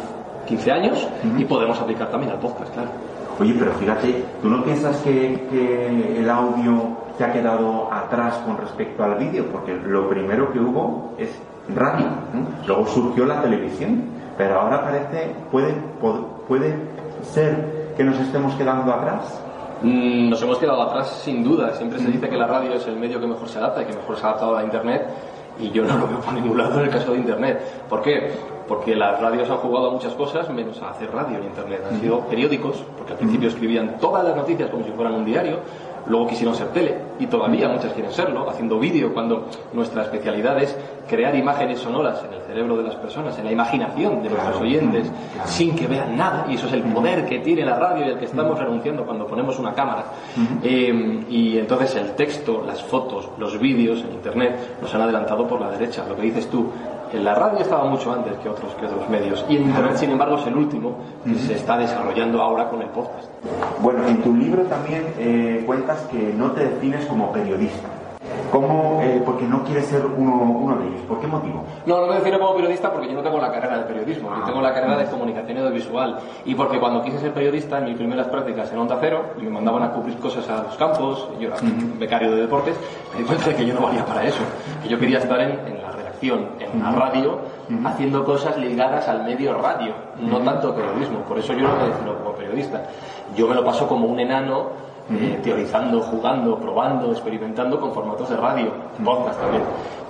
15 0.49 0.73
años 0.73 1.09
y 1.39 1.45
podemos 1.45 1.79
aplicar 1.81 2.11
también 2.11 2.33
al 2.33 2.39
podcast, 2.39 2.73
claro. 2.75 2.91
Oye, 3.39 3.55
pero 3.59 3.73
fíjate, 3.73 4.25
¿tú 4.43 4.51
no 4.51 4.63
piensas 4.63 4.97
que, 4.99 5.47
que 5.51 6.19
el 6.19 6.29
audio 6.29 6.97
se 7.17 7.25
ha 7.25 7.33
quedado 7.33 7.91
atrás 7.91 8.35
con 8.45 8.59
respecto 8.59 9.03
al 9.03 9.15
vídeo? 9.15 9.47
Porque 9.51 9.75
lo 9.75 10.11
primero 10.11 10.53
que 10.53 10.59
hubo 10.59 11.15
es 11.17 11.31
radio, 11.75 12.07
luego 12.67 12.87
surgió 12.87 13.25
la 13.25 13.41
televisión, 13.41 14.05
pero 14.41 14.59
ahora 14.59 14.81
parece, 14.81 15.35
puede, 15.51 15.75
puede 16.49 16.75
ser 17.31 17.93
que 17.95 18.03
nos 18.03 18.19
estemos 18.19 18.55
quedando 18.55 18.91
atrás? 18.91 19.39
Mm, 19.83 20.31
nos 20.31 20.41
hemos 20.41 20.57
quedado 20.57 20.81
atrás 20.81 21.21
sin 21.23 21.45
duda. 21.45 21.75
Siempre 21.75 21.99
se 21.99 22.07
dice 22.07 22.27
que 22.27 22.39
la 22.39 22.47
radio 22.47 22.73
es 22.73 22.87
el 22.87 22.97
medio 22.97 23.21
que 23.21 23.27
mejor 23.27 23.47
se 23.51 23.59
adapta 23.59 23.83
y 23.83 23.85
que 23.85 23.93
mejor 23.93 24.17
se 24.17 24.25
ha 24.25 24.31
adaptado 24.31 24.57
a 24.57 24.65
Internet 24.65 25.09
y 25.59 25.71
yo 25.73 25.85
no 25.85 25.99
lo 25.99 26.09
veo 26.09 26.21
por 26.21 26.33
ningún 26.33 26.57
lado 26.57 26.81
en 26.81 26.87
el 26.87 26.91
caso 26.91 27.13
de 27.13 27.19
Internet. 27.19 27.85
¿Por 27.87 28.01
qué? 28.01 28.33
Porque 28.67 28.97
las 28.97 29.21
radios 29.21 29.51
han 29.51 29.59
jugado 29.59 29.89
a 29.89 29.91
muchas 29.91 30.15
cosas 30.15 30.49
menos 30.49 30.81
a 30.81 30.89
hacer 30.89 31.13
radio 31.13 31.37
en 31.37 31.45
Internet. 31.45 31.83
Han 31.91 32.01
sido 32.01 32.21
periódicos, 32.21 32.83
porque 32.97 33.13
al 33.13 33.19
principio 33.19 33.49
escribían 33.49 33.99
todas 33.99 34.25
las 34.25 34.35
noticias 34.37 34.71
como 34.71 34.87
si 34.87 34.91
fueran 34.93 35.17
un 35.17 35.27
diario, 35.27 35.59
luego 36.07 36.29
quisieron 36.29 36.55
ser 36.55 36.69
tele 36.69 36.95
y 37.19 37.27
todavía 37.27 37.69
muchas 37.69 37.93
quieren 37.93 38.13
serlo, 38.13 38.49
haciendo 38.49 38.79
vídeo 38.79 39.13
cuando 39.13 39.47
nuestra 39.73 40.03
especialidad 40.03 40.61
es 40.63 40.77
crear 41.09 41.35
imágenes 41.35 41.81
sonoras 41.81 42.23
en 42.25 42.35
el 42.35 42.43
cerebro 42.43 42.77
de 42.77 42.85
las 42.85 42.95
personas, 42.97 43.39
en 43.39 43.45
la 43.45 43.53
imaginación 43.53 44.23
de 44.23 44.31
nuestros 44.31 44.61
oyentes, 44.61 45.11
sin 45.45 45.75
que 45.75 45.87
vean 45.87 46.17
nada, 46.17 46.47
y 46.49 46.55
eso 46.55 46.67
es 46.67 46.73
el 46.75 46.83
poder 46.83 47.27
que 47.27 47.41
tiene 47.41 47.65
la 47.65 47.79
radio 47.79 48.07
y 48.07 48.09
el 48.11 48.19
que 48.19 48.25
estamos 48.27 48.59
renunciando 48.59 49.05
cuando 49.05 49.27
ponemos 49.27 49.59
una 49.59 49.75
cámara. 49.75 50.05
Eh, 50.63 51.25
y 51.29 51.59
entonces 51.59 51.95
el 51.97 52.13
texto, 52.13 52.63
las 52.67 52.83
fotos, 52.83 53.29
los 53.39 53.59
vídeos 53.59 54.01
en 54.01 54.13
Internet 54.13 54.79
nos 54.81 54.95
han 54.95 55.03
adelantado 55.03 55.47
por 55.47 55.61
la 55.61 55.71
derecha, 55.71 56.05
lo 56.09 56.17
que 56.17 56.23
dices 56.23 56.49
tú, 56.49 56.71
en 57.13 57.25
la 57.25 57.35
radio 57.35 57.61
estaba 57.61 57.85
mucho 57.85 58.13
antes 58.13 58.37
que 58.39 58.49
otros, 58.49 58.75
que 58.75 58.87
otros 58.87 59.09
medios. 59.09 59.45
Y 59.49 59.57
en 59.57 59.65
Internet, 59.65 59.97
sin 59.97 60.11
embargo, 60.11 60.37
es 60.37 60.47
el 60.47 60.57
último 60.57 60.99
que 61.25 61.35
se 61.35 61.55
está 61.55 61.77
desarrollando 61.77 62.41
ahora 62.41 62.69
con 62.69 62.83
el 62.83 62.89
podcast. 62.89 63.29
Bueno, 63.81 64.07
en 64.07 64.23
tu 64.23 64.35
libro 64.35 64.63
también 64.65 65.07
eh, 65.19 65.63
cuentas 65.67 66.01
que 66.11 66.33
no 66.35 66.53
te 66.53 66.69
defines 66.69 67.07
como 67.07 67.33
periodista. 67.33 67.89
¿Cómo? 68.51 69.01
Eh, 69.03 69.23
porque 69.25 69.45
no 69.45 69.63
quieres 69.63 69.87
ser 69.87 70.05
uno, 70.05 70.43
uno, 70.43 70.77
de 70.77 70.89
ellos. 70.89 71.01
¿Por 71.03 71.21
qué 71.21 71.27
motivo? 71.27 71.65
No, 71.87 72.01
no 72.01 72.09
me 72.09 72.15
defino 72.17 72.39
como 72.39 72.55
periodista 72.57 72.93
porque 72.93 73.09
yo 73.09 73.15
no 73.15 73.23
tengo 73.23 73.39
la 73.39 73.53
carrera 73.53 73.79
de 73.79 73.85
periodismo, 73.85 74.29
yo 74.29 74.43
ah. 74.43 74.47
tengo 74.47 74.61
la 74.61 74.75
carrera 74.75 74.99
de 74.99 75.07
comunicación 75.07 75.59
audiovisual. 75.59 76.19
Y 76.45 76.55
porque 76.55 76.81
cuando 76.81 77.03
quise 77.03 77.19
ser 77.19 77.33
periodista, 77.33 77.79
en 77.79 77.85
mis 77.85 77.97
primeras 77.97 78.27
prácticas 78.27 78.73
en 78.73 78.79
Onda 78.79 78.99
Cero, 79.01 79.35
y 79.39 79.43
me 79.43 79.51
mandaban 79.51 79.85
a 79.85 79.93
cubrir 79.93 80.17
cosas 80.19 80.49
a 80.49 80.65
los 80.65 80.77
campos, 80.77 81.29
yo 81.39 81.49
era 81.49 81.57
becario 81.99 82.33
de 82.33 82.43
deportes, 82.43 82.77
me 83.13 83.21
di 83.21 83.25
cuenta 83.25 83.47
de 83.47 83.55
que 83.55 83.67
yo 83.67 83.75
no 83.75 83.83
valía 83.83 84.05
para 84.05 84.25
eso, 84.25 84.43
que 84.83 84.89
yo 84.89 84.99
quería 84.99 85.19
estar 85.19 85.41
en, 85.41 85.51
en 85.67 85.80
en 86.23 86.83
la 86.83 86.93
radio 86.93 87.39
haciendo 87.85 88.25
cosas 88.25 88.57
ligadas 88.59 89.09
al 89.09 89.25
medio 89.25 89.55
radio, 89.55 89.95
no 90.19 90.39
tanto 90.41 90.75
periodismo. 90.75 91.21
Por 91.21 91.39
eso 91.39 91.53
yo 91.55 91.67
no 91.69 91.77
me 91.77 91.89
defino 91.89 92.15
como 92.17 92.33
periodista. 92.35 92.83
Yo 93.37 93.47
me 93.47 93.55
lo 93.55 93.65
paso 93.65 93.87
como 93.87 94.07
un 94.07 94.21
enano 94.21 94.69
eh, 95.11 95.41
teorizando, 95.43 96.01
jugando, 96.03 96.57
probando, 96.59 97.11
experimentando 97.13 97.81
con 97.81 97.93
formatos 97.93 98.29
de 98.29 98.37
radio, 98.37 98.71
podcast 99.03 99.41
también. 99.41 99.63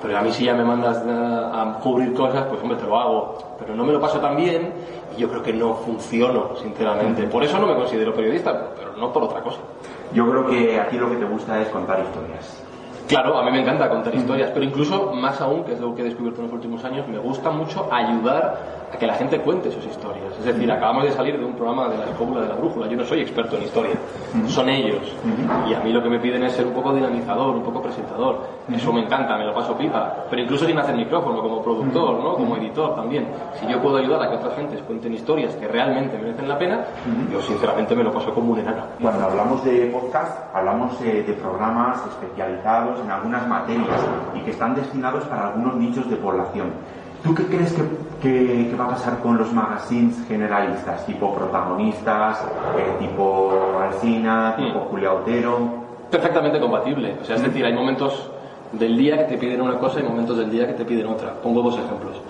Pero 0.02 0.18
a 0.18 0.22
mí 0.22 0.32
si 0.32 0.44
ya 0.44 0.54
me 0.54 0.64
mandas 0.64 1.02
a, 1.06 1.78
cubrir 1.82 2.12
cosas, 2.14 2.44
pues 2.44 2.60
hombre, 2.62 2.78
te 2.78 2.86
lo 2.86 2.98
hago. 2.98 3.38
Pero 3.58 3.74
no 3.74 3.84
me 3.84 3.92
lo 3.92 4.00
paso 4.00 4.18
tan 4.18 4.36
bien 4.36 4.72
y 5.16 5.20
yo 5.20 5.28
creo 5.28 5.42
que 5.42 5.52
no 5.52 5.74
funciono, 5.74 6.56
sinceramente. 6.56 7.24
Por 7.24 7.44
eso 7.44 7.58
no 7.58 7.66
me 7.66 7.74
considero 7.74 8.14
periodista, 8.14 8.70
pero 8.76 8.96
no 8.96 9.12
por 9.12 9.24
otra 9.24 9.40
cosa. 9.40 9.58
Yo 10.12 10.28
creo 10.28 10.46
que 10.46 10.80
aquí 10.80 10.96
lo 10.96 11.08
que 11.08 11.16
te 11.16 11.24
gusta 11.24 11.60
es 11.60 11.68
contar 11.68 12.00
historias. 12.00 12.69
Claro, 13.10 13.36
a 13.36 13.42
mí 13.42 13.50
me 13.50 13.60
encanta 13.60 13.88
contar 13.88 14.14
historias, 14.14 14.50
pero 14.54 14.64
incluso 14.64 15.12
más 15.12 15.40
aún, 15.40 15.64
que 15.64 15.72
es 15.72 15.80
lo 15.80 15.96
que 15.96 16.02
he 16.02 16.04
descubierto 16.04 16.42
en 16.42 16.46
los 16.46 16.54
últimos 16.54 16.84
años, 16.84 17.08
me 17.08 17.18
gusta 17.18 17.50
mucho 17.50 17.92
ayudar 17.92 18.79
a 18.92 18.96
que 18.98 19.06
la 19.06 19.14
gente 19.14 19.38
cuente 19.40 19.70
sus 19.70 19.84
historias. 19.86 20.36
Es 20.38 20.44
decir, 20.44 20.70
acabamos 20.70 21.04
de 21.04 21.12
salir 21.12 21.38
de 21.38 21.44
un 21.44 21.54
programa 21.54 21.88
de 21.88 21.98
la 21.98 22.04
Escóbula 22.06 22.42
de 22.42 22.48
la 22.48 22.54
Brújula. 22.54 22.88
Yo 22.88 22.96
no 22.96 23.04
soy 23.04 23.20
experto 23.20 23.56
en 23.56 23.62
historia, 23.62 23.94
son 24.48 24.68
ellos. 24.68 25.14
Y 25.68 25.74
a 25.74 25.80
mí 25.80 25.92
lo 25.92 26.02
que 26.02 26.08
me 26.08 26.18
piden 26.18 26.42
es 26.44 26.52
ser 26.52 26.66
un 26.66 26.72
poco 26.72 26.92
dinamizador, 26.92 27.54
un 27.56 27.62
poco 27.62 27.82
presentador. 27.82 28.40
Eso 28.72 28.92
me 28.92 29.02
encanta, 29.02 29.36
me 29.36 29.44
lo 29.44 29.54
paso 29.54 29.76
pipa. 29.76 30.24
Pero 30.28 30.42
incluso 30.42 30.66
sin 30.66 30.78
hacer 30.78 30.96
micrófono, 30.96 31.40
como 31.40 31.62
productor, 31.62 32.18
¿no? 32.18 32.34
como 32.34 32.56
editor 32.56 32.94
también. 32.96 33.28
Si 33.58 33.66
yo 33.66 33.80
puedo 33.80 33.96
ayudar 33.96 34.22
a 34.22 34.30
que 34.30 34.36
otras 34.36 34.56
gentes 34.56 34.80
cuenten 34.82 35.14
historias 35.14 35.54
que 35.54 35.68
realmente 35.68 36.18
merecen 36.18 36.48
la 36.48 36.58
pena, 36.58 36.84
yo 37.32 37.40
sinceramente 37.42 37.94
me 37.94 38.02
lo 38.02 38.12
paso 38.12 38.32
como 38.34 38.52
un 38.52 38.58
enano. 38.58 38.82
Cuando 39.00 39.24
hablamos 39.24 39.64
de 39.64 39.86
podcast, 39.86 40.54
hablamos 40.54 41.00
de 41.00 41.22
programas 41.40 42.00
especializados 42.06 43.00
en 43.00 43.10
algunas 43.10 43.46
materias 43.46 44.00
y 44.34 44.40
que 44.40 44.50
están 44.50 44.74
destinados 44.74 45.24
para 45.24 45.48
algunos 45.48 45.76
nichos 45.76 46.08
de 46.10 46.16
población. 46.16 46.72
¿Tú 47.22 47.34
qué 47.34 47.44
crees 47.46 47.74
que, 48.22 48.74
va 48.78 48.84
a 48.86 48.88
pasar 48.90 49.18
con 49.20 49.36
los 49.36 49.52
magazines 49.52 50.16
generalistas, 50.26 51.04
tipo 51.06 51.34
protagonistas, 51.34 52.42
eh, 52.78 52.96
tipo 52.98 53.78
Alcina, 53.80 54.54
tipo 54.56 54.80
mm. 54.80 54.88
Julia 54.88 55.12
Otero? 55.12 55.58
Perfectamente 56.10 56.58
compatible. 56.58 57.16
O 57.20 57.24
sea, 57.24 57.36
es 57.36 57.42
decir, 57.42 57.64
hay 57.64 57.74
momentos 57.74 58.30
del 58.72 58.96
día 58.96 59.18
que 59.18 59.24
te 59.24 59.38
piden 59.38 59.60
una 59.60 59.78
cosa 59.78 60.00
y 60.00 60.02
momentos 60.02 60.38
del 60.38 60.50
día 60.50 60.66
que 60.66 60.74
te 60.74 60.84
piden 60.84 61.06
otra. 61.06 61.34
Pongo 61.34 61.62
dos 61.62 61.78
ejemplos. 61.78 62.20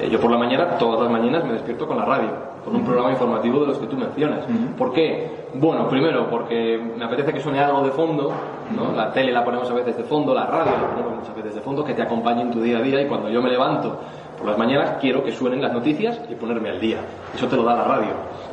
Eh, 0.00 0.08
yo 0.10 0.20
por 0.20 0.30
la 0.30 0.38
mañana, 0.38 0.78
todas 0.78 1.00
las 1.00 1.10
mañanas 1.10 1.44
me 1.44 1.54
despierto 1.54 1.86
con 1.86 1.96
la 1.96 2.04
radio, 2.04 2.28
con 2.64 2.76
un 2.76 2.84
programa 2.84 3.10
informativo 3.10 3.60
de 3.60 3.66
los 3.68 3.78
que 3.78 3.86
tú 3.86 3.96
mencionas. 3.96 4.44
¿Por 4.76 4.92
qué? 4.92 5.46
Bueno, 5.54 5.88
primero 5.88 6.28
porque 6.28 6.78
me 6.96 7.04
apetece 7.04 7.32
que 7.32 7.40
suene 7.40 7.60
algo 7.60 7.82
de 7.82 7.90
fondo, 7.90 8.30
¿no? 8.74 8.92
La 8.92 9.10
tele 9.12 9.32
la 9.32 9.44
ponemos 9.44 9.70
a 9.70 9.74
veces 9.74 9.96
de 9.96 10.04
fondo, 10.04 10.34
la 10.34 10.46
radio 10.46 10.72
la 10.72 10.90
ponemos 10.90 11.16
muchas 11.20 11.34
veces 11.34 11.54
de 11.54 11.60
fondo, 11.62 11.84
que 11.84 11.94
te 11.94 12.02
acompañe 12.02 12.42
en 12.42 12.50
tu 12.50 12.60
día 12.60 12.78
a 12.78 12.82
día 12.82 13.00
y 13.00 13.06
cuando 13.06 13.30
yo 13.30 13.40
me 13.40 13.50
levanto 13.50 13.98
por 14.46 14.52
las 14.52 14.64
mañanas 14.64 14.98
quiero 15.00 15.24
que 15.24 15.32
suenen 15.32 15.60
las 15.60 15.72
noticias 15.72 16.20
y 16.30 16.36
ponerme 16.36 16.70
al 16.70 16.78
día. 16.78 16.98
Eso 17.34 17.48
te 17.48 17.56
lo 17.56 17.64
da 17.64 17.74
la 17.74 17.82
radio. 17.82 18.10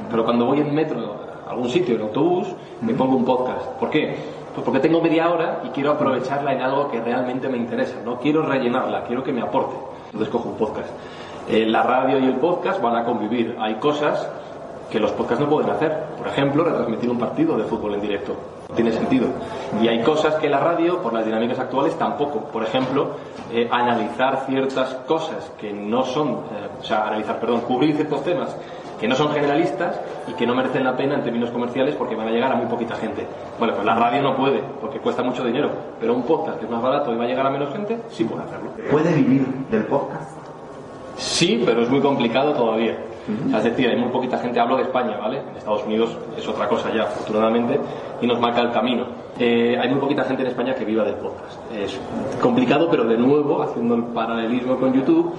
Pero 0.10 0.26
cuando 0.26 0.46
voy 0.48 0.60
en 0.60 0.74
metro, 0.74 1.20
a 1.46 1.52
algún 1.52 1.70
sitio, 1.70 1.94
en 1.94 2.02
autobús, 2.02 2.48
me 2.82 2.96
pongo 2.96 3.16
un 3.16 3.24
podcast. 3.24 3.64
¿Por 3.80 3.92
qué? 3.92 4.16
Pues 4.56 4.66
porque 4.66 4.80
tengo 4.80 5.00
media 5.00 5.30
hora 5.30 5.62
y 5.64 5.70
quiero 5.70 5.92
aprovecharla 5.92 6.52
en 6.52 6.62
algo 6.62 6.90
que 6.90 7.00
realmente 7.00 7.48
me 7.48 7.58
interesa. 7.58 7.98
No 8.04 8.18
quiero 8.18 8.42
rellenarla, 8.42 9.04
quiero 9.04 9.24
que 9.24 9.32
me 9.32 9.44
aporte. 9.44 9.76
Entonces 10.06 10.30
cojo 10.30 10.50
un 10.50 10.58
podcast. 10.58 10.90
Eh, 11.48 11.68
la 11.68 11.84
radio 11.84 12.18
y 12.18 12.26
el 12.26 12.38
podcast 12.38 12.82
van 12.82 12.96
a 12.96 13.04
convivir. 13.04 13.56
Hay 13.60 13.76
cosas 13.76 14.28
que 14.94 15.00
los 15.00 15.12
podcasts 15.12 15.44
no 15.44 15.50
pueden 15.50 15.72
hacer. 15.72 15.92
Por 16.16 16.28
ejemplo, 16.28 16.64
retransmitir 16.64 17.10
un 17.10 17.18
partido 17.18 17.58
de 17.58 17.64
fútbol 17.64 17.96
en 17.96 18.02
directo. 18.02 18.36
No 18.70 18.76
tiene 18.76 18.92
sentido. 18.92 19.28
Y 19.82 19.88
hay 19.88 20.04
cosas 20.04 20.36
que 20.36 20.48
la 20.48 20.60
radio, 20.60 21.02
por 21.02 21.12
las 21.12 21.26
dinámicas 21.26 21.58
actuales, 21.58 21.98
tampoco. 21.98 22.42
Por 22.42 22.62
ejemplo, 22.62 23.16
eh, 23.52 23.68
analizar 23.72 24.46
ciertas 24.46 24.94
cosas 25.08 25.52
que 25.58 25.74
no 25.74 26.04
son, 26.04 26.30
eh, 26.30 26.70
o 26.80 26.84
sea, 26.84 27.08
analizar, 27.08 27.40
perdón, 27.40 27.62
cubrir 27.62 27.96
ciertos 27.96 28.24
temas 28.24 28.56
que 29.00 29.08
no 29.08 29.16
son 29.16 29.32
generalistas 29.32 30.00
y 30.28 30.34
que 30.34 30.46
no 30.46 30.54
merecen 30.54 30.84
la 30.84 30.96
pena 30.96 31.16
en 31.16 31.24
términos 31.24 31.50
comerciales 31.50 31.96
porque 31.96 32.16
van 32.16 32.28
a 32.28 32.32
llegar 32.32 32.52
a 32.52 32.56
muy 32.56 32.68
poquita 32.68 32.96
gente. 32.96 33.26
Bueno, 33.58 33.74
pues 33.74 33.86
la 33.86 33.96
radio 33.96 34.22
no 34.22 34.38
puede 34.38 34.62
porque 34.80 35.00
cuesta 35.00 35.24
mucho 35.24 35.44
dinero, 35.44 35.72
pero 36.00 36.14
un 36.14 36.22
podcast 36.22 36.60
que 36.60 36.66
es 36.66 36.72
más 36.72 36.84
barato 36.84 37.12
y 37.12 37.18
va 37.18 37.24
a 37.24 37.28
llegar 37.28 37.48
a 37.48 37.50
menos 37.50 37.74
gente, 37.74 37.98
sí 38.10 38.24
puede 38.26 38.44
hacerlo. 38.44 38.70
¿Puede 38.92 39.12
vivir 39.16 39.46
del 39.72 39.86
podcast? 39.86 40.38
Sí, 41.18 41.64
pero 41.66 41.82
es 41.82 41.90
muy 41.90 42.00
complicado 42.00 42.54
todavía. 42.54 42.96
Es 43.56 43.64
decir, 43.64 43.90
hay 43.90 43.96
muy 43.96 44.10
poquita 44.10 44.38
gente, 44.38 44.60
hablo 44.60 44.76
de 44.76 44.84
España, 44.84 45.18
¿vale? 45.18 45.40
En 45.40 45.58
Estados 45.58 45.86
Unidos 45.86 46.18
es 46.38 46.48
otra 46.48 46.68
cosa 46.68 46.94
ya, 46.94 47.04
afortunadamente, 47.04 47.80
y 48.22 48.28
nos 48.28 48.40
marca 48.40 48.62
el 48.62 48.72
camino. 48.72 49.06
Eh, 49.40 49.78
hay 49.80 49.90
muy 49.90 50.00
poquita 50.00 50.24
gente 50.26 50.44
en 50.44 50.50
España 50.50 50.76
que 50.76 50.84
viva 50.84 51.04
del 51.04 51.16
podcast. 51.16 51.60
Es 51.74 52.00
complicado, 52.42 52.90
pero 52.92 53.06
de 53.06 53.18
nuevo, 53.18 53.64
haciendo 53.64 53.96
el 53.96 54.04
paralelismo 54.06 54.78
con 54.78 54.94
YouTube, 54.94 55.34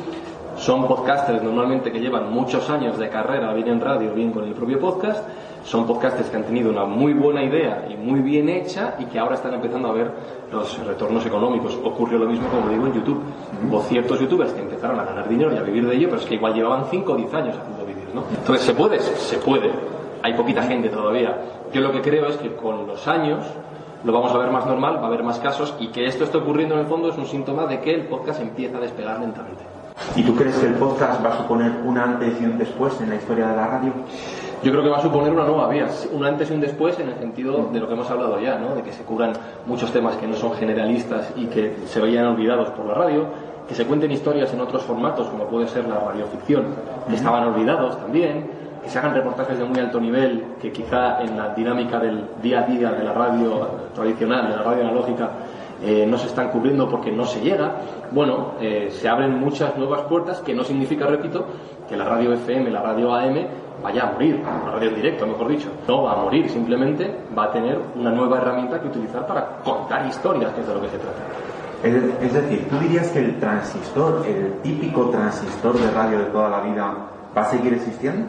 son 0.56 0.86
podcasters 0.86 1.42
normalmente 1.42 1.92
que 1.92 2.00
llevan 2.00 2.32
muchos 2.32 2.70
años 2.70 2.98
de 2.98 3.08
carrera, 3.08 3.52
bien 3.52 3.68
en 3.68 3.80
radio, 3.80 4.14
bien 4.14 4.30
con 4.30 4.44
el 4.44 4.54
propio 4.54 4.80
podcast. 4.80 5.22
Son 5.64 5.86
podcasters 5.86 6.28
que 6.28 6.36
han 6.36 6.44
tenido 6.44 6.70
una 6.70 6.84
muy 6.84 7.14
buena 7.14 7.42
idea 7.42 7.86
y 7.88 7.96
muy 7.96 8.20
bien 8.20 8.48
hecha 8.50 8.96
y 8.98 9.06
que 9.06 9.18
ahora 9.18 9.34
están 9.34 9.54
empezando 9.54 9.88
a 9.88 9.92
ver 9.92 10.10
los 10.52 10.78
retornos 10.86 11.24
económicos. 11.24 11.78
Ocurrió 11.82 12.18
lo 12.18 12.26
mismo, 12.26 12.48
como 12.48 12.68
digo, 12.68 12.86
en 12.86 12.92
YouTube. 12.92 13.22
Hubo 13.66 13.80
ciertos 13.82 14.20
youtubers 14.20 14.52
que 14.52 14.60
empezaron 14.60 15.00
a 15.00 15.04
ganar 15.04 15.26
dinero 15.26 15.54
y 15.54 15.56
a 15.56 15.62
vivir 15.62 15.86
de 15.86 15.96
ello, 15.96 16.08
pero 16.10 16.20
es 16.20 16.26
que 16.26 16.34
igual 16.34 16.52
llevaban 16.52 16.84
5 16.90 17.12
o 17.12 17.16
10 17.16 17.34
años 17.34 17.56
haciendo 17.56 17.86
vídeos, 17.86 18.14
¿no? 18.14 18.24
Entonces, 18.30 18.66
¿se 18.66 18.74
puede? 18.74 19.00
Se 19.00 19.38
puede. 19.38 19.70
Hay 20.22 20.34
poquita 20.34 20.62
gente 20.64 20.90
todavía. 20.90 21.34
Yo 21.72 21.80
lo 21.80 21.92
que 21.92 22.02
creo 22.02 22.26
es 22.26 22.36
que 22.36 22.54
con 22.54 22.86
los 22.86 23.08
años 23.08 23.44
lo 24.04 24.12
vamos 24.12 24.32
a 24.32 24.38
ver 24.38 24.50
más 24.50 24.66
normal, 24.66 24.98
va 24.98 25.04
a 25.04 25.06
haber 25.06 25.22
más 25.22 25.38
casos 25.38 25.74
y 25.80 25.88
que 25.88 26.04
esto 26.04 26.24
esté 26.24 26.36
ocurriendo 26.36 26.74
en 26.74 26.82
el 26.82 26.86
fondo 26.86 27.08
es 27.08 27.16
un 27.16 27.26
síntoma 27.26 27.66
de 27.66 27.80
que 27.80 27.94
el 27.94 28.06
podcast 28.06 28.40
empieza 28.40 28.76
a 28.76 28.80
despegar 28.80 29.18
lentamente. 29.18 29.64
¿Y 30.14 30.22
tú 30.22 30.34
crees 30.34 30.56
que 30.58 30.66
el 30.66 30.74
podcast 30.74 31.24
va 31.24 31.30
a 31.30 31.36
suponer 31.38 31.72
un 31.84 31.96
antes 31.96 32.40
y 32.40 32.44
un 32.44 32.58
después 32.58 33.00
en 33.00 33.10
la 33.10 33.16
historia 33.16 33.48
de 33.48 33.56
la 33.56 33.66
radio? 33.66 33.92
Yo 34.64 34.70
creo 34.72 34.82
que 34.82 34.88
va 34.88 34.96
a 34.96 35.02
suponer 35.02 35.30
una 35.30 35.44
nueva 35.44 35.68
vía, 35.68 35.86
un 36.10 36.24
antes 36.24 36.50
y 36.50 36.54
un 36.54 36.60
después 36.60 36.98
en 36.98 37.10
el 37.10 37.18
sentido 37.18 37.68
de 37.70 37.78
lo 37.80 37.86
que 37.86 37.92
hemos 37.92 38.10
hablado 38.10 38.40
ya, 38.40 38.58
¿no? 38.58 38.74
de 38.74 38.82
que 38.82 38.92
se 38.92 39.02
cubran 39.02 39.34
muchos 39.66 39.92
temas 39.92 40.16
que 40.16 40.26
no 40.26 40.34
son 40.36 40.54
generalistas 40.54 41.30
y 41.36 41.44
que 41.48 41.76
se 41.84 42.00
veían 42.00 42.28
olvidados 42.28 42.70
por 42.70 42.86
la 42.86 42.94
radio, 42.94 43.26
que 43.68 43.74
se 43.74 43.84
cuenten 43.84 44.10
historias 44.10 44.54
en 44.54 44.62
otros 44.62 44.82
formatos 44.84 45.28
como 45.28 45.44
puede 45.48 45.68
ser 45.68 45.86
la 45.86 45.98
radioficción, 45.98 46.64
que 47.06 47.14
estaban 47.14 47.44
olvidados 47.46 47.98
también, 47.98 48.46
que 48.82 48.88
se 48.88 48.98
hagan 48.98 49.12
reportajes 49.12 49.58
de 49.58 49.64
muy 49.66 49.78
alto 49.78 50.00
nivel, 50.00 50.42
que 50.62 50.72
quizá 50.72 51.20
en 51.20 51.36
la 51.36 51.50
dinámica 51.50 51.98
del 51.98 52.24
día 52.42 52.60
a 52.60 52.62
día 52.62 52.90
de 52.90 53.04
la 53.04 53.12
radio 53.12 53.68
tradicional, 53.94 54.48
de 54.48 54.56
la 54.56 54.62
radio 54.62 54.84
analógica, 54.84 55.28
eh, 55.82 56.06
no 56.08 56.16
se 56.16 56.28
están 56.28 56.48
cubriendo 56.48 56.88
porque 56.88 57.12
no 57.12 57.26
se 57.26 57.42
llega, 57.42 57.72
bueno, 58.12 58.52
eh, 58.62 58.88
se 58.90 59.10
abren 59.10 59.38
muchas 59.38 59.76
nuevas 59.76 60.00
puertas 60.02 60.40
que 60.40 60.54
no 60.54 60.64
significa, 60.64 61.04
repito, 61.04 61.44
que 61.86 61.98
la 61.98 62.06
radio 62.06 62.32
FM, 62.32 62.70
la 62.70 62.80
radio 62.80 63.14
AM 63.14 63.46
vaya 63.82 64.02
a 64.02 64.12
morir, 64.12 64.42
en 64.80 64.94
directo, 64.94 65.26
mejor 65.26 65.48
dicho. 65.48 65.68
No 65.86 66.04
va 66.04 66.12
a 66.12 66.16
morir, 66.16 66.48
simplemente 66.48 67.14
va 67.36 67.44
a 67.44 67.52
tener 67.52 67.78
una 67.94 68.10
nueva 68.10 68.38
herramienta 68.38 68.80
que 68.80 68.88
utilizar 68.88 69.26
para 69.26 69.58
contar 69.64 70.06
historias, 70.06 70.52
que 70.52 70.60
es 70.60 70.66
de 70.66 70.74
lo 70.74 70.80
que 70.80 70.88
se 70.88 70.98
trata. 70.98 71.22
Es 71.84 72.32
decir, 72.32 72.66
¿tú 72.70 72.78
dirías 72.78 73.08
que 73.10 73.18
el 73.18 73.38
transistor, 73.38 74.24
el 74.26 74.54
típico 74.62 75.10
transistor 75.10 75.78
de 75.78 75.90
radio 75.90 76.18
de 76.18 76.24
toda 76.26 76.48
la 76.48 76.60
vida, 76.60 76.94
va 77.36 77.42
a 77.42 77.44
seguir 77.44 77.74
existiendo? 77.74 78.26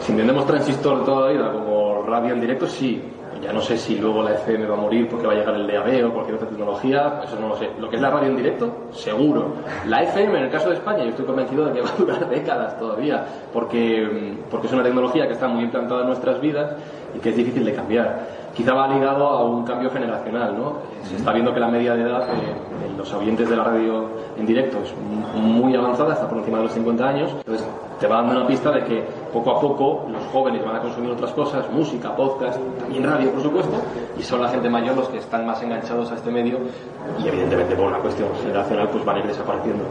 Si 0.00 0.10
entendemos 0.10 0.46
transistor 0.46 0.98
de 0.98 1.04
toda 1.04 1.26
la 1.26 1.32
vida 1.32 1.52
como 1.52 2.02
radio 2.02 2.34
en 2.34 2.40
directo, 2.40 2.66
sí. 2.66 3.00
Ya 3.42 3.52
no 3.52 3.60
sé 3.60 3.76
si 3.76 3.96
luego 3.96 4.22
la 4.22 4.34
FM 4.34 4.66
va 4.68 4.74
a 4.74 4.80
morir 4.80 5.08
porque 5.08 5.26
va 5.26 5.32
a 5.32 5.36
llegar 5.36 5.56
el 5.56 5.66
DAB 5.66 6.06
o 6.06 6.12
cualquier 6.12 6.36
otra 6.36 6.48
tecnología, 6.48 7.20
eso 7.24 7.36
no 7.40 7.48
lo 7.48 7.56
sé. 7.56 7.70
Lo 7.80 7.90
que 7.90 7.96
es 7.96 8.02
la 8.02 8.08
radio 8.08 8.28
en 8.28 8.36
directo, 8.36 8.70
seguro. 8.92 9.54
La 9.88 10.00
FM, 10.04 10.38
en 10.38 10.44
el 10.44 10.50
caso 10.50 10.68
de 10.68 10.76
España, 10.76 11.02
yo 11.02 11.10
estoy 11.10 11.24
convencido 11.24 11.64
de 11.64 11.72
que 11.72 11.80
va 11.82 11.88
a 11.88 11.96
durar 11.96 12.28
décadas 12.28 12.78
todavía, 12.78 13.24
porque, 13.52 14.36
porque 14.48 14.68
es 14.68 14.72
una 14.72 14.84
tecnología 14.84 15.26
que 15.26 15.32
está 15.32 15.48
muy 15.48 15.64
implantada 15.64 16.02
en 16.02 16.06
nuestras 16.06 16.40
vidas 16.40 16.76
y 17.16 17.18
que 17.18 17.30
es 17.30 17.36
difícil 17.36 17.64
de 17.64 17.74
cambiar. 17.74 18.42
Quizá 18.54 18.74
va 18.74 18.86
ligado 18.86 19.26
a 19.26 19.44
un 19.44 19.64
cambio 19.64 19.90
generacional, 19.90 20.56
¿no? 20.56 20.74
Se 21.02 21.16
está 21.16 21.32
viendo 21.32 21.52
que 21.52 21.58
la 21.58 21.68
media 21.68 21.94
de 21.94 22.02
edad 22.02 22.26
de 22.28 22.96
los 22.96 23.12
oyentes 23.12 23.50
de 23.50 23.56
la 23.56 23.64
radio 23.64 24.08
en 24.38 24.46
directo 24.46 24.78
es 24.84 24.94
muy 25.34 25.74
avanzada, 25.74 26.12
está 26.12 26.28
por 26.28 26.38
encima 26.38 26.58
de 26.58 26.64
los 26.64 26.72
50 26.72 27.08
años. 27.08 27.30
Entonces, 27.38 27.66
te 27.98 28.06
va 28.06 28.16
dando 28.16 28.36
una 28.36 28.46
pista 28.46 28.70
de 28.70 28.84
que 28.84 29.04
poco 29.32 29.50
a 29.50 29.60
poco 29.60 30.06
los 30.10 30.22
jóvenes 30.26 30.64
van 30.64 30.76
a 30.76 30.80
consumir 30.80 31.10
otras 31.10 31.32
cosas, 31.32 31.70
música, 31.70 32.14
podcast, 32.14 32.58
también 32.78 33.04
radio, 33.04 33.30
por 33.30 33.42
supuesto, 33.42 33.72
y 34.18 34.22
son 34.22 34.42
la 34.42 34.48
gente 34.48 34.68
mayor 34.68 34.96
los 34.96 35.08
que 35.08 35.18
están 35.18 35.46
más 35.46 35.62
enganchados 35.62 36.10
a 36.12 36.14
este 36.14 36.30
medio 36.30 36.58
y 37.22 37.28
evidentemente 37.28 37.74
por 37.74 37.86
una 37.86 37.98
cuestión 37.98 38.28
generacional 38.42 38.88
pues 38.88 39.04
van 39.04 39.16
a 39.16 39.18
ir 39.20 39.26
desapareciendo. 39.26 39.84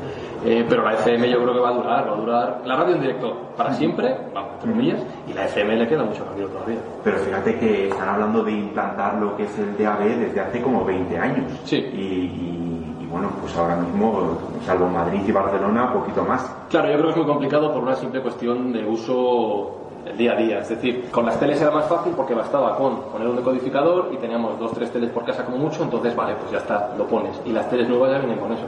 Eh, 0.44 0.66
pero 0.68 0.84
la 0.84 0.94
FM 0.94 1.30
yo 1.30 1.42
creo 1.42 1.54
que 1.54 1.60
va 1.60 1.70
a 1.70 1.74
durar, 1.74 2.08
va 2.10 2.14
a 2.14 2.16
durar 2.16 2.62
la 2.66 2.76
radio 2.76 2.96
en 2.96 3.02
directo 3.02 3.36
para 3.56 3.74
siempre, 3.74 4.16
vamos, 4.34 4.54
entre 4.56 4.72
comillas, 4.72 5.02
y 5.28 5.34
la 5.34 5.46
FM 5.46 5.76
le 5.76 5.88
queda 5.88 6.04
mucho 6.04 6.26
camino 6.26 6.48
todavía. 6.48 6.78
Pero 7.04 7.18
fíjate 7.18 7.60
que 7.60 7.90
están 7.90 8.10
hablando 8.10 8.44
de 8.44 8.52
implantar 8.52 9.16
lo 9.16 9.36
que 9.38 9.44
es 9.44 9.60
el 9.60 9.78
DAB 9.78 10.00
desde 10.18 10.40
hace 10.40 10.62
como 10.62 10.84
20 10.84 11.18
años. 11.18 11.52
Sí. 11.66 11.78
Y, 11.78 12.81
bueno, 13.12 13.30
pues 13.42 13.56
ahora 13.58 13.76
mismo, 13.76 14.38
salvo 14.66 14.88
Madrid 14.88 15.22
y 15.28 15.32
Barcelona, 15.32 15.94
poquito 15.94 16.24
más. 16.24 16.50
Claro, 16.70 16.88
yo 16.90 16.94
creo 16.94 17.06
que 17.06 17.12
es 17.12 17.18
muy 17.18 17.26
complicado 17.26 17.74
por 17.74 17.84
una 17.84 17.96
simple 17.96 18.22
cuestión 18.22 18.72
de 18.72 18.86
uso 18.86 19.76
del 20.06 20.18
día 20.18 20.32
a 20.32 20.36
día. 20.36 20.60
Es 20.60 20.70
decir, 20.70 21.10
con 21.12 21.26
las 21.26 21.40
teles 21.40 21.62
era 21.62 21.72
más 21.72 21.86
fácil 21.86 22.14
porque 22.16 22.34
bastaba 22.34 22.76
con 22.78 23.02
poner 23.12 23.28
un 23.28 23.36
decodificador 23.36 24.10
y 24.14 24.18
teníamos 24.18 24.58
dos, 24.60 24.72
tres 24.74 24.92
teles 24.92 25.10
por 25.10 25.26
casa 25.26 25.46
como 25.46 25.58
mucho, 25.58 25.84
entonces 25.84 26.16
vale, 26.16 26.36
pues 26.36 26.52
ya 26.52 26.60
está, 26.60 26.94
lo 26.98 27.06
pones. 27.06 27.40
Y 27.46 27.52
las 27.52 27.70
teles 27.70 27.88
nuevas 27.88 28.12
ya 28.12 28.20
vienen 28.20 28.40
con 28.40 28.52
eso. 28.54 28.66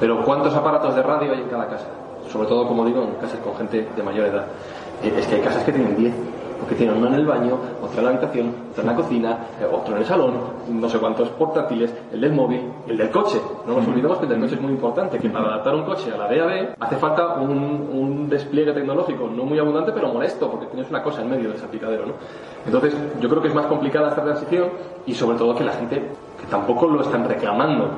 Pero 0.00 0.24
¿cuántos 0.24 0.54
aparatos 0.54 0.94
de 0.96 1.02
radio 1.02 1.32
hay 1.32 1.40
en 1.42 1.48
cada 1.48 1.68
casa? 1.68 1.86
Sobre 2.32 2.48
todo, 2.48 2.66
como 2.66 2.84
digo, 2.86 3.02
en 3.02 3.14
casas 3.20 3.38
con 3.40 3.54
gente 3.56 3.86
de 3.94 4.02
mayor 4.02 4.26
edad. 4.26 4.46
Eh, 5.02 5.14
Es 5.18 5.26
que 5.26 5.36
hay 5.36 5.40
casas 5.42 5.62
que 5.64 5.72
tienen 5.72 5.96
10, 5.96 6.14
porque 6.64 6.76
tienen 6.76 6.96
uno 6.96 7.08
en 7.08 7.14
el 7.14 7.26
baño, 7.26 7.58
otro 7.82 7.98
en 7.98 8.04
la 8.06 8.10
habitación, 8.12 8.54
otro 8.70 8.80
en 8.80 8.86
la 8.86 8.94
cocina, 8.94 9.38
eh, 9.60 9.66
otro 9.70 9.94
en 9.94 10.00
el 10.00 10.06
salón, 10.06 10.32
no 10.70 10.88
sé 10.88 10.98
cuántos 10.98 11.28
portátiles, 11.28 11.92
el 12.10 12.22
del 12.22 12.32
móvil, 12.32 12.62
el 12.88 12.96
del 12.96 13.10
coche. 13.10 13.38
No 13.66 13.74
nos 13.74 13.86
olvidemos 13.86 14.16
que 14.16 14.24
el 14.24 14.30
del 14.30 14.40
coche 14.40 14.54
es 14.54 14.62
muy 14.62 14.72
importante, 14.72 15.18
que 15.18 15.28
para 15.28 15.44
adaptar 15.44 15.74
un 15.74 15.82
coche 15.82 16.10
a 16.10 16.16
la 16.16 16.24
DAB 16.24 16.74
hace 16.80 16.96
falta 16.96 17.34
un, 17.34 17.50
un 17.92 18.30
despliegue 18.30 18.72
tecnológico 18.72 19.28
no 19.28 19.44
muy 19.44 19.58
abundante, 19.58 19.92
pero 19.92 20.08
molesto, 20.08 20.50
porque 20.50 20.64
tienes 20.66 20.88
una 20.88 21.02
cosa 21.02 21.20
en 21.20 21.30
medio 21.30 21.50
de 21.50 21.56
ese 21.56 21.66
aplicadero, 21.66 22.06
¿no? 22.06 22.14
Entonces, 22.64 22.96
yo 23.20 23.28
creo 23.28 23.42
que 23.42 23.48
es 23.48 23.54
más 23.54 23.66
complicada 23.66 24.08
esta 24.08 24.24
transición 24.24 24.70
y 25.04 25.12
sobre 25.12 25.36
todo 25.36 25.54
que 25.54 25.64
la 25.64 25.72
gente 25.72 25.96
que 26.40 26.46
tampoco 26.46 26.86
lo 26.86 27.02
están 27.02 27.28
reclamando 27.28 27.90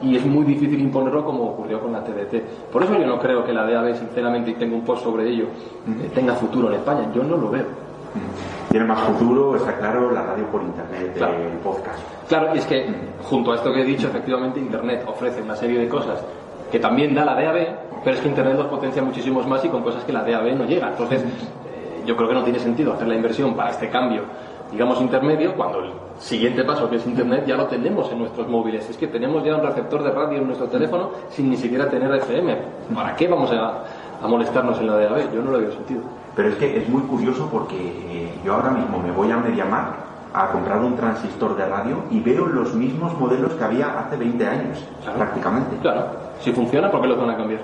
y 0.00 0.16
es 0.16 0.24
muy 0.24 0.44
difícil 0.44 0.80
imponerlo 0.80 1.24
como 1.24 1.44
ocurrió 1.44 1.80
con 1.80 1.92
la 1.92 2.04
TDT. 2.04 2.70
Por 2.72 2.84
eso 2.84 2.96
yo 2.96 3.06
no 3.06 3.18
creo 3.18 3.44
que 3.44 3.52
la 3.52 3.64
DAB, 3.64 3.96
sinceramente, 3.96 4.52
y 4.52 4.54
tengo 4.54 4.76
un 4.76 4.84
post 4.84 5.02
sobre 5.02 5.28
ello, 5.28 5.44
eh, 5.44 6.10
tenga 6.14 6.34
futuro 6.34 6.68
en 6.68 6.74
España. 6.74 7.10
Yo 7.12 7.24
no 7.24 7.36
lo 7.36 7.50
veo. 7.50 7.91
Tiene 8.70 8.86
más 8.86 9.00
futuro, 9.00 9.56
está 9.56 9.76
claro, 9.76 10.10
la 10.12 10.22
radio 10.22 10.46
por 10.46 10.62
internet, 10.62 11.12
Claro. 11.16 11.34
el 11.34 11.58
podcast. 11.58 11.98
Claro, 12.28 12.54
y 12.54 12.58
es 12.58 12.66
que 12.66 12.86
junto 13.22 13.52
a 13.52 13.56
esto 13.56 13.72
que 13.72 13.82
he 13.82 13.84
dicho, 13.84 14.06
efectivamente 14.08 14.60
Internet 14.60 15.04
ofrece 15.06 15.42
una 15.42 15.54
serie 15.56 15.78
de 15.80 15.88
cosas 15.88 16.24
que 16.70 16.78
también 16.78 17.14
da 17.14 17.24
la 17.24 17.34
DAB, 17.34 17.66
pero 18.02 18.16
es 18.16 18.22
que 18.22 18.28
Internet 18.28 18.56
los 18.56 18.66
potencia 18.68 19.02
muchísimos 19.02 19.46
más 19.46 19.62
y 19.64 19.68
con 19.68 19.82
cosas 19.82 20.02
que 20.04 20.12
la 20.12 20.22
DAB 20.22 20.56
no 20.56 20.64
llega. 20.64 20.88
Entonces, 20.88 21.22
eh, 21.22 22.02
yo 22.06 22.16
creo 22.16 22.28
que 22.28 22.34
no 22.34 22.42
tiene 22.44 22.58
sentido 22.58 22.94
hacer 22.94 23.08
la 23.08 23.14
inversión 23.14 23.54
para 23.54 23.70
este 23.70 23.90
cambio, 23.90 24.22
digamos, 24.70 24.98
intermedio, 25.02 25.54
cuando 25.54 25.80
el 25.80 25.90
siguiente 26.18 26.64
paso, 26.64 26.88
que 26.88 26.96
es 26.96 27.06
Internet, 27.06 27.44
ya 27.46 27.56
lo 27.56 27.66
tenemos 27.66 28.10
en 28.10 28.20
nuestros 28.20 28.48
móviles. 28.48 28.88
Es 28.88 28.96
que 28.96 29.06
tenemos 29.08 29.44
ya 29.44 29.54
un 29.56 29.62
receptor 29.66 30.02
de 30.02 30.10
radio 30.12 30.38
en 30.38 30.46
nuestro 30.46 30.66
teléfono 30.68 31.10
sin 31.28 31.50
ni 31.50 31.56
siquiera 31.58 31.90
tener 31.90 32.10
FM. 32.14 32.56
¿Para 32.94 33.14
qué 33.16 33.28
vamos 33.28 33.52
a, 33.52 33.84
a 34.22 34.26
molestarnos 34.26 34.78
en 34.80 34.86
la 34.86 34.96
DAB? 34.96 35.34
Yo 35.34 35.42
no 35.42 35.52
le 35.52 35.58
veo 35.66 35.72
sentido. 35.72 36.00
Pero 36.34 36.48
es 36.48 36.54
que 36.56 36.78
es 36.78 36.88
muy 36.88 37.02
curioso 37.02 37.48
porque 37.50 37.76
eh, 37.76 38.32
yo 38.44 38.54
ahora 38.54 38.70
mismo 38.70 38.98
me 38.98 39.10
voy 39.12 39.30
a 39.30 39.36
MediaMarkt 39.36 39.96
a 40.34 40.48
comprar 40.48 40.78
un 40.80 40.96
transistor 40.96 41.56
de 41.56 41.66
radio 41.66 41.96
y 42.10 42.20
veo 42.20 42.46
los 42.46 42.72
mismos 42.74 43.18
modelos 43.18 43.52
que 43.52 43.64
había 43.64 43.98
hace 44.00 44.16
20 44.16 44.46
años, 44.46 44.82
Claro. 45.02 45.18
prácticamente. 45.18 45.76
Claro, 45.82 46.06
si 46.40 46.52
funciona, 46.52 46.90
¿por 46.90 47.02
qué 47.02 47.08
lo 47.08 47.16
van 47.18 47.30
a 47.30 47.36
cambiar? 47.36 47.60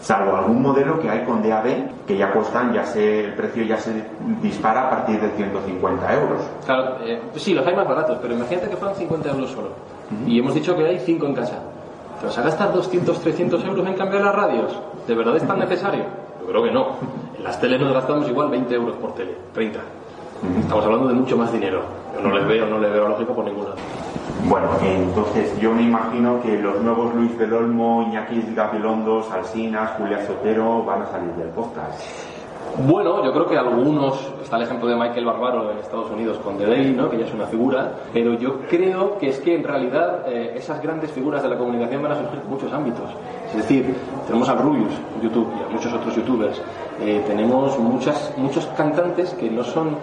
Salvo 0.00 0.36
algún 0.36 0.60
modelo 0.62 1.00
que 1.00 1.08
hay 1.10 1.24
con 1.24 1.42
DAB 1.42 2.04
que 2.06 2.16
ya 2.16 2.30
cuestan, 2.30 2.72
ya 2.72 2.84
se, 2.84 3.24
el 3.24 3.32
precio 3.34 3.64
ya 3.64 3.78
se 3.78 4.04
dispara 4.42 4.82
a 4.86 4.90
partir 4.90 5.18
de 5.20 5.30
150 5.30 6.14
euros. 6.14 6.42
Claro, 6.66 6.96
eh, 7.02 7.20
sí, 7.36 7.54
los 7.54 7.66
hay 7.66 7.74
más 7.74 7.88
baratos, 7.88 8.18
pero 8.20 8.34
imagínate 8.34 8.68
que 8.68 8.76
fueran 8.76 8.96
50 8.96 9.30
euros 9.30 9.50
solo. 9.50 9.68
Y 10.26 10.38
hemos 10.38 10.54
dicho 10.54 10.76
que 10.76 10.86
hay 10.86 10.98
5 11.00 11.26
en 11.26 11.34
casa. 11.34 11.58
¿Te 12.20 12.26
vas 12.26 12.38
a 12.38 12.42
gastar 12.42 12.72
200, 12.72 13.18
300 13.20 13.64
euros 13.64 13.86
en 13.86 13.94
cambiar 13.94 14.22
las 14.22 14.34
radios? 14.34 14.78
¿De 15.08 15.14
verdad 15.14 15.36
es 15.36 15.46
tan 15.46 15.58
necesario? 15.66 16.04
Yo 16.44 16.50
creo 16.50 16.62
que 16.62 16.70
no. 16.70 16.86
En 17.38 17.44
las 17.44 17.58
teles 17.58 17.80
nos 17.80 17.94
gastamos 17.94 18.28
igual 18.28 18.50
20 18.50 18.74
euros 18.74 18.96
por 18.96 19.14
tele, 19.14 19.34
30. 19.54 19.80
Estamos 20.60 20.84
hablando 20.84 21.08
de 21.08 21.14
mucho 21.14 21.38
más 21.38 21.50
dinero. 21.50 21.80
Yo 22.14 22.20
no 22.20 22.34
les 22.34 22.46
veo, 22.46 22.66
no 22.66 22.78
le 22.78 22.90
veo 22.90 23.08
lógica 23.08 23.32
por 23.32 23.46
ningún 23.46 23.64
lado. 23.64 23.76
Bueno, 24.46 24.68
entonces 24.82 25.58
yo 25.58 25.72
me 25.72 25.82
imagino 25.82 26.42
que 26.42 26.58
los 26.58 26.82
nuevos 26.82 27.14
Luis 27.14 27.38
del 27.38 27.54
Olmo, 27.54 28.02
Iñaki 28.08 28.42
Gabilondo, 28.54 29.22
Salsinas, 29.22 29.92
Julia 29.96 30.26
Sotero 30.26 30.84
van 30.84 31.02
a 31.02 31.06
salir 31.06 31.32
del 31.32 31.48
podcast. 31.48 31.98
Bueno, 32.86 33.24
yo 33.24 33.32
creo 33.32 33.46
que 33.46 33.56
algunos, 33.56 34.20
está 34.42 34.56
el 34.56 34.64
ejemplo 34.64 34.86
de 34.88 34.96
Michael 34.96 35.24
Barbaro 35.24 35.70
en 35.70 35.78
Estados 35.78 36.10
Unidos 36.10 36.38
con 36.38 36.58
The 36.58 36.66
Daily, 36.66 36.92
¿no? 36.92 37.08
que 37.08 37.18
ya 37.18 37.24
es 37.24 37.32
una 37.32 37.46
figura, 37.46 37.92
pero 38.12 38.34
yo 38.34 38.60
creo 38.68 39.16
que 39.16 39.30
es 39.30 39.38
que 39.38 39.54
en 39.54 39.64
realidad 39.64 40.24
eh, 40.26 40.54
esas 40.56 40.82
grandes 40.82 41.10
figuras 41.12 41.42
de 41.42 41.48
la 41.48 41.56
comunicación 41.56 42.02
van 42.02 42.12
a 42.12 42.16
surgir 42.16 42.40
en 42.44 42.50
muchos 42.50 42.72
ámbitos. 42.72 43.08
Es 43.54 43.68
decir, 43.68 43.94
tenemos 44.26 44.48
a 44.48 44.54
Rubius 44.54 44.92
YouTube 45.22 45.48
y 45.60 45.62
a 45.62 45.68
muchos 45.68 45.92
otros 45.92 46.16
youtubers. 46.16 46.60
Eh, 47.00 47.22
tenemos 47.24 47.78
muchas, 47.78 48.32
muchos 48.36 48.66
cantantes 48.76 49.32
que 49.34 49.48
no 49.48 49.62
son 49.62 49.96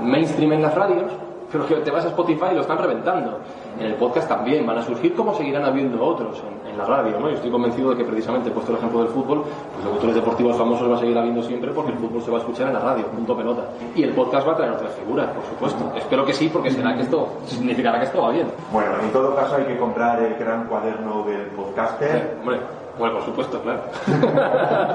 mainstream 0.00 0.52
en 0.52 0.62
las 0.62 0.72
radios, 0.72 1.10
pero 1.50 1.66
que 1.66 1.74
te 1.76 1.90
vas 1.90 2.04
a 2.04 2.08
Spotify 2.08 2.46
y 2.52 2.54
lo 2.54 2.60
están 2.60 2.78
reventando. 2.78 3.40
En 3.78 3.86
el 3.86 3.94
podcast 3.94 4.28
también 4.28 4.64
van 4.64 4.78
a 4.78 4.82
surgir 4.82 5.14
como 5.14 5.34
seguirán 5.34 5.64
habiendo 5.64 6.02
otros 6.02 6.40
en, 6.70 6.78
la 6.78 6.84
radio, 6.86 7.18
¿no? 7.18 7.28
Yo 7.28 7.34
estoy 7.34 7.50
convencido 7.50 7.90
de 7.90 7.96
que 7.96 8.04
precisamente, 8.04 8.48
he 8.48 8.52
puesto 8.52 8.72
el 8.72 8.78
ejemplo 8.78 9.00
del 9.00 9.08
fútbol, 9.08 9.44
pues 9.74 9.84
locutores 9.84 10.14
deportivos 10.14 10.56
famosos 10.56 10.90
va 10.90 10.94
a 10.94 10.98
seguir 10.98 11.18
habiendo 11.18 11.42
siempre 11.42 11.70
porque 11.72 11.92
el 11.92 11.98
fútbol 11.98 12.22
se 12.22 12.30
va 12.30 12.38
a 12.38 12.40
escuchar 12.40 12.68
en 12.68 12.74
la 12.74 12.80
radio, 12.80 13.04
punto 13.08 13.36
pelota. 13.36 13.64
Y 13.94 14.04
el 14.04 14.12
podcast 14.12 14.48
va 14.48 14.52
a 14.52 14.56
traer 14.56 14.72
otras 14.72 14.94
figuras, 14.94 15.28
por 15.32 15.44
supuesto. 15.44 15.92
Espero 15.98 16.24
que 16.24 16.32
sí, 16.32 16.48
porque 16.50 16.70
será 16.70 16.94
que 16.94 17.02
esto 17.02 17.28
significará 17.46 17.98
que 17.98 18.06
esto 18.06 18.22
va 18.22 18.30
bien. 18.30 18.46
Bueno, 18.72 18.92
en 19.02 19.10
todo 19.10 19.34
caso 19.34 19.56
hay 19.56 19.64
que 19.64 19.76
comprar 19.76 20.22
el 20.22 20.36
gran 20.36 20.66
cuaderno 20.66 21.24
del 21.24 21.48
podcaster. 21.48 22.38
hombre. 22.40 22.81
Bueno, 22.98 23.14
por 23.14 23.24
supuesto, 23.24 23.60
claro. 23.62 23.80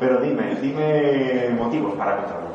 Pero 0.00 0.20
dime, 0.20 0.54
dime 0.60 1.50
motivos 1.58 1.94
para 1.94 2.16
comprarlo. 2.16 2.48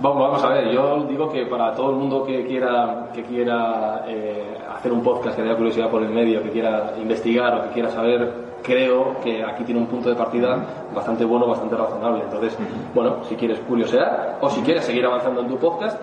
Vamos, 0.00 0.22
vamos 0.22 0.44
a 0.44 0.48
ver, 0.48 0.72
yo 0.72 1.04
digo 1.04 1.30
que 1.30 1.44
para 1.44 1.74
todo 1.74 1.90
el 1.90 1.96
mundo 1.96 2.24
que 2.24 2.46
quiera, 2.46 3.08
que 3.12 3.22
quiera 3.22 4.04
eh, 4.08 4.56
hacer 4.74 4.92
un 4.92 5.02
podcast, 5.02 5.36
que 5.36 5.42
tenga 5.42 5.56
curiosidad 5.56 5.90
por 5.90 6.02
el 6.02 6.08
medio, 6.08 6.42
que 6.42 6.48
quiera 6.48 6.94
investigar 6.98 7.54
o 7.54 7.62
que 7.64 7.68
quiera 7.74 7.90
saber, 7.90 8.32
creo 8.62 9.20
que 9.22 9.44
aquí 9.44 9.62
tiene 9.64 9.80
un 9.80 9.86
punto 9.86 10.08
de 10.08 10.14
partida 10.14 10.58
bastante 10.94 11.24
bueno, 11.24 11.46
bastante 11.46 11.76
razonable. 11.76 12.22
Entonces, 12.24 12.56
bueno, 12.94 13.22
si 13.28 13.34
quieres 13.34 13.58
curiosear 13.60 14.38
o 14.40 14.48
si 14.48 14.62
quieres 14.62 14.84
seguir 14.84 15.04
avanzando 15.04 15.42
en 15.42 15.48
tu 15.48 15.58
podcast, 15.58 15.98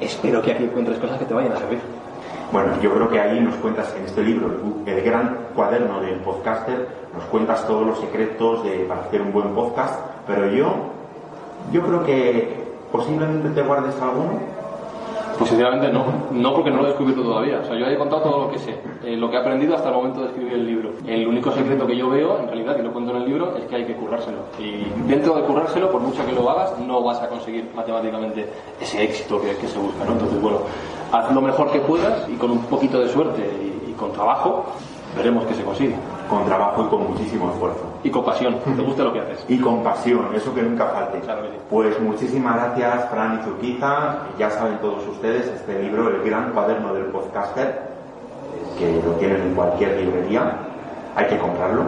espero 0.00 0.42
que 0.42 0.52
aquí 0.52 0.64
encuentres 0.64 0.98
cosas 0.98 1.18
que 1.18 1.24
te 1.24 1.32
vayan 1.32 1.52
a 1.52 1.56
servir. 1.56 1.80
Bueno, 2.52 2.72
yo 2.82 2.92
creo 2.92 3.08
que 3.08 3.20
ahí 3.20 3.40
nos 3.40 3.54
cuentas 3.56 3.94
en 3.96 4.04
este 4.04 4.22
libro, 4.22 4.50
el 4.86 5.02
gran 5.02 5.48
cuaderno 5.54 6.00
del 6.00 6.16
podcaster, 6.16 6.88
nos 7.14 7.24
cuentas 7.24 7.66
todos 7.66 7.86
los 7.86 7.98
secretos 8.00 8.64
de, 8.64 8.84
para 8.88 9.02
hacer 9.02 9.22
un 9.22 9.32
buen 9.32 9.54
podcast, 9.54 10.00
pero 10.26 10.50
yo, 10.50 10.74
yo 11.72 11.82
creo 11.82 12.04
que 12.04 12.60
¿Posiblemente 12.92 13.50
te 13.50 13.62
guardes 13.62 13.94
alguno? 14.00 14.40
Pues 15.38 15.48
sinceramente 15.48 15.90
no, 15.92 16.04
no 16.32 16.54
porque 16.54 16.70
no 16.70 16.78
lo 16.78 16.84
he 16.84 16.88
descubierto 16.88 17.22
todavía. 17.22 17.60
O 17.60 17.64
sea, 17.64 17.78
yo 17.78 17.86
he 17.86 17.96
contado 17.96 18.22
todo 18.22 18.44
lo 18.44 18.50
que 18.50 18.58
sé, 18.58 18.74
eh, 19.04 19.16
lo 19.16 19.30
que 19.30 19.36
he 19.36 19.40
aprendido 19.40 19.74
hasta 19.74 19.88
el 19.88 19.94
momento 19.94 20.20
de 20.20 20.26
escribir 20.26 20.52
el 20.52 20.66
libro. 20.66 20.90
El 21.06 21.26
único 21.26 21.50
secreto 21.52 21.86
que 21.86 21.96
yo 21.96 22.10
veo, 22.10 22.40
en 22.40 22.46
realidad, 22.48 22.76
y 22.78 22.82
lo 22.82 22.92
cuento 22.92 23.12
en 23.12 23.18
el 23.18 23.24
libro, 23.26 23.56
es 23.56 23.64
que 23.64 23.76
hay 23.76 23.84
que 23.86 23.94
currárselo. 23.94 24.38
Y 24.58 24.84
dentro 25.08 25.36
de 25.36 25.42
currárselo, 25.42 25.90
por 25.90 26.02
mucho 26.02 26.26
que 26.26 26.32
lo 26.32 26.50
hagas, 26.50 26.78
no 26.80 27.02
vas 27.02 27.22
a 27.22 27.28
conseguir 27.28 27.70
matemáticamente 27.74 28.46
ese 28.80 29.02
éxito 29.02 29.40
que, 29.40 29.56
que 29.56 29.68
se 29.68 29.78
busca, 29.78 30.04
¿no? 30.04 30.12
Entonces, 30.12 30.42
bueno, 30.42 30.58
haz 31.12 31.32
lo 31.32 31.40
mejor 31.40 31.70
que 31.70 31.80
puedas 31.80 32.28
y 32.28 32.34
con 32.34 32.50
un 32.50 32.62
poquito 32.64 33.00
de 33.00 33.08
suerte 33.08 33.40
y, 33.40 33.90
y 33.90 33.92
con 33.94 34.12
trabajo, 34.12 34.66
veremos 35.16 35.44
que 35.46 35.54
se 35.54 35.64
consigue. 35.64 35.96
Con 36.28 36.44
trabajo 36.44 36.84
y 36.84 36.86
con 36.88 37.10
muchísimo 37.10 37.50
esfuerzo. 37.50 37.90
Y 38.04 38.10
con 38.10 38.24
pasión, 38.24 38.56
te 38.64 38.82
gusta 38.82 39.02
lo 39.02 39.12
que 39.12 39.20
haces. 39.20 39.44
Y 39.48 39.58
con 39.58 39.82
pasión, 39.82 40.28
eso 40.34 40.54
que 40.54 40.62
nunca 40.62 40.86
falte. 40.86 41.20
Pues 41.68 42.00
muchísimas 42.00 42.56
gracias, 42.56 43.10
Fran 43.10 43.40
y 43.40 43.44
Zurquiza. 43.44 44.18
Ya 44.38 44.50
saben 44.50 44.78
todos 44.78 45.06
ustedes, 45.08 45.46
este 45.48 45.82
libro, 45.82 46.08
El 46.08 46.22
Gran 46.22 46.52
Cuaderno 46.52 46.94
del 46.94 47.06
Podcaster, 47.06 47.82
que 48.78 49.02
lo 49.04 49.12
tienen 49.14 49.42
en 49.42 49.54
cualquier 49.54 49.98
librería, 49.98 50.56
hay 51.16 51.26
que 51.26 51.38
comprarlo. 51.38 51.82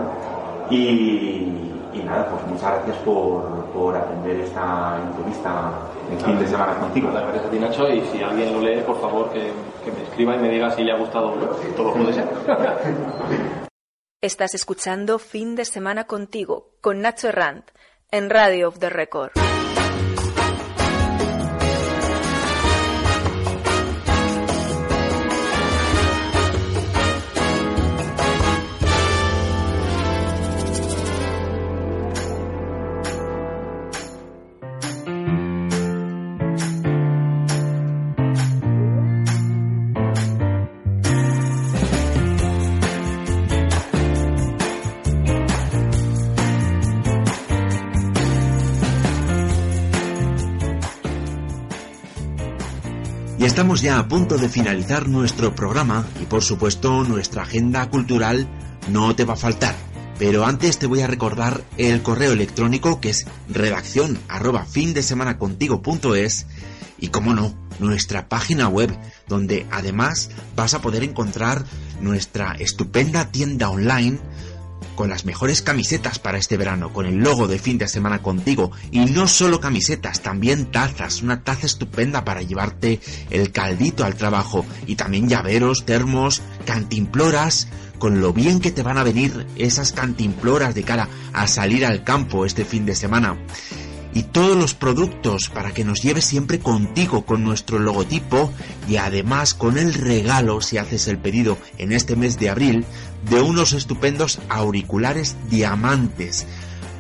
Y, 0.70 1.70
nada, 2.04 2.26
pues 2.30 2.46
muchas 2.48 2.72
gracias 2.72 2.96
por, 2.98 3.44
por 3.74 3.96
atender 3.96 4.40
esta 4.40 4.98
entrevista 5.06 5.72
el 6.12 6.24
fin 6.24 6.38
de 6.38 6.46
semana 6.46 6.78
contigo. 6.78 7.10
Gracias 7.12 7.44
a 7.44 7.50
ti, 7.50 7.58
Nacho, 7.58 7.88
y 7.88 8.00
si 8.12 8.22
alguien 8.22 8.52
lo 8.52 8.60
lee, 8.60 8.82
por 8.82 9.00
favor, 9.00 9.30
que, 9.32 9.52
que 9.84 9.92
me 9.92 10.02
escriba 10.02 10.36
y 10.36 10.38
me 10.38 10.48
diga 10.48 10.70
si 10.70 10.82
le 10.82 10.92
ha 10.92 10.96
gustado 10.96 11.32
o 11.32 11.36
no. 11.36 11.46
Todo 11.76 11.92
puede 11.94 12.12
ser. 12.12 12.28
Estás 14.20 14.54
escuchando 14.54 15.18
Fin 15.18 15.56
de 15.56 15.64
Semana 15.64 16.04
contigo, 16.04 16.76
con 16.80 17.00
Nacho 17.00 17.28
Herrant, 17.28 17.68
en 18.10 18.30
Radio 18.30 18.68
of 18.68 18.78
the 18.78 18.88
Record. 18.88 19.32
Y 53.38 53.44
estamos 53.44 53.80
ya 53.80 53.98
a 53.98 54.08
punto 54.08 54.38
de 54.38 54.48
finalizar 54.48 55.08
nuestro 55.08 55.54
programa 55.54 56.06
y 56.20 56.26
por 56.26 56.42
supuesto 56.42 57.02
nuestra 57.04 57.42
agenda 57.42 57.88
cultural 57.88 58.46
no 58.88 59.16
te 59.16 59.24
va 59.24 59.34
a 59.34 59.36
faltar. 59.36 59.74
Pero 60.18 60.44
antes 60.44 60.78
te 60.78 60.86
voy 60.86 61.00
a 61.00 61.06
recordar 61.06 61.64
el 61.78 62.02
correo 62.02 62.32
electrónico 62.32 63.00
que 63.00 63.10
es 63.10 63.26
redacción 63.48 64.18
arroba 64.28 64.64
fin 64.64 64.94
de 64.94 65.02
semana 65.02 65.38
y 66.98 67.08
como 67.08 67.34
no, 67.34 67.52
nuestra 67.80 68.28
página 68.28 68.68
web 68.68 68.96
donde 69.26 69.66
además 69.72 70.30
vas 70.54 70.74
a 70.74 70.80
poder 70.80 71.02
encontrar 71.02 71.64
nuestra 72.00 72.52
estupenda 72.52 73.32
tienda 73.32 73.70
online 73.70 74.20
con 74.95 75.09
las 75.09 75.24
mejores 75.24 75.62
camisetas 75.62 76.18
para 76.18 76.38
este 76.38 76.57
verano, 76.57 76.93
con 76.93 77.07
el 77.07 77.16
logo 77.16 77.49
de 77.49 77.59
fin 77.59 77.78
de 77.78 77.88
semana 77.88 78.22
contigo. 78.22 78.72
Y 78.90 79.01
no 79.07 79.26
solo 79.28 79.61
camisetas, 79.61 80.22
también 80.22 80.70
tazas, 80.70 81.22
una 81.22 81.43
taza 81.43 81.66
estupenda 81.66 82.24
para 82.24 82.43
llevarte 82.43 83.01
el 83.30 83.53
caldito 83.53 84.05
al 84.05 84.14
trabajo. 84.14 84.64
Y 84.86 84.97
también 84.97 85.28
llaveros, 85.28 85.84
termos, 85.84 86.43
cantimploras, 86.64 87.68
con 87.99 88.20
lo 88.20 88.32
bien 88.32 88.61
que 88.61 88.72
te 88.72 88.82
van 88.82 88.99
a 88.99 89.05
venir 89.05 89.47
esas 89.57 89.93
cantimploras 89.93 90.74
de 90.74 90.82
cara 90.82 91.09
a 91.32 91.47
salir 91.47 91.86
al 91.86 92.05
campo 92.05 92.45
este 92.45 92.64
fin 92.64 92.84
de 92.84 92.95
semana 92.95 93.36
y 94.14 94.24
todos 94.24 94.57
los 94.57 94.74
productos 94.74 95.49
para 95.49 95.72
que 95.72 95.84
nos 95.84 96.03
lleves 96.03 96.24
siempre 96.24 96.59
contigo 96.59 97.24
con 97.24 97.45
nuestro 97.45 97.78
logotipo 97.78 98.53
y 98.88 98.97
además 98.97 99.55
con 99.55 99.78
el 99.78 99.95
regalo 99.95 100.61
si 100.61 100.78
haces 100.78 101.09
el 101.09 101.18
pedido 101.18 101.57
en 101.78 101.93
este 101.93 102.16
mes 102.16 102.38
de 102.38 102.51
abril 102.51 102.84
de 103.28 103.40
unos 103.40 103.72
estupendos 103.72 104.40
auriculares 104.48 105.36
diamantes. 105.48 106.46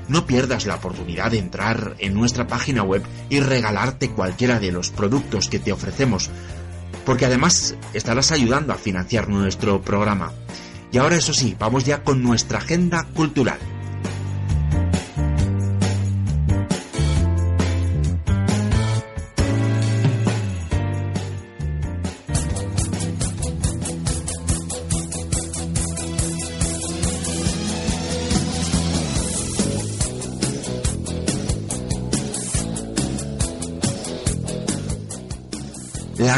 No 0.08 0.26
pierdas 0.26 0.66
la 0.66 0.76
oportunidad 0.76 1.30
de 1.30 1.38
entrar 1.38 1.94
en 1.98 2.14
nuestra 2.14 2.46
página 2.46 2.82
web 2.82 3.02
y 3.28 3.40
regalarte 3.40 4.10
cualquiera 4.10 4.58
de 4.58 4.72
los 4.72 4.90
productos 4.90 5.48
que 5.48 5.58
te 5.58 5.72
ofrecemos, 5.72 6.30
porque 7.04 7.26
además 7.26 7.76
estarás 7.94 8.32
ayudando 8.32 8.72
a 8.72 8.78
financiar 8.78 9.28
nuestro 9.28 9.80
programa. 9.82 10.32
Y 10.90 10.98
ahora 10.98 11.16
eso 11.16 11.32
sí, 11.32 11.56
vamos 11.58 11.84
ya 11.84 12.02
con 12.02 12.22
nuestra 12.22 12.58
agenda 12.58 13.04
cultural. 13.14 13.58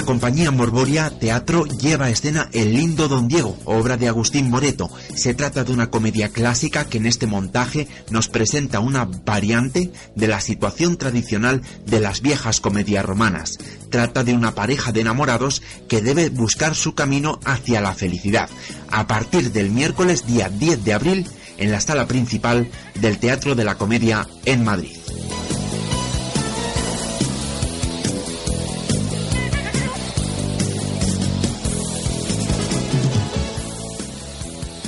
La 0.04 0.08
compañía 0.08 0.50
Morboria 0.50 1.08
Teatro 1.08 1.64
lleva 1.64 2.04
a 2.04 2.10
escena 2.10 2.50
El 2.52 2.74
lindo 2.74 3.08
Don 3.08 3.26
Diego, 3.26 3.56
obra 3.64 3.96
de 3.96 4.06
Agustín 4.06 4.50
Moreto. 4.50 4.90
Se 5.14 5.32
trata 5.32 5.64
de 5.64 5.72
una 5.72 5.88
comedia 5.88 6.28
clásica 6.28 6.84
que 6.84 6.98
en 6.98 7.06
este 7.06 7.26
montaje 7.26 7.88
nos 8.10 8.28
presenta 8.28 8.80
una 8.80 9.06
variante 9.06 9.90
de 10.14 10.28
la 10.28 10.42
situación 10.42 10.98
tradicional 10.98 11.62
de 11.86 12.00
las 12.00 12.20
viejas 12.20 12.60
comedias 12.60 13.02
romanas. 13.02 13.56
Trata 13.88 14.24
de 14.24 14.34
una 14.34 14.54
pareja 14.54 14.92
de 14.92 15.00
enamorados 15.00 15.62
que 15.88 16.02
debe 16.02 16.28
buscar 16.28 16.74
su 16.74 16.94
camino 16.94 17.40
hacia 17.46 17.80
la 17.80 17.94
felicidad. 17.94 18.50
A 18.90 19.06
partir 19.06 19.52
del 19.52 19.70
miércoles 19.70 20.26
día 20.26 20.50
10 20.50 20.84
de 20.84 20.92
abril 20.92 21.26
en 21.56 21.72
la 21.72 21.80
sala 21.80 22.06
principal 22.06 22.68
del 23.00 23.16
Teatro 23.16 23.54
de 23.54 23.64
la 23.64 23.76
Comedia 23.76 24.28
en 24.44 24.64
Madrid. 24.64 24.98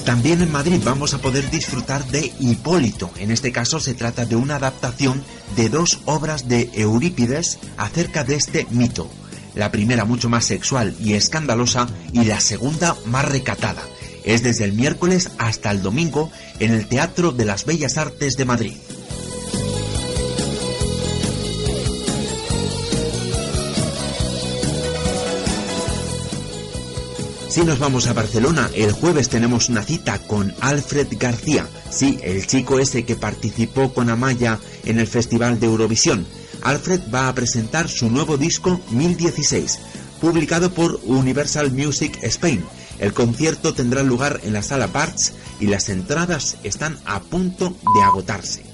También 0.07 0.41
en 0.41 0.53
Madrid 0.53 0.81
vamos 0.85 1.15
a 1.15 1.19
poder 1.19 1.51
disfrutar 1.51 2.07
de 2.07 2.33
Hipólito. 2.39 3.11
En 3.19 3.33
este 3.33 3.51
caso 3.51 3.81
se 3.81 3.93
trata 3.93 4.25
de 4.25 4.37
una 4.37 4.55
adaptación 4.55 5.21
de 5.57 5.69
dos 5.69 5.99
obras 6.05 6.47
de 6.49 6.71
Eurípides 6.75 7.59
acerca 7.77 8.23
de 8.23 8.37
este 8.37 8.69
mito. 8.71 9.11
La 9.57 9.73
primera 9.73 10.05
mucho 10.05 10.29
más 10.29 10.45
sexual 10.45 10.95
y 11.01 11.15
escandalosa 11.15 11.89
y 12.13 12.25
la 12.25 12.39
segunda 12.39 12.97
más 13.07 13.25
recatada. 13.25 13.83
Es 14.23 14.45
desde 14.45 14.63
el 14.63 14.75
miércoles 14.75 15.33
hasta 15.39 15.73
el 15.73 15.83
domingo 15.83 16.31
en 16.61 16.73
el 16.73 16.87
Teatro 16.87 17.33
de 17.33 17.45
las 17.45 17.65
Bellas 17.65 17.99
Artes 17.99 18.37
de 18.37 18.45
Madrid. 18.45 18.75
Si 27.57 27.65
nos 27.65 27.79
vamos 27.79 28.07
a 28.07 28.13
Barcelona, 28.13 28.69
el 28.75 28.93
jueves 28.93 29.31
tenemos 29.31 29.71
una 29.71 29.83
cita 29.83 30.19
con 30.19 30.55
Alfred 30.61 31.07
García, 31.19 31.67
sí, 31.91 32.19
el 32.23 32.47
chico 32.47 32.79
ese 32.79 33.07
que 33.07 33.17
participó 33.17 33.95
con 33.95 34.11
Amaya 34.11 34.59
en 34.85 34.99
el 34.99 35.07
Festival 35.07 35.59
de 35.59 35.65
Eurovisión. 35.65 36.27
Alfred 36.61 37.01
va 37.11 37.29
a 37.29 37.35
presentar 37.35 37.89
su 37.89 38.11
nuevo 38.11 38.37
disco 38.37 38.79
1016, 38.91 39.79
publicado 40.21 40.71
por 40.71 41.01
Universal 41.05 41.73
Music 41.73 42.19
Spain. 42.25 42.63
El 42.99 43.15
concierto 43.15 43.73
tendrá 43.73 44.03
lugar 44.03 44.39
en 44.45 44.53
la 44.53 44.61
sala 44.61 44.89
Parts 44.89 45.33
y 45.59 45.69
las 45.69 45.89
entradas 45.89 46.59
están 46.63 46.99
a 47.07 47.21
punto 47.21 47.75
de 47.95 48.03
agotarse. 48.03 48.66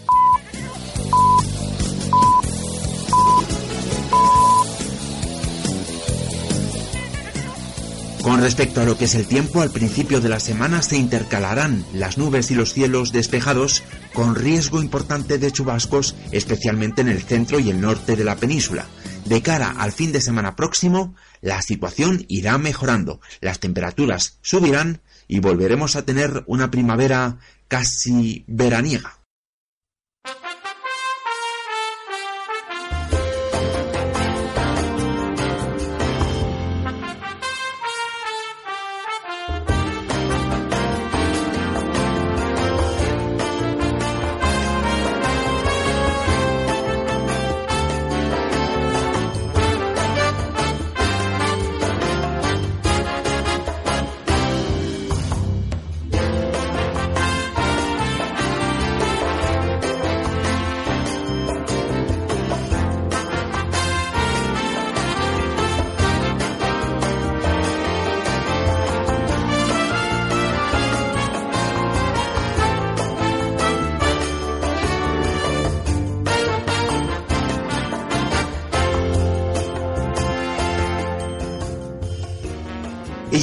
Con 8.23 8.41
respecto 8.41 8.81
a 8.81 8.85
lo 8.85 8.97
que 8.97 9.07
es 9.07 9.17
el 9.17 9.27
tiempo, 9.27 9.63
al 9.63 9.73
principio 9.73 10.21
de 10.21 10.29
la 10.29 10.39
semana 10.39 10.81
se 10.83 10.97
intercalarán 10.97 11.85
las 11.93 12.19
nubes 12.19 12.53
y 12.53 12.55
los 12.55 12.73
cielos 12.73 13.11
despejados 13.11 13.83
con 14.15 14.37
riesgo 14.37 14.81
importante 14.81 15.39
de 15.39 15.51
chubascos, 15.51 16.15
especialmente 16.31 17.01
en 17.01 17.09
el 17.09 17.23
centro 17.23 17.59
y 17.59 17.69
el 17.69 17.81
norte 17.81 18.15
de 18.15 18.23
la 18.23 18.37
península. 18.37 18.87
De 19.25 19.43
cara 19.43 19.75
al 19.77 19.91
fin 19.91 20.13
de 20.13 20.21
semana 20.21 20.55
próximo, 20.55 21.17
la 21.41 21.61
situación 21.63 22.25
irá 22.29 22.59
mejorando, 22.59 23.21
las 23.41 23.59
temperaturas 23.59 24.39
subirán 24.41 25.03
y 25.27 25.41
volveremos 25.41 25.97
a 25.97 26.05
tener 26.05 26.45
una 26.47 26.71
primavera 26.71 27.39
casi 27.67 28.45
veraniega. 28.47 29.22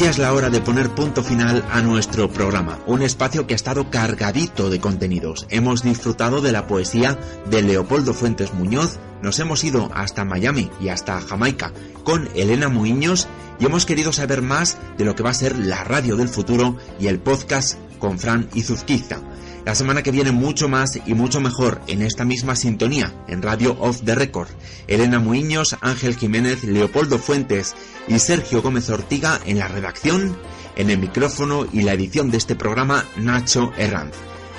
Es 0.10 0.18
la 0.18 0.34
hora 0.34 0.50
de 0.50 0.60
poner 0.60 0.90
punto 0.90 1.24
final 1.24 1.64
a 1.70 1.84
nuestro 1.84 2.32
programa, 2.32 2.80
un 2.88 3.04
espacio 3.04 3.46
que 3.46 3.54
ha 3.54 3.56
estado 3.56 3.92
cargadito 3.92 4.72
de 4.72 4.80
contenidos. 4.80 5.46
Hemos 5.52 5.84
disfrutado 5.84 6.42
de 6.42 6.52
la 6.52 6.66
poesía 6.66 7.20
de 7.48 7.62
Leopoldo 7.62 8.16
Fuentes 8.16 8.52
Muñoz, 8.56 8.98
nos 9.22 9.38
hemos 9.38 9.64
ido 9.64 9.92
hasta 9.94 10.26
Miami 10.26 10.72
y 10.82 10.90
hasta 10.90 11.22
Jamaica 11.22 11.74
con 12.04 12.28
Elena 12.34 12.70
Muñoz 12.70 13.28
y 13.60 13.66
hemos 13.66 13.86
querido 13.86 14.12
saber 14.12 14.42
más 14.42 14.80
de 14.98 15.06
lo 15.06 15.14
que 15.14 15.22
va 15.22 15.30
a 15.30 15.36
ser 15.36 15.60
la 15.60 15.84
radio 15.84 16.16
del 16.16 16.28
futuro 16.28 16.76
y 17.00 17.06
el 17.06 17.20
podcast 17.20 17.78
con 18.00 18.18
Fran 18.18 18.50
Izuzquiza. 18.56 19.20
La 19.66 19.76
semana 19.76 20.02
que 20.02 20.12
viene 20.12 20.32
mucho 20.32 20.68
más 20.68 21.00
y 21.06 21.14
mucho 21.14 21.42
mejor 21.42 21.82
en 21.88 22.02
esta 22.02 22.26
misma 22.26 22.56
sintonía, 22.56 23.14
en 23.28 23.42
Radio 23.42 23.78
Off 23.80 24.02
the 24.04 24.16
Record. 24.16 24.50
Elena 24.88 25.20
Muñoz, 25.20 25.76
Ángel 25.82 26.16
Jiménez, 26.16 26.64
Leopoldo 26.64 27.20
Fuentes 27.20 27.76
y 28.08 28.20
Sergio 28.20 28.62
Gómez 28.62 28.90
Ortiga 28.90 29.40
en 29.46 29.60
la 29.60 29.68
redacción, 29.68 30.38
en 30.76 30.90
el 30.90 30.98
micrófono 30.98 31.68
y 31.72 31.82
la 31.82 31.94
edición 31.94 32.32
de 32.32 32.38
este 32.38 32.56
programa 32.56 33.06
Nacho 33.18 33.72
Herranz. 33.78 34.16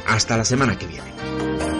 Hasta 0.07 0.37
la 0.37 0.45
semana 0.45 0.79
que 0.79 0.87
viene. 0.87 1.80